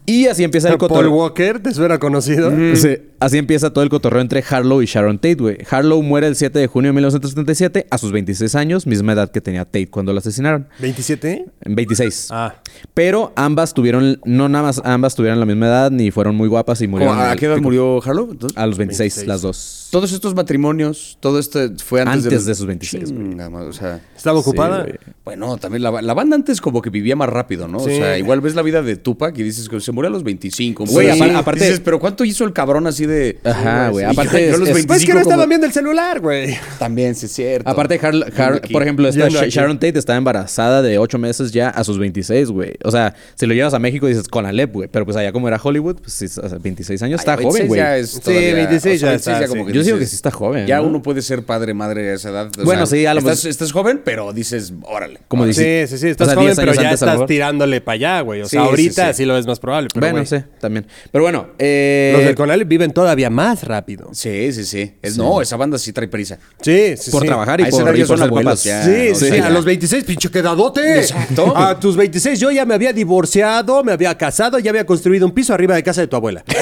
Y 0.05 0.27
así 0.27 0.43
empieza 0.43 0.67
el 0.69 0.77
Paul 0.77 0.89
cotorreo. 0.89 1.11
Walker, 1.11 1.59
¿te 1.61 1.73
suena 1.73 1.97
conocido? 1.97 2.51
Sí, 2.75 2.97
así 3.19 3.37
empieza 3.37 3.71
todo 3.71 3.83
el 3.83 3.89
cotorreo 3.89 4.21
entre 4.21 4.43
Harlow 4.47 4.81
y 4.81 4.85
Sharon 4.85 5.17
Tate, 5.17 5.35
güey. 5.35 5.57
Harlow 5.69 6.01
muere 6.01 6.27
el 6.27 6.35
7 6.35 6.59
de 6.59 6.67
junio 6.67 6.89
de 6.89 6.93
1977 6.93 7.87
a 7.89 7.97
sus 7.97 8.11
26 8.11 8.53
años, 8.55 8.85
misma 8.85 9.13
edad 9.13 9.31
que 9.31 9.39
tenía 9.39 9.63
Tate 9.65 9.89
cuando 9.89 10.11
la 10.11 10.19
asesinaron. 10.19 10.67
¿27? 10.81 11.45
En 11.61 11.75
26. 11.75 12.27
Ah. 12.31 12.55
Pero 12.93 13.31
ambas 13.35 13.73
tuvieron, 13.73 14.19
no 14.25 14.49
nada 14.49 14.65
más 14.65 14.81
ambas 14.83 15.15
tuvieron 15.15 15.39
la 15.39 15.45
misma 15.45 15.67
edad 15.67 15.91
ni 15.91 16.11
fueron 16.11 16.35
muy 16.35 16.49
guapas 16.49 16.81
y 16.81 16.85
¿Cómo, 16.85 16.97
murieron. 16.97 17.19
¿A 17.19 17.35
qué 17.35 17.45
edad 17.45 17.57
murió 17.59 18.01
Harlow? 18.03 18.31
entonces? 18.31 18.57
A 18.57 18.67
los 18.67 18.77
26, 18.77 18.99
26. 19.15 19.27
las 19.27 19.41
dos. 19.41 19.82
Todos 19.93 20.11
estos 20.11 20.33
matrimonios, 20.33 21.17
todo 21.19 21.37
esto 21.37 21.59
fue 21.85 22.01
antes, 22.01 22.13
Antes 22.25 22.33
los- 22.33 22.45
de 22.47 22.55
sus 22.55 22.65
26, 22.65 23.11
güey. 23.11 23.29
Chinga, 23.29 23.49
madre, 23.49 23.69
o 23.69 23.73
sea, 23.73 24.01
¿Estaba 24.17 24.41
Sí, 24.41 24.49
ocupada? 24.49 24.81
güey. 24.81 24.95
bueno, 25.23 25.57
también 25.57 25.83
la, 25.83 26.01
la 26.01 26.13
banda 26.15 26.35
antes 26.35 26.59
como 26.61 26.81
que 26.81 26.89
vivía 26.89 27.15
más 27.15 27.29
rápido, 27.29 27.67
¿no? 27.67 27.79
Sí. 27.79 27.91
O 27.91 27.95
sea, 27.97 28.17
igual 28.17 28.41
ves 28.41 28.55
la 28.55 28.63
vida 28.63 28.81
de 28.81 28.95
Tupac 28.95 29.37
y 29.37 29.43
dices 29.43 29.69
que 29.69 29.79
se 29.79 29.91
murió 29.91 30.07
a 30.07 30.11
los 30.11 30.23
25. 30.23 30.85
Güey, 30.85 31.11
Sí. 31.13 31.19
apar- 31.21 31.35
aparte- 31.35 31.63
Dices, 31.65 31.79
pero 31.79 31.99
¿cuánto 31.99 32.25
hizo 32.25 32.43
el 32.43 32.53
cabrón 32.53 32.87
así 32.87 33.05
de...? 33.05 33.37
Ajá, 33.43 33.89
güey. 33.89 34.03
Sí, 34.05 34.11
Aparte, 34.11 34.49
yo 34.49 34.55
a 34.55 34.57
los 34.57 34.67
es- 34.69 34.73
25 34.75 34.87
Pues 34.87 34.99
es 35.01 35.05
que 35.05 35.13
no 35.13 35.19
como- 35.19 35.29
estaban 35.31 35.49
viendo 35.49 35.67
el 35.67 35.73
celular, 35.73 36.19
güey. 36.21 36.57
También, 36.79 37.13
sí 37.15 37.27
es 37.27 37.31
cierto. 37.33 37.69
Aparte, 37.69 37.99
Har- 38.01 38.33
Har- 38.35 38.61
por 38.71 38.81
ejemplo, 38.81 39.07
esta 39.07 39.27
Yo 39.29 39.41
no. 39.41 39.47
Sharon 39.47 39.77
Tate 39.79 39.99
estaba 39.99 40.17
embarazada 40.17 40.81
de 40.81 40.97
8 40.97 41.19
meses 41.19 41.51
ya 41.51 41.69
a 41.69 41.83
sus 41.83 41.99
26, 41.99 42.49
güey. 42.49 42.73
O 42.83 42.89
sea, 42.89 43.13
si 43.35 43.45
lo 43.45 43.53
llevas 43.53 43.73
a 43.75 43.79
México 43.79 44.07
dices 44.07 44.27
con 44.27 44.45
Alep, 44.47 44.73
güey. 44.73 44.89
Pero 44.91 45.05
pues 45.05 45.15
allá 45.17 45.31
como 45.31 45.47
era 45.47 45.59
Hollywood, 45.61 45.97
pues 46.01 46.13
sí, 46.13 46.25
o 46.25 46.49
sea, 46.49 46.57
26 46.57 47.01
años 47.03 47.19
está 47.21 47.33
Ay, 47.33 47.43
joven, 47.43 47.67
26 47.67 47.67
güey. 47.67 47.79
ya 47.79 47.97
es 47.97 48.09
Sí, 48.09 48.19
todavía- 48.21 48.55
26 48.55 49.01
ya 49.01 49.13
está, 49.13 49.47
sí. 49.47 49.53
Digo 49.85 49.99
que 49.99 50.05
sí 50.05 50.15
está 50.15 50.31
joven. 50.31 50.67
Ya 50.67 50.77
¿no? 50.77 50.83
uno 50.87 51.01
puede 51.01 51.21
ser 51.21 51.43
padre, 51.43 51.73
madre 51.73 52.11
a 52.11 52.13
esa 52.15 52.29
edad. 52.29 52.49
O 52.59 52.63
Bueno, 52.63 52.85
sea, 52.85 52.97
sí, 52.99 53.05
a 53.05 53.13
lo 53.13 53.19
estás, 53.31 53.71
joven, 53.71 54.01
pero 54.03 54.33
dices, 54.33 54.73
órale. 54.83 55.19
Como 55.27 55.45
dice- 55.45 55.87
Sí, 55.87 55.95
sí, 55.95 56.01
sí. 56.01 56.07
Estás 56.09 56.27
O 56.27 56.31
sea, 56.31 56.35
joven, 56.35 56.47
10 56.55 56.59
pero 56.59 56.73
ya 56.73 56.91
estás 56.91 57.25
tirándole 57.25 57.81
para 57.81 57.93
allá, 57.95 58.21
güey. 58.21 58.41
O 58.41 58.45
sea, 58.45 58.49
Sí, 58.61 58.65
sí, 58.65 58.69
ahorita 58.69 59.07
sí, 59.13 59.17
sí. 59.17 59.25
lo 59.25 59.33
ves 59.35 59.45
más 59.47 59.59
probable. 59.59 59.89
Pero, 59.93 60.11
Bueno, 60.11 60.25
sí, 60.25 60.37
también. 60.59 60.85
Pero 61.11 61.23
bueno, 61.23 61.47
eh... 61.59 62.11
Los 62.15 62.25
del 62.25 62.35
Conalep 62.35 62.67
viven 62.67 62.91
todavía 62.91 63.29
más 63.29 63.63
rápido. 63.63 64.09
Sí, 64.13 64.51
sí, 64.53 64.65
sí. 64.65 64.93
Es, 65.01 65.17
No, 65.17 65.41
esa 65.41 65.57
banda 65.57 65.77
sí 65.77 65.93
trae 65.93 66.07
prisa. 66.07 66.37
Sí, 66.61 66.95
sí, 66.97 67.11
por 67.11 67.21
sí. 67.21 67.27
trabajar 67.27 67.61
y 67.61 67.63
A 67.63 67.69
por, 67.69 67.97
y 67.97 68.03
por 68.05 68.17
son 68.17 68.29
papás. 68.29 68.59
Sí, 68.59 68.69
sí, 69.15 69.29
sí, 69.31 69.37
a 69.39 69.49
los 69.49 69.65
26, 69.65 70.03
pinche 70.03 70.29
quedadote. 70.29 70.99
Exacto. 70.99 71.55
A 71.55 71.79
tus 71.79 71.95
26 71.95 72.39
yo 72.39 72.51
ya 72.51 72.65
me 72.65 72.73
había 72.73 72.93
divorciado, 72.93 73.83
me 73.83 73.91
había 73.91 74.17
casado, 74.17 74.59
ya 74.59 74.69
había 74.71 74.85
construido 74.85 75.25
un 75.25 75.31
piso 75.33 75.53
arriba 75.53 75.75
de 75.75 75.83
casa 75.83 76.01
de 76.01 76.07
tu 76.07 76.15
abuela. 76.15 76.43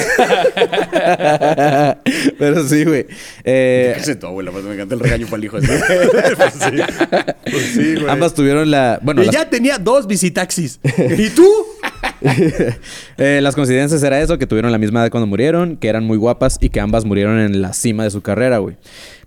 Pero 2.38 2.66
sí, 2.68 2.84
güey. 2.84 3.06
Eh, 3.44 3.96
¿Qué 4.04 4.14
tu 4.16 4.26
abuela? 4.26 4.50
Pues 4.50 4.64
me 4.64 4.74
encanta 4.74 4.94
el 4.94 5.00
regaño 5.00 5.26
para 5.26 5.36
el 5.38 5.44
hijo. 5.44 5.58
Pues 7.44 7.62
sí, 7.74 7.94
güey. 7.96 8.08
ambas 8.08 8.34
tuvieron 8.34 8.70
la... 8.70 8.98
Bueno, 9.02 9.22
y 9.22 9.26
las- 9.26 9.34
ya 9.34 9.48
tenía 9.50 9.78
dos 9.78 10.06
visitaxis. 10.06 10.80
¿Y 11.18 11.30
tú? 11.30 11.46
Eh, 13.18 13.40
las 13.42 13.54
coincidencias 13.54 14.02
era 14.02 14.20
eso, 14.20 14.38
que 14.38 14.46
tuvieron 14.46 14.70
la 14.72 14.78
misma 14.78 15.00
edad 15.02 15.10
cuando 15.10 15.26
murieron, 15.26 15.76
que 15.76 15.88
eran 15.88 16.04
muy 16.04 16.16
guapas 16.16 16.56
y 16.60 16.68
que 16.70 16.80
ambas 16.80 17.04
murieron 17.04 17.38
en 17.40 17.60
la 17.62 17.72
cima 17.72 18.04
de 18.04 18.10
su 18.10 18.22
carrera, 18.22 18.58
güey. 18.58 18.76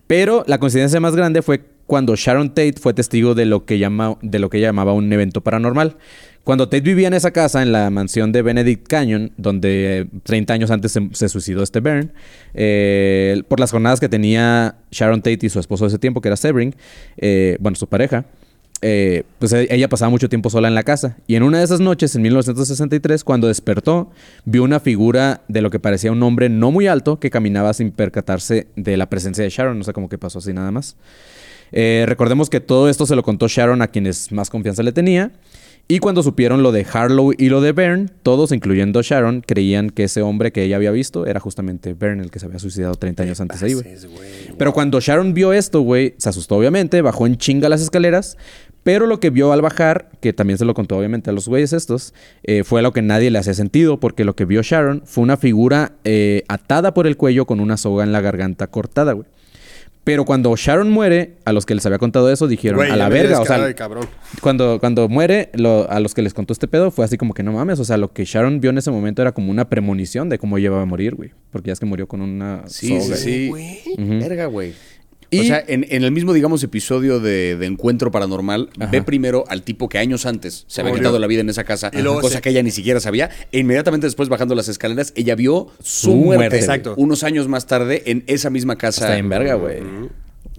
Pero 0.07 0.43
la 0.47 0.59
coincidencia 0.59 0.99
más 0.99 1.15
grande 1.15 1.41
fue 1.41 1.61
cuando 1.87 2.15
Sharon 2.15 2.49
Tate 2.49 2.75
fue 2.79 2.93
testigo 2.93 3.35
de 3.35 3.45
lo 3.45 3.65
que, 3.65 3.79
llama, 3.79 4.17
de 4.21 4.39
lo 4.39 4.49
que 4.49 4.59
llamaba 4.59 4.93
un 4.93 5.11
evento 5.11 5.41
paranormal. 5.41 5.97
Cuando 6.45 6.69
Tate 6.69 6.81
vivía 6.81 7.07
en 7.07 7.13
esa 7.13 7.31
casa, 7.31 7.61
en 7.61 7.73
la 7.73 7.89
mansión 7.89 8.31
de 8.31 8.41
Benedict 8.41 8.87
Canyon, 8.87 9.33
donde 9.35 10.01
eh, 10.01 10.05
30 10.23 10.53
años 10.53 10.71
antes 10.71 10.97
se, 11.11 11.27
suicidó 11.29 11.63
este 11.63 11.81
Byrne, 11.81 12.11
eh, 12.53 13.43
por 13.49 13.59
las 13.59 13.71
jornadas 13.71 13.99
que 13.99 14.07
tenía 14.07 14.75
Sharon 14.91 15.21
Tate 15.21 15.39
y 15.41 15.49
su 15.49 15.59
esposo 15.59 15.85
de 15.85 15.89
ese 15.89 15.99
tiempo, 15.99 16.21
que 16.21 16.29
era 16.29 16.37
Sebring, 16.37 16.73
eh, 17.17 17.57
bueno, 17.59 17.75
su 17.75 17.87
pareja, 17.87 18.25
eh, 18.81 19.23
pues 19.39 19.51
e- 19.53 19.67
ella 19.73 19.89
pasaba 19.89 20.09
mucho 20.09 20.29
tiempo 20.29 20.51
sola 20.51 20.67
en 20.67 20.75
la 20.75 20.83
casa. 20.83 21.17
Y 21.25 21.35
en 21.35 21.41
una 21.41 21.57
de 21.57 21.63
esas 21.63 21.79
noches, 21.79 22.15
en 22.15 22.21
1963, 22.21 23.23
cuando 23.23 23.47
despertó, 23.47 24.11
vio 24.45 24.63
una 24.63 24.79
figura 24.79 25.41
de 25.47 25.61
lo 25.61 25.71
que 25.71 25.79
parecía 25.79 26.11
un 26.11 26.21
hombre 26.21 26.49
no 26.49 26.69
muy 26.69 26.85
alto 26.85 27.19
que 27.19 27.31
caminaba 27.31 27.73
sin 27.73 27.89
percatarse 27.89 28.67
de 28.75 28.97
la 28.97 29.09
presencia 29.09 29.43
de 29.43 29.49
Sharon. 29.49 29.79
No 29.79 29.83
sé 29.83 29.93
cómo 29.93 30.07
que 30.09 30.19
pasó 30.19 30.37
así 30.37 30.53
nada 30.53 30.69
más. 30.69 30.95
Eh, 31.71 32.05
recordemos 32.07 32.49
que 32.49 32.59
todo 32.59 32.87
esto 32.89 33.07
se 33.07 33.15
lo 33.15 33.23
contó 33.23 33.47
Sharon 33.47 33.81
a 33.81 33.87
quienes 33.87 34.31
más 34.31 34.51
confianza 34.51 34.83
le 34.83 34.91
tenía. 34.91 35.31
Y 35.87 35.99
cuando 35.99 36.23
supieron 36.23 36.63
lo 36.63 36.71
de 36.71 36.83
Harlow 36.91 37.31
y 37.37 37.49
lo 37.49 37.61
de 37.61 37.71
Byrne, 37.71 38.07
todos, 38.23 38.51
incluyendo 38.51 39.03
Sharon, 39.03 39.43
creían 39.45 39.91
que 39.91 40.05
ese 40.05 40.23
hombre 40.23 40.51
que 40.51 40.63
ella 40.63 40.77
había 40.77 40.89
visto 40.89 41.27
era 41.27 41.39
justamente 41.39 41.93
Byrne, 41.93 42.23
el 42.23 42.31
que 42.31 42.39
se 42.39 42.47
había 42.47 42.57
suicidado 42.57 42.95
30 42.95 43.21
años 43.21 43.39
antes 43.39 43.61
ahí, 43.61 43.75
güey. 43.75 43.85
Pero 44.57 44.73
cuando 44.73 44.99
Sharon 44.99 45.35
vio 45.35 45.53
esto, 45.53 45.81
güey, 45.81 46.15
se 46.17 46.29
asustó 46.29 46.55
obviamente, 46.55 47.03
bajó 47.03 47.27
en 47.27 47.37
chinga 47.37 47.69
las 47.69 47.81
escaleras, 47.81 48.35
pero 48.81 49.05
lo 49.05 49.19
que 49.19 49.29
vio 49.29 49.51
al 49.51 49.61
bajar, 49.61 50.09
que 50.21 50.33
también 50.33 50.57
se 50.57 50.65
lo 50.65 50.73
contó 50.73 50.97
obviamente 50.97 51.29
a 51.29 51.33
los 51.33 51.47
güeyes 51.47 51.71
estos, 51.71 52.15
eh, 52.43 52.63
fue 52.63 52.81
lo 52.81 52.91
que 52.91 53.03
nadie 53.03 53.29
le 53.29 53.37
hacía 53.37 53.53
sentido, 53.53 53.99
porque 53.99 54.25
lo 54.25 54.35
que 54.35 54.45
vio 54.45 54.63
Sharon 54.63 55.03
fue 55.05 55.23
una 55.23 55.37
figura 55.37 55.93
eh, 56.03 56.43
atada 56.47 56.95
por 56.95 57.05
el 57.05 57.15
cuello 57.15 57.45
con 57.45 57.59
una 57.59 57.77
soga 57.77 58.03
en 58.03 58.11
la 58.11 58.21
garganta 58.21 58.67
cortada, 58.67 59.13
güey. 59.13 59.27
Pero 60.05 60.23
cuando 60.23 60.55
Sharon 60.55 60.89
muere, 60.91 61.33
a 61.43 61.51
los 61.51 61.65
que 61.65 61.75
les 61.75 61.85
había 61.85 61.97
contado 61.97 62.31
eso 62.31 62.47
dijeron 62.47 62.77
Güey, 62.77 62.91
a 62.91 62.95
la 62.95 63.09
verga, 63.09 63.41
o 63.41 63.45
sea, 63.45 63.73
cabrón. 63.73 64.05
cuando, 64.39 64.79
cuando 64.79 65.09
muere, 65.09 65.49
lo- 65.55 65.89
a 65.91 65.99
los 65.99 66.13
que 66.13 66.21
les 66.21 66.33
contó 66.33 66.53
este 66.53 66.67
pedo 66.67 66.91
fue 66.91 67.03
así 67.03 67.17
como 67.17 67.33
que 67.33 67.41
no 67.43 67.51
mames, 67.51 67.79
o 67.79 67.83
sea, 67.85 67.97
lo 67.97 68.13
que 68.13 68.23
Sharon 68.23 68.61
vio 68.61 68.69
en 68.69 68.77
ese 68.77 68.91
momento 68.91 69.21
era 69.23 69.31
como 69.33 69.49
una 69.51 69.67
premonición 69.67 70.29
de 70.29 70.37
cómo 70.39 70.57
ella 70.57 70.67
iba 70.67 70.81
a 70.81 70.85
morir, 70.85 71.15
güey, 71.15 71.31
porque 71.51 71.67
ya 71.67 71.73
es 71.73 71.79
que 71.79 71.85
murió 71.87 72.07
con 72.07 72.21
una 72.21 72.61
Sí, 72.67 73.01
soga. 73.01 73.15
sí, 73.17 73.51
sí. 73.51 73.95
Verga, 73.97 74.45
güey. 74.45 74.73
Y- 75.35 75.39
O 75.41 75.43
sea, 75.43 75.63
en, 75.67 75.85
en 75.89 76.03
el 76.03 76.11
mismo, 76.11 76.33
digamos, 76.33 76.63
episodio 76.63 77.19
de, 77.19 77.55
de 77.57 77.65
Encuentro 77.65 78.11
Paranormal, 78.11 78.69
Ajá. 78.79 78.91
ve 78.91 79.01
primero 79.01 79.43
al 79.47 79.63
tipo 79.63 79.89
que 79.89 79.97
años 79.97 80.25
antes 80.25 80.65
se 80.67 80.81
había 80.81 80.93
quitado 80.93 81.19
la 81.19 81.27
vida 81.27 81.41
en 81.41 81.49
esa 81.49 81.63
casa, 81.63 81.91
luego 81.93 82.21
cosa 82.21 82.41
que 82.41 82.49
ella 82.49 82.63
ni 82.63 82.71
siquiera 82.71 82.99
sabía, 82.99 83.29
e 83.51 83.59
inmediatamente 83.59 84.07
después 84.07 84.29
bajando 84.29 84.55
las 84.55 84.67
escaleras, 84.67 85.13
ella 85.15 85.35
vio 85.35 85.67
su, 85.83 86.11
Su 86.11 86.15
muerte. 86.15 86.37
muerte. 86.37 86.59
Exacto. 86.59 86.93
Unos 86.97 87.23
años 87.23 87.47
más 87.47 87.67
tarde 87.67 88.03
en 88.05 88.23
esa 88.27 88.49
misma 88.49 88.75
casa. 88.77 89.05
Está 89.05 89.17
en 89.17 89.29
verga, 89.29 89.55
güey. 89.55 89.79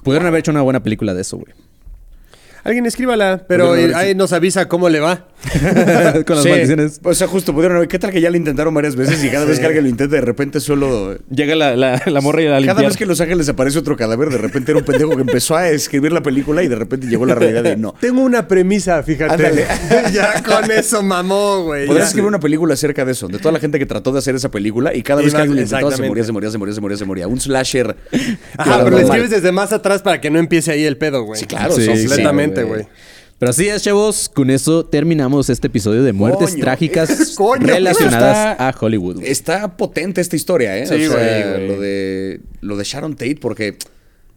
Pudieron 0.03 0.27
haber 0.29 0.41
hecho 0.41 0.51
una 0.53 0.63
buena 0.63 0.83
película 0.83 1.15
de 1.15 1.23
eso, 1.23 1.37
güey. 1.39 1.53
Alguien 2.65 2.87
escríbala, 2.87 3.45
pero 3.49 3.69
haber 3.71 3.95
ahí 3.95 4.15
nos 4.15 4.33
avisa 4.33 4.67
cómo 4.69 4.89
le 4.89 5.01
va. 5.01 5.27
Con 6.27 6.37
las 6.37 6.43
Sí, 6.45 6.49
maldiciones. 6.51 7.01
O 7.05 7.15
sea, 7.15 7.29
justo 7.29 7.53
pudieron 7.53 7.77
haber. 7.77 7.89
¿Qué 7.89 7.99
tal 7.99 8.11
que 8.11 8.21
ya 8.21 8.31
lo 8.31 8.37
intentaron 8.37 8.75
varias 8.75 8.97
veces 8.97 9.23
y 9.23 9.29
cada 9.31 9.45
vez 9.45 9.61
que 9.61 9.67
alguien 9.67 9.85
lo 9.85 9.91
intenta, 9.91 10.17
de 10.17 10.21
repente 10.23 10.59
solo. 10.61 11.17
Llega 11.31 11.55
la, 11.55 11.77
la, 11.77 12.03
la 12.07 12.21
morra 12.21 12.41
y 12.43 12.45
la 12.47 12.51
Cada 12.53 12.61
limpia. 12.61 12.89
vez 12.89 12.97
que 12.97 13.05
en 13.05 13.09
Los 13.09 13.21
Ángeles 13.21 13.49
aparece 13.49 13.79
otro 13.79 13.97
cadáver, 13.97 14.31
de 14.31 14.39
repente 14.39 14.73
era 14.73 14.79
un 14.81 14.85
pendejo 14.85 15.11
que 15.15 15.21
empezó 15.21 15.55
a 15.57 15.69
escribir 15.69 16.13
la 16.13 16.23
película 16.23 16.63
y 16.63 16.69
de 16.69 16.75
repente 16.77 17.07
llegó 17.07 17.27
la 17.27 17.35
realidad 17.35 17.63
de 17.63 17.77
no. 17.77 17.95
Tengo 18.01 18.23
una 18.23 18.49
premisa, 18.49 19.03
fíjate. 19.03 19.35
Ándale. 19.35 19.67
ya 20.13 20.43
con 20.43 20.71
eso 20.71 21.03
mamó, 21.03 21.63
güey. 21.65 21.87
Podrías 21.87 22.07
Ya. 22.07 22.09
escribir 22.09 22.29
una 22.29 22.41
película 22.41 22.75
acerca 22.75 23.05
de 23.05 23.13
eso, 23.13 23.29
de 23.29 23.39
toda 23.39 23.53
la 23.53 23.61
gente 23.61 23.79
que 23.79 23.87
trató 23.87 24.13
de 24.13 24.19
hacer 24.19 24.35
esa 24.35 24.51
película 24.51 24.95
y 24.95 25.03
cada 25.03 25.23
vez 25.23 25.33
que 25.33 25.41
alguien 25.41 25.57
lo 25.57 25.63
intentaba 25.63 25.95
se 25.95 26.03
moría, 26.09 26.25
se 26.25 26.33
moría, 26.33 26.51
se 26.51 26.59
moría, 26.59 26.75
se 26.75 26.81
moría, 26.81 26.97
se 26.97 27.05
moría. 27.05 27.29
Un 27.29 27.41
slasher. 27.41 27.97
Ajá, 28.57 28.79
pero 28.85 28.97
le 28.97 29.03
normal. 29.03 29.03
escribes 29.05 29.31
desde 29.31 29.53
más 29.53 29.73
atrás 29.73 30.03
para 30.03 30.21
que 30.21 30.31
no 30.31 30.39
empiece 30.39 30.73
ahí 30.73 30.85
el 30.85 30.97
pedo, 30.97 31.23
güey. 31.23 31.39
Sí, 31.39 31.47
claro, 31.47 31.75
sí, 31.75 31.87
completamente, 31.87 32.56
güey. 32.63 32.87
Pero 33.39 33.51
así 33.51 33.69
es, 33.69 33.83
chavos. 33.83 34.31
Con 34.31 34.49
eso 34.51 34.87
terminamos 34.87 35.51
este 35.51 35.67
episodio 35.67 36.03
de 36.03 36.13
muertes 36.15 36.53
Coño, 36.53 36.63
trágicas 36.65 37.35
coño, 37.37 37.67
relacionadas 37.67 38.53
está- 38.53 38.69
a 38.69 38.75
Hollywood. 38.81 39.23
Está 39.23 39.77
potente 39.77 40.23
esta 40.23 40.37
historia, 40.37 40.79
¿eh? 40.79 40.87
Sí, 40.87 40.95
O 41.07 41.11
sea, 41.13 41.43
güey, 41.43 41.53
güey. 41.59 41.69
Lo 41.69 41.81
de, 41.81 42.41
lo 42.63 42.77
de 42.79 42.85
Sharon 42.85 43.15
Tate, 43.15 43.37
porque 43.39 43.77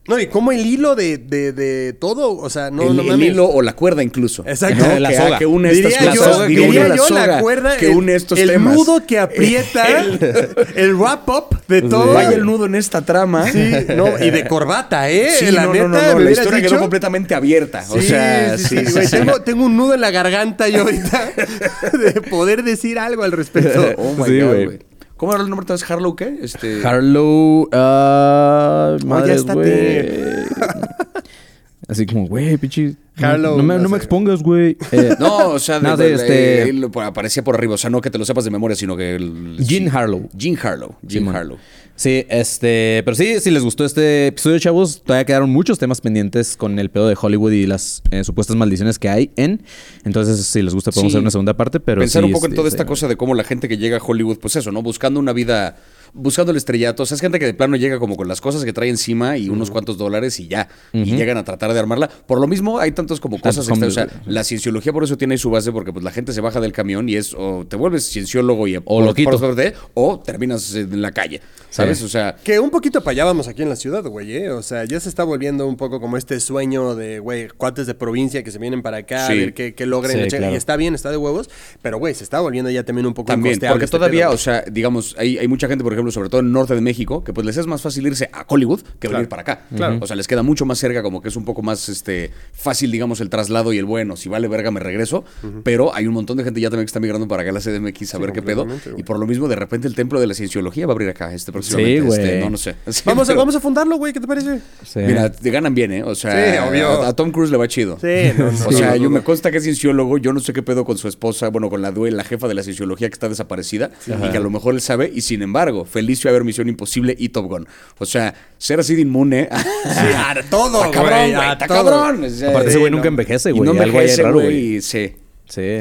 No, 0.07 0.19
y 0.19 0.25
como 0.25 0.51
el 0.51 0.65
hilo 0.65 0.95
de, 0.95 1.19
de, 1.19 1.51
de 1.53 1.93
todo, 1.93 2.35
o 2.35 2.49
sea, 2.49 2.71
no, 2.71 2.81
el, 2.81 2.95
no 2.95 3.13
el 3.13 3.21
hilo 3.21 3.47
o 3.47 3.61
la 3.61 3.73
cuerda 3.73 4.01
incluso. 4.01 4.43
Exacto. 4.47 4.87
¿no? 4.87 4.97
La 4.99 5.09
que, 5.09 5.15
soga. 5.17 5.37
que 5.37 5.45
une 5.45 5.69
Diría 5.71 5.89
estas 5.89 6.15
yo, 6.15 6.47
diría 6.47 6.67
une 6.67 6.75
yo 6.79 6.87
la 6.87 6.97
soga, 6.97 7.39
cuerda, 7.41 7.77
que 7.77 7.85
el- 7.91 7.97
une 7.97 8.15
estos 8.15 8.39
el 8.39 8.49
temas. 8.49 8.73
nudo 8.73 9.05
que 9.05 9.19
aprieta, 9.19 9.85
el, 10.75 10.95
wrap-up 10.95 11.59
de 11.67 11.83
todo. 11.83 12.13
Vaya 12.13 12.31
el 12.31 12.43
nudo 12.43 12.65
en 12.65 12.73
esta 12.73 13.01
trama. 13.03 13.51
Sí, 13.51 13.71
no, 13.95 14.17
y 14.17 14.31
de 14.31 14.45
corbata, 14.47 15.11
¿eh? 15.11 15.29
Sí, 15.37 15.51
la 15.51 15.65
no, 15.65 15.73
neta, 15.73 15.87
no, 15.87 16.13
no, 16.13 16.19
La 16.19 16.31
historia 16.31 16.57
dicho. 16.57 16.69
quedó 16.71 16.79
completamente 16.79 17.35
abierta. 17.35 17.85
o 17.87 17.99
Sí, 18.01 18.07
sea, 18.07 18.57
sí, 18.57 18.63
sí, 18.63 18.77
sí, 18.77 18.85
sí, 18.87 18.91
güey. 18.93 19.05
sí. 19.05 19.11
Tengo, 19.17 19.41
tengo 19.43 19.65
un 19.65 19.77
nudo 19.77 19.93
en 19.93 20.01
la 20.01 20.09
garganta 20.09 20.67
yo 20.69 20.81
ahorita 20.81 21.31
de 22.13 22.21
poder 22.21 22.63
decir 22.63 22.97
algo 22.97 23.21
al 23.21 23.31
respecto. 23.31 23.93
Oh 23.97 24.15
my 24.17 24.25
Sí, 24.25 24.39
God, 24.39 24.63
güey. 24.65 24.79
¿Cómo 25.19 25.33
era 25.33 25.43
el 25.43 25.49
nombre 25.49 25.63
entonces? 25.65 25.91
¿Harlow 25.91 26.15
qué? 26.15 26.39
Este... 26.41 26.81
Harlow. 26.87 27.67
ah, 27.73 28.95
estate. 29.27 29.53
güey. 29.53 30.09
Así 31.89 32.05
como, 32.05 32.25
güey, 32.27 32.55
pinche. 32.55 32.95
no- 33.17 33.27
Harlow, 33.27 33.57
No, 33.57 33.63
me, 33.63 33.75
no 33.75 33.81
no 33.83 33.89
me 33.89 33.97
expongas, 33.97 34.41
güey. 34.41 34.77
Eh, 34.93 35.15
No, 35.19 35.49
o 35.49 35.59
sea, 35.59 35.81
de, 35.81 35.87
No, 35.89 35.97
de- 35.97 36.07
de 36.09 36.13
este- 36.15 36.69
él 36.69 36.89
aparecía 37.03 37.43
por 37.43 37.55
arriba. 37.55 37.73
O 37.73 37.77
sea, 37.77 37.89
no 37.89 37.99
que 37.99 38.09
te 38.09 38.17
lo 38.17 38.23
sepas 38.23 38.45
de 38.45 38.51
memoria, 38.51 38.77
sino 38.77 38.95
que... 38.95 39.15
El, 39.15 39.57
Jean 39.57 39.89
sí. 39.89 39.89
Harlow. 39.91 40.29
Jean 40.33 40.57
Harlow. 40.61 40.95
Jean 41.01 41.23
Simón. 41.23 41.35
Harlow. 41.35 41.57
Sí, 41.99 42.25
este, 42.29 43.01
pero 43.03 43.13
sí, 43.13 43.41
si 43.41 43.51
les 43.51 43.61
gustó 43.61 43.83
este 43.83 44.27
episodio, 44.27 44.57
chavos, 44.57 45.01
todavía 45.03 45.25
quedaron 45.25 45.49
muchos 45.49 45.77
temas 45.79 45.99
pendientes 45.99 46.55
con 46.55 46.79
el 46.79 46.89
pedo 46.89 47.09
de 47.09 47.17
Hollywood 47.21 47.51
y 47.51 47.65
las 47.65 48.01
eh, 48.11 48.23
supuestas 48.23 48.55
maldiciones 48.55 48.97
que 48.97 49.09
hay 49.09 49.31
en. 49.35 49.63
Entonces, 50.05 50.45
si 50.45 50.61
les 50.61 50.73
gusta, 50.73 50.91
podemos 50.93 51.11
Sí. 51.11 51.17
hacer 51.17 51.23
una 51.23 51.31
segunda 51.31 51.57
parte, 51.57 51.81
pero 51.81 51.99
Pensar 51.99 52.21
sí, 52.23 52.27
un 52.27 52.31
poco 52.31 52.45
en 52.45 52.55
toda 52.55 52.69
esta 52.69 52.85
cosa 52.85 53.09
de 53.09 53.17
cómo 53.17 53.35
la 53.35 53.43
gente 53.43 53.67
que 53.67 53.75
llega 53.77 53.97
a 53.97 54.01
Hollywood, 54.01 54.37
pues 54.39 54.55
eso, 54.55 54.71
¿no? 54.71 54.81
Buscando 54.81 55.19
una 55.19 55.33
vida, 55.33 55.75
buscando 56.13 56.51
el 56.51 56.57
estrellato. 56.57 57.03
O 57.03 57.05
sea, 57.05 57.15
es 57.15 57.21
gente 57.21 57.39
que 57.39 57.45
de 57.45 57.53
plano 57.53 57.75
llega 57.75 57.99
como 57.99 58.15
con 58.15 58.27
las 58.27 58.41
cosas 58.41 58.63
que 58.65 58.73
trae 58.73 58.89
encima 58.89 59.37
y 59.37 59.49
unos 59.49 59.71
cuantos 59.71 59.97
dólares 59.97 60.39
y 60.39 60.47
ya. 60.47 60.67
Y 60.93 61.15
llegan 61.15 61.37
a 61.37 61.43
tratar 61.43 61.73
de 61.73 61.79
armarla. 61.79 62.09
Por 62.09 62.39
lo 62.39 62.47
mismo, 62.47 62.79
hay 62.79 62.91
tantos 62.91 63.19
como 63.19 63.39
cosas 63.39 63.67
extra. 63.67 63.87
O 63.87 63.91
sea, 63.91 64.07
la 64.25 64.43
cienciología 64.43 64.93
por 64.93 65.03
eso 65.03 65.17
tiene 65.17 65.33
ahí 65.33 65.37
su 65.37 65.49
base, 65.49 65.71
porque 65.71 65.93
pues 65.93 66.03
la 66.03 66.11
gente 66.11 66.33
se 66.33 66.41
baja 66.41 66.59
del 66.59 66.71
camión 66.71 67.09
y 67.09 67.15
es 67.15 67.33
o 67.33 67.65
te 67.67 67.75
vuelves 67.75 68.09
cienciólogo 68.09 68.67
y 68.67 68.77
O 68.85 69.13
suerte, 69.37 69.73
o 69.93 70.19
terminas 70.19 70.73
en 70.75 71.01
la 71.01 71.11
calle. 71.11 71.41
¿Sabes? 71.69 71.99
Sí. 71.99 72.05
O 72.05 72.09
sea, 72.09 72.35
Que 72.43 72.59
un 72.59 72.71
poquito 72.71 73.01
para 73.01 73.11
allá 73.11 73.25
vamos 73.25 73.47
aquí 73.47 73.61
en 73.61 73.69
la 73.69 73.75
ciudad, 73.75 74.03
güey, 74.03 74.35
¿eh? 74.35 74.49
O 74.49 74.63
sea, 74.63 74.85
ya 74.85 74.99
se 74.99 75.07
está 75.07 75.23
volviendo 75.23 75.67
un 75.67 75.77
poco 75.77 76.01
como 76.01 76.17
este 76.17 76.39
sueño 76.39 76.95
de, 76.95 77.19
güey, 77.19 77.47
cuates 77.49 77.85
de 77.85 77.93
provincia 77.93 78.43
que 78.43 78.51
se 78.51 78.57
vienen 78.57 78.81
para 78.81 78.97
acá 78.97 79.27
Sí. 79.27 79.33
a 79.33 79.35
ver 79.35 79.53
qué. 79.53 79.75
Sí, 79.77 80.37
claro. 80.37 80.53
Y 80.53 80.55
está 80.55 80.75
bien, 80.77 80.95
está 80.95 81.11
de 81.11 81.17
huevos, 81.17 81.49
pero, 81.81 81.99
güey, 81.99 82.15
se 82.15 82.23
está 82.23 82.39
volviendo 82.39 82.71
ya 82.71 82.83
también 82.83 83.05
un 83.05 83.13
poco 83.13 83.27
También, 83.27 83.59
porque 83.59 83.85
este 83.85 83.97
todavía, 83.97 84.25
pedo, 84.25 84.35
o 84.35 84.37
sea, 84.37 84.63
digamos, 84.71 85.15
hay, 85.17 85.37
hay 85.37 85.47
mucha 85.47 85.67
gente, 85.67 85.83
por 85.83 85.93
ejemplo, 85.93 85.98
sobre 86.11 86.29
todo 86.29 86.41
en 86.41 86.47
el 86.47 86.53
norte 86.53 86.75
de 86.75 86.81
México, 86.81 87.23
que 87.23 87.33
pues 87.33 87.45
les 87.45 87.57
es 87.57 87.67
más 87.67 87.81
fácil 87.81 88.07
irse 88.07 88.29
a 88.33 88.45
Hollywood 88.47 88.81
que 88.99 89.07
venir 89.07 89.27
para 89.29 89.41
acá. 89.43 89.65
Claro. 89.75 89.97
O 90.01 90.07
sea, 90.07 90.15
les 90.15 90.27
queda 90.27 90.43
mucho 90.43 90.65
más 90.65 90.79
cerca, 90.79 91.01
como 91.03 91.21
que 91.21 91.27
es 91.29 91.35
un 91.35 91.45
poco 91.45 91.61
más 91.61 91.89
este 91.89 92.31
fácil, 92.53 92.91
digamos, 92.91 93.21
el 93.21 93.29
traslado 93.29 93.73
y 93.73 93.77
el 93.77 93.85
bueno. 93.85 94.15
Si 94.15 94.29
vale 94.29 94.47
verga, 94.47 94.71
me 94.71 94.79
regreso. 94.79 95.23
Pero 95.63 95.93
hay 95.93 96.07
un 96.07 96.13
montón 96.13 96.37
de 96.37 96.43
gente 96.43 96.59
ya 96.61 96.69
también 96.69 96.85
que 96.85 96.89
está 96.89 96.99
migrando 96.99 97.27
para 97.27 97.41
acá 97.43 97.51
a 97.51 97.53
la 97.53 97.59
CDMX 97.59 98.15
a 98.15 98.17
ver 98.19 98.31
qué 98.31 98.41
pedo. 98.41 98.65
güey. 98.65 98.77
Y 98.97 99.03
por 99.03 99.19
lo 99.19 99.27
mismo, 99.27 99.47
de 99.47 99.55
repente, 99.55 99.87
el 99.87 99.95
templo 99.95 100.19
de 100.19 100.27
la 100.27 100.33
cienciología 100.33 100.85
va 100.87 100.93
a 100.93 100.95
abrir 100.95 101.09
acá 101.09 101.33
este 101.33 101.51
próximamente. 101.51 101.99
Sí, 102.01 102.05
güey. 102.07 102.19
este, 102.19 102.39
no, 102.39 102.49
no 102.49 102.57
sé. 102.57 102.75
Sí, 102.89 103.03
Vamos 103.05 103.29
a, 103.29 103.33
vamos 103.33 103.55
a 103.55 103.59
fundarlo, 103.59 103.97
güey, 103.97 104.13
¿qué 104.13 104.19
te 104.19 104.27
parece? 104.27 104.59
Sí. 104.85 104.99
Mira, 104.99 105.31
te 105.31 105.49
ganan 105.51 105.73
bien, 105.75 105.91
¿eh? 105.91 106.03
O 106.03 106.15
sea, 106.15 106.31
Sí, 106.31 106.69
obvio. 106.69 106.87
A, 107.03 107.07
a 107.09 107.13
Tom 107.15 107.31
Cruise 107.31 107.51
le 107.51 107.57
va 107.57 107.67
chido. 107.67 107.97
Sí, 107.99 108.31
no, 108.37 108.51
no, 108.51 108.57
O 108.67 108.71
sea, 108.71 108.91
no, 108.91 108.95
yo 108.97 109.03
no. 109.03 109.09
me 109.11 109.21
consta 109.21 109.51
que 109.51 109.57
es 109.57 109.63
cienciólogo, 109.63 110.17
yo 110.17 110.33
no 110.33 110.39
sé 110.39 110.53
qué 110.53 110.61
pedo 110.63 110.85
con 110.85 110.97
su 110.97 111.07
esposa, 111.07 111.49
bueno, 111.49 111.69
con 111.69 111.81
la 111.81 111.91
due- 111.93 112.11
la 112.11 112.23
jefa 112.23 112.47
de 112.47 112.53
la 112.55 112.63
cienciología 112.63 113.07
que 113.09 113.13
está 113.13 113.29
desaparecida 113.29 113.91
y 114.07 114.29
que 114.31 114.37
a 114.37 114.41
lo 114.41 114.49
mejor 114.49 114.73
él 114.73 114.81
sabe, 114.81 115.11
y 115.13 115.21
sin 115.21 115.41
embargo, 115.41 115.85
a 116.29 116.31
ver 116.31 116.43
Misión 116.43 116.67
Imposible 116.69 117.15
y 117.17 117.29
Top 117.29 117.47
Gun. 117.47 117.67
O 117.97 118.05
sea, 118.05 118.33
ser 118.57 118.79
así 118.79 118.95
de 118.95 119.01
inmune. 119.01 119.49
Sí, 119.83 120.13
a 120.15 120.35
todo, 120.49 120.85
Está 120.85 120.91
cabrón, 120.91 121.31
güey, 121.31 121.47
a 121.47 121.53
está 121.53 121.67
todo. 121.67 121.85
cabrón. 121.85 122.23
O 122.23 122.29
sea, 122.29 122.49
Aparte, 122.49 122.69
ese 122.69 122.77
güey 122.79 122.89
sí, 122.91 122.95
nunca 122.95 123.07
envejece, 123.07 123.49
y 123.49 123.53
güey. 123.53 123.65
No 123.73 123.83
envejece, 123.83 124.23
güey. 124.31 124.81
Sí. 124.81 125.15
Sí. 125.47 125.79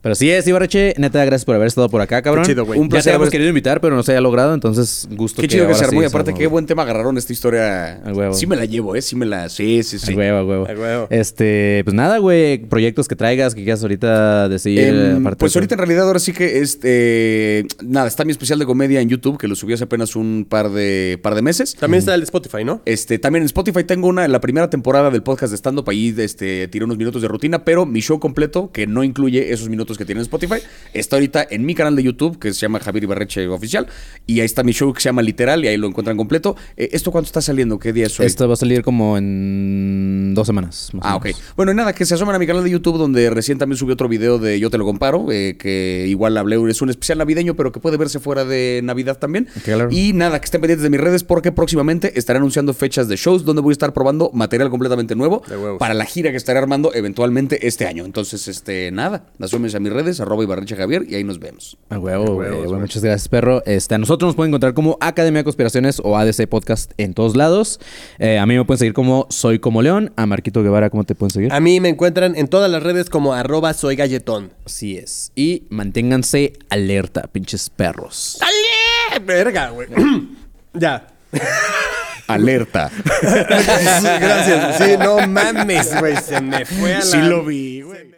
Pero 0.00 0.14
sí 0.14 0.30
es, 0.30 0.46
Ibarreche, 0.46 0.94
neta, 0.98 1.24
gracias 1.24 1.44
por 1.44 1.54
haber 1.56 1.66
estado 1.66 1.88
por 1.88 2.00
acá, 2.00 2.22
cabrón. 2.22 2.44
Qué 2.44 2.52
chido, 2.52 2.64
güey. 2.64 2.78
Un 2.78 2.88
placer. 2.88 3.00
Ya 3.00 3.04
te 3.04 3.10
habíamos 3.10 3.24
haber- 3.26 3.32
querido 3.32 3.48
invitar, 3.48 3.80
pero 3.80 3.96
no 3.96 4.02
se 4.02 4.12
haya 4.12 4.20
logrado, 4.20 4.54
entonces 4.54 5.08
gusto 5.10 5.42
Qué 5.42 5.48
chido 5.48 5.64
que 5.66 5.72
ahora 5.72 5.78
se 5.78 5.84
armó 5.86 6.02
y 6.02 6.06
aparte 6.06 6.34
qué 6.34 6.46
buen 6.46 6.66
tema 6.66 6.82
agarraron 6.82 7.18
esta 7.18 7.32
historia. 7.32 7.94
A 8.04 8.12
huevo. 8.12 8.34
Sí 8.34 8.46
me 8.46 8.56
la 8.56 8.64
llevo, 8.64 8.94
¿eh? 8.96 9.02
Sí 9.02 9.16
me 9.16 9.26
la... 9.26 9.48
Sí, 9.48 9.82
sí, 9.82 9.98
sí. 9.98 10.12
A 10.12 10.16
huevo, 10.16 10.38
a 10.38 10.44
huevo. 10.44 10.64
Huevo. 10.80 11.06
Este, 11.10 11.82
pues 11.84 11.94
nada, 11.94 12.18
güey, 12.18 12.58
proyectos 12.58 13.08
que 13.08 13.16
traigas, 13.16 13.54
que 13.54 13.64
quieras 13.64 13.82
ahorita 13.82 14.48
decir. 14.48 14.78
Em, 14.78 15.24
pues 15.36 15.52
de- 15.52 15.58
ahorita 15.58 15.74
en 15.74 15.78
realidad 15.78 16.06
ahora 16.06 16.18
sí 16.20 16.32
que 16.32 16.60
este 16.60 17.66
nada, 17.82 18.06
está 18.08 18.24
mi 18.24 18.32
especial 18.32 18.58
de 18.58 18.66
comedia 18.66 19.00
en 19.00 19.08
YouTube 19.08 19.38
que 19.38 19.48
lo 19.48 19.54
subí 19.56 19.72
hace 19.72 19.84
apenas 19.84 20.14
un 20.16 20.46
par 20.48 20.70
de 20.70 21.18
par 21.22 21.34
de 21.34 21.42
meses. 21.42 21.74
También 21.74 21.98
está 22.00 22.14
el 22.14 22.20
de 22.20 22.24
Spotify, 22.24 22.64
¿no? 22.64 22.82
Este, 22.84 23.18
también 23.18 23.42
en 23.42 23.46
Spotify 23.46 23.84
tengo 23.84 24.08
una, 24.08 24.28
la 24.28 24.40
primera 24.40 24.70
temporada 24.70 25.10
del 25.10 25.22
podcast 25.22 25.50
de 25.50 25.56
stand-up, 25.56 25.88
ahí 25.90 26.14
este, 26.18 26.68
tiré 26.68 26.84
unos 26.84 26.98
minutos 26.98 27.20
de 27.22 27.28
rutina, 27.28 27.64
pero 27.64 27.84
mi 27.86 28.00
show 28.00 28.20
completo, 28.20 28.70
que 28.72 28.86
no 28.86 29.02
incluye 29.02 29.52
esos 29.52 29.68
minutos 29.68 29.87
minutos 29.88 29.98
que 29.98 30.04
tiene 30.04 30.20
en 30.20 30.22
Spotify. 30.22 30.56
Está 30.92 31.16
ahorita 31.16 31.46
en 31.50 31.64
mi 31.64 31.74
canal 31.74 31.96
de 31.96 32.02
YouTube, 32.02 32.38
que 32.38 32.52
se 32.52 32.60
llama 32.60 32.78
Javier 32.80 33.04
Ibarreche 33.04 33.48
Oficial. 33.48 33.86
Y 34.26 34.40
ahí 34.40 34.46
está 34.46 34.62
mi 34.62 34.72
show 34.72 34.92
que 34.92 35.00
se 35.00 35.08
llama 35.08 35.22
Literal, 35.22 35.64
y 35.64 35.68
ahí 35.68 35.76
lo 35.76 35.86
encuentran 35.86 36.16
completo. 36.16 36.56
Eh, 36.76 36.90
¿Esto 36.92 37.10
cuándo 37.10 37.26
está 37.26 37.40
saliendo? 37.40 37.78
¿Qué 37.78 37.92
día 37.92 38.06
es 38.06 38.20
hoy? 38.20 38.26
Esto 38.26 38.46
va 38.46 38.54
a 38.54 38.56
salir 38.56 38.82
como 38.82 39.16
en 39.16 40.32
dos 40.34 40.46
semanas. 40.46 40.90
más 40.92 41.04
Ah, 41.06 41.16
ok. 41.16 41.28
Bueno, 41.56 41.72
y 41.72 41.74
nada, 41.74 41.92
que 41.92 42.04
se 42.04 42.14
asomen 42.14 42.34
a 42.34 42.38
mi 42.38 42.46
canal 42.46 42.64
de 42.64 42.70
YouTube 42.70 42.98
donde 42.98 43.30
recién 43.30 43.58
también 43.58 43.78
subí 43.78 43.92
otro 43.92 44.08
video 44.08 44.38
de 44.38 44.60
Yo 44.60 44.70
te 44.70 44.78
lo 44.78 44.84
comparo, 44.84 45.30
eh, 45.32 45.56
que 45.58 46.04
igual 46.08 46.36
hablé, 46.36 46.58
es 46.68 46.82
un 46.82 46.90
especial 46.90 47.18
navideño, 47.18 47.54
pero 47.54 47.72
que 47.72 47.80
puede 47.80 47.96
verse 47.96 48.18
fuera 48.18 48.44
de 48.44 48.80
Navidad 48.84 49.18
también. 49.18 49.48
Claro. 49.64 49.88
Y 49.90 50.12
nada, 50.12 50.40
que 50.40 50.44
estén 50.44 50.60
pendientes 50.60 50.82
de 50.82 50.90
mis 50.90 51.00
redes 51.00 51.24
porque 51.24 51.52
próximamente 51.52 52.18
estaré 52.18 52.38
anunciando 52.38 52.74
fechas 52.74 53.08
de 53.08 53.16
shows 53.16 53.44
donde 53.44 53.62
voy 53.62 53.72
a 53.72 53.72
estar 53.72 53.92
probando 53.92 54.30
material 54.34 54.70
completamente 54.70 55.14
nuevo 55.14 55.42
para 55.78 55.94
la 55.94 56.04
gira 56.04 56.30
que 56.30 56.36
estaré 56.36 56.58
armando 56.58 56.92
eventualmente 56.94 57.66
este 57.66 57.86
año. 57.86 58.04
Entonces, 58.04 58.48
este, 58.48 58.90
nada, 58.90 59.26
asómense 59.40 59.77
a 59.78 59.80
mis 59.80 59.92
redes, 59.92 60.20
arroba 60.20 60.42
Ibarreche 60.42 60.76
Javier, 60.76 61.04
y 61.08 61.14
ahí 61.14 61.24
nos 61.24 61.38
vemos. 61.38 61.78
A 61.88 61.98
huevo, 61.98 62.34
güey. 62.34 62.50
Bueno, 62.50 62.80
muchas 62.80 63.02
gracias, 63.02 63.28
perro. 63.28 63.62
Este, 63.64 63.94
a 63.94 63.98
nosotros 63.98 64.28
nos 64.28 64.36
pueden 64.36 64.50
encontrar 64.50 64.74
como 64.74 64.98
Academia 65.00 65.40
de 65.40 65.44
Conspiraciones 65.44 66.00
o 66.04 66.16
ADC 66.16 66.46
Podcast 66.48 66.92
en 66.98 67.14
todos 67.14 67.36
lados. 67.36 67.80
Eh, 68.18 68.38
a 68.38 68.46
mí 68.46 68.56
me 68.56 68.64
pueden 68.64 68.78
seguir 68.78 68.92
como 68.92 69.26
Soy 69.30 69.58
Como 69.58 69.82
León. 69.82 70.12
A 70.16 70.26
Marquito 70.26 70.62
Guevara, 70.62 70.90
¿cómo 70.90 71.04
te 71.04 71.14
pueden 71.14 71.30
seguir? 71.30 71.52
A 71.52 71.60
mí 71.60 71.80
me 71.80 71.88
encuentran 71.88 72.36
en 72.36 72.48
todas 72.48 72.70
las 72.70 72.82
redes 72.82 73.08
como 73.08 73.32
arroba 73.32 73.72
soy 73.74 73.96
galletón. 73.96 74.52
Así 74.66 74.98
es. 74.98 75.32
Y 75.34 75.64
manténganse 75.70 76.52
alerta, 76.68 77.22
pinches 77.32 77.70
perros. 77.70 78.38
¡Ale! 78.40 79.24
Verga, 79.24 79.70
güey. 79.70 79.88
ya. 80.74 81.08
Alerta. 82.28 82.90
Gracias. 83.22 84.76
Sí, 84.76 84.96
no 84.98 85.26
mames, 85.26 85.98
güey. 85.98 86.14
Se 86.16 86.40
me 86.40 86.66
fue 86.66 86.94
a 86.94 86.98
la... 86.98 87.04
Sí 87.04 87.16
lo 87.22 87.42
vi, 87.42 87.80
güey. 87.80 88.17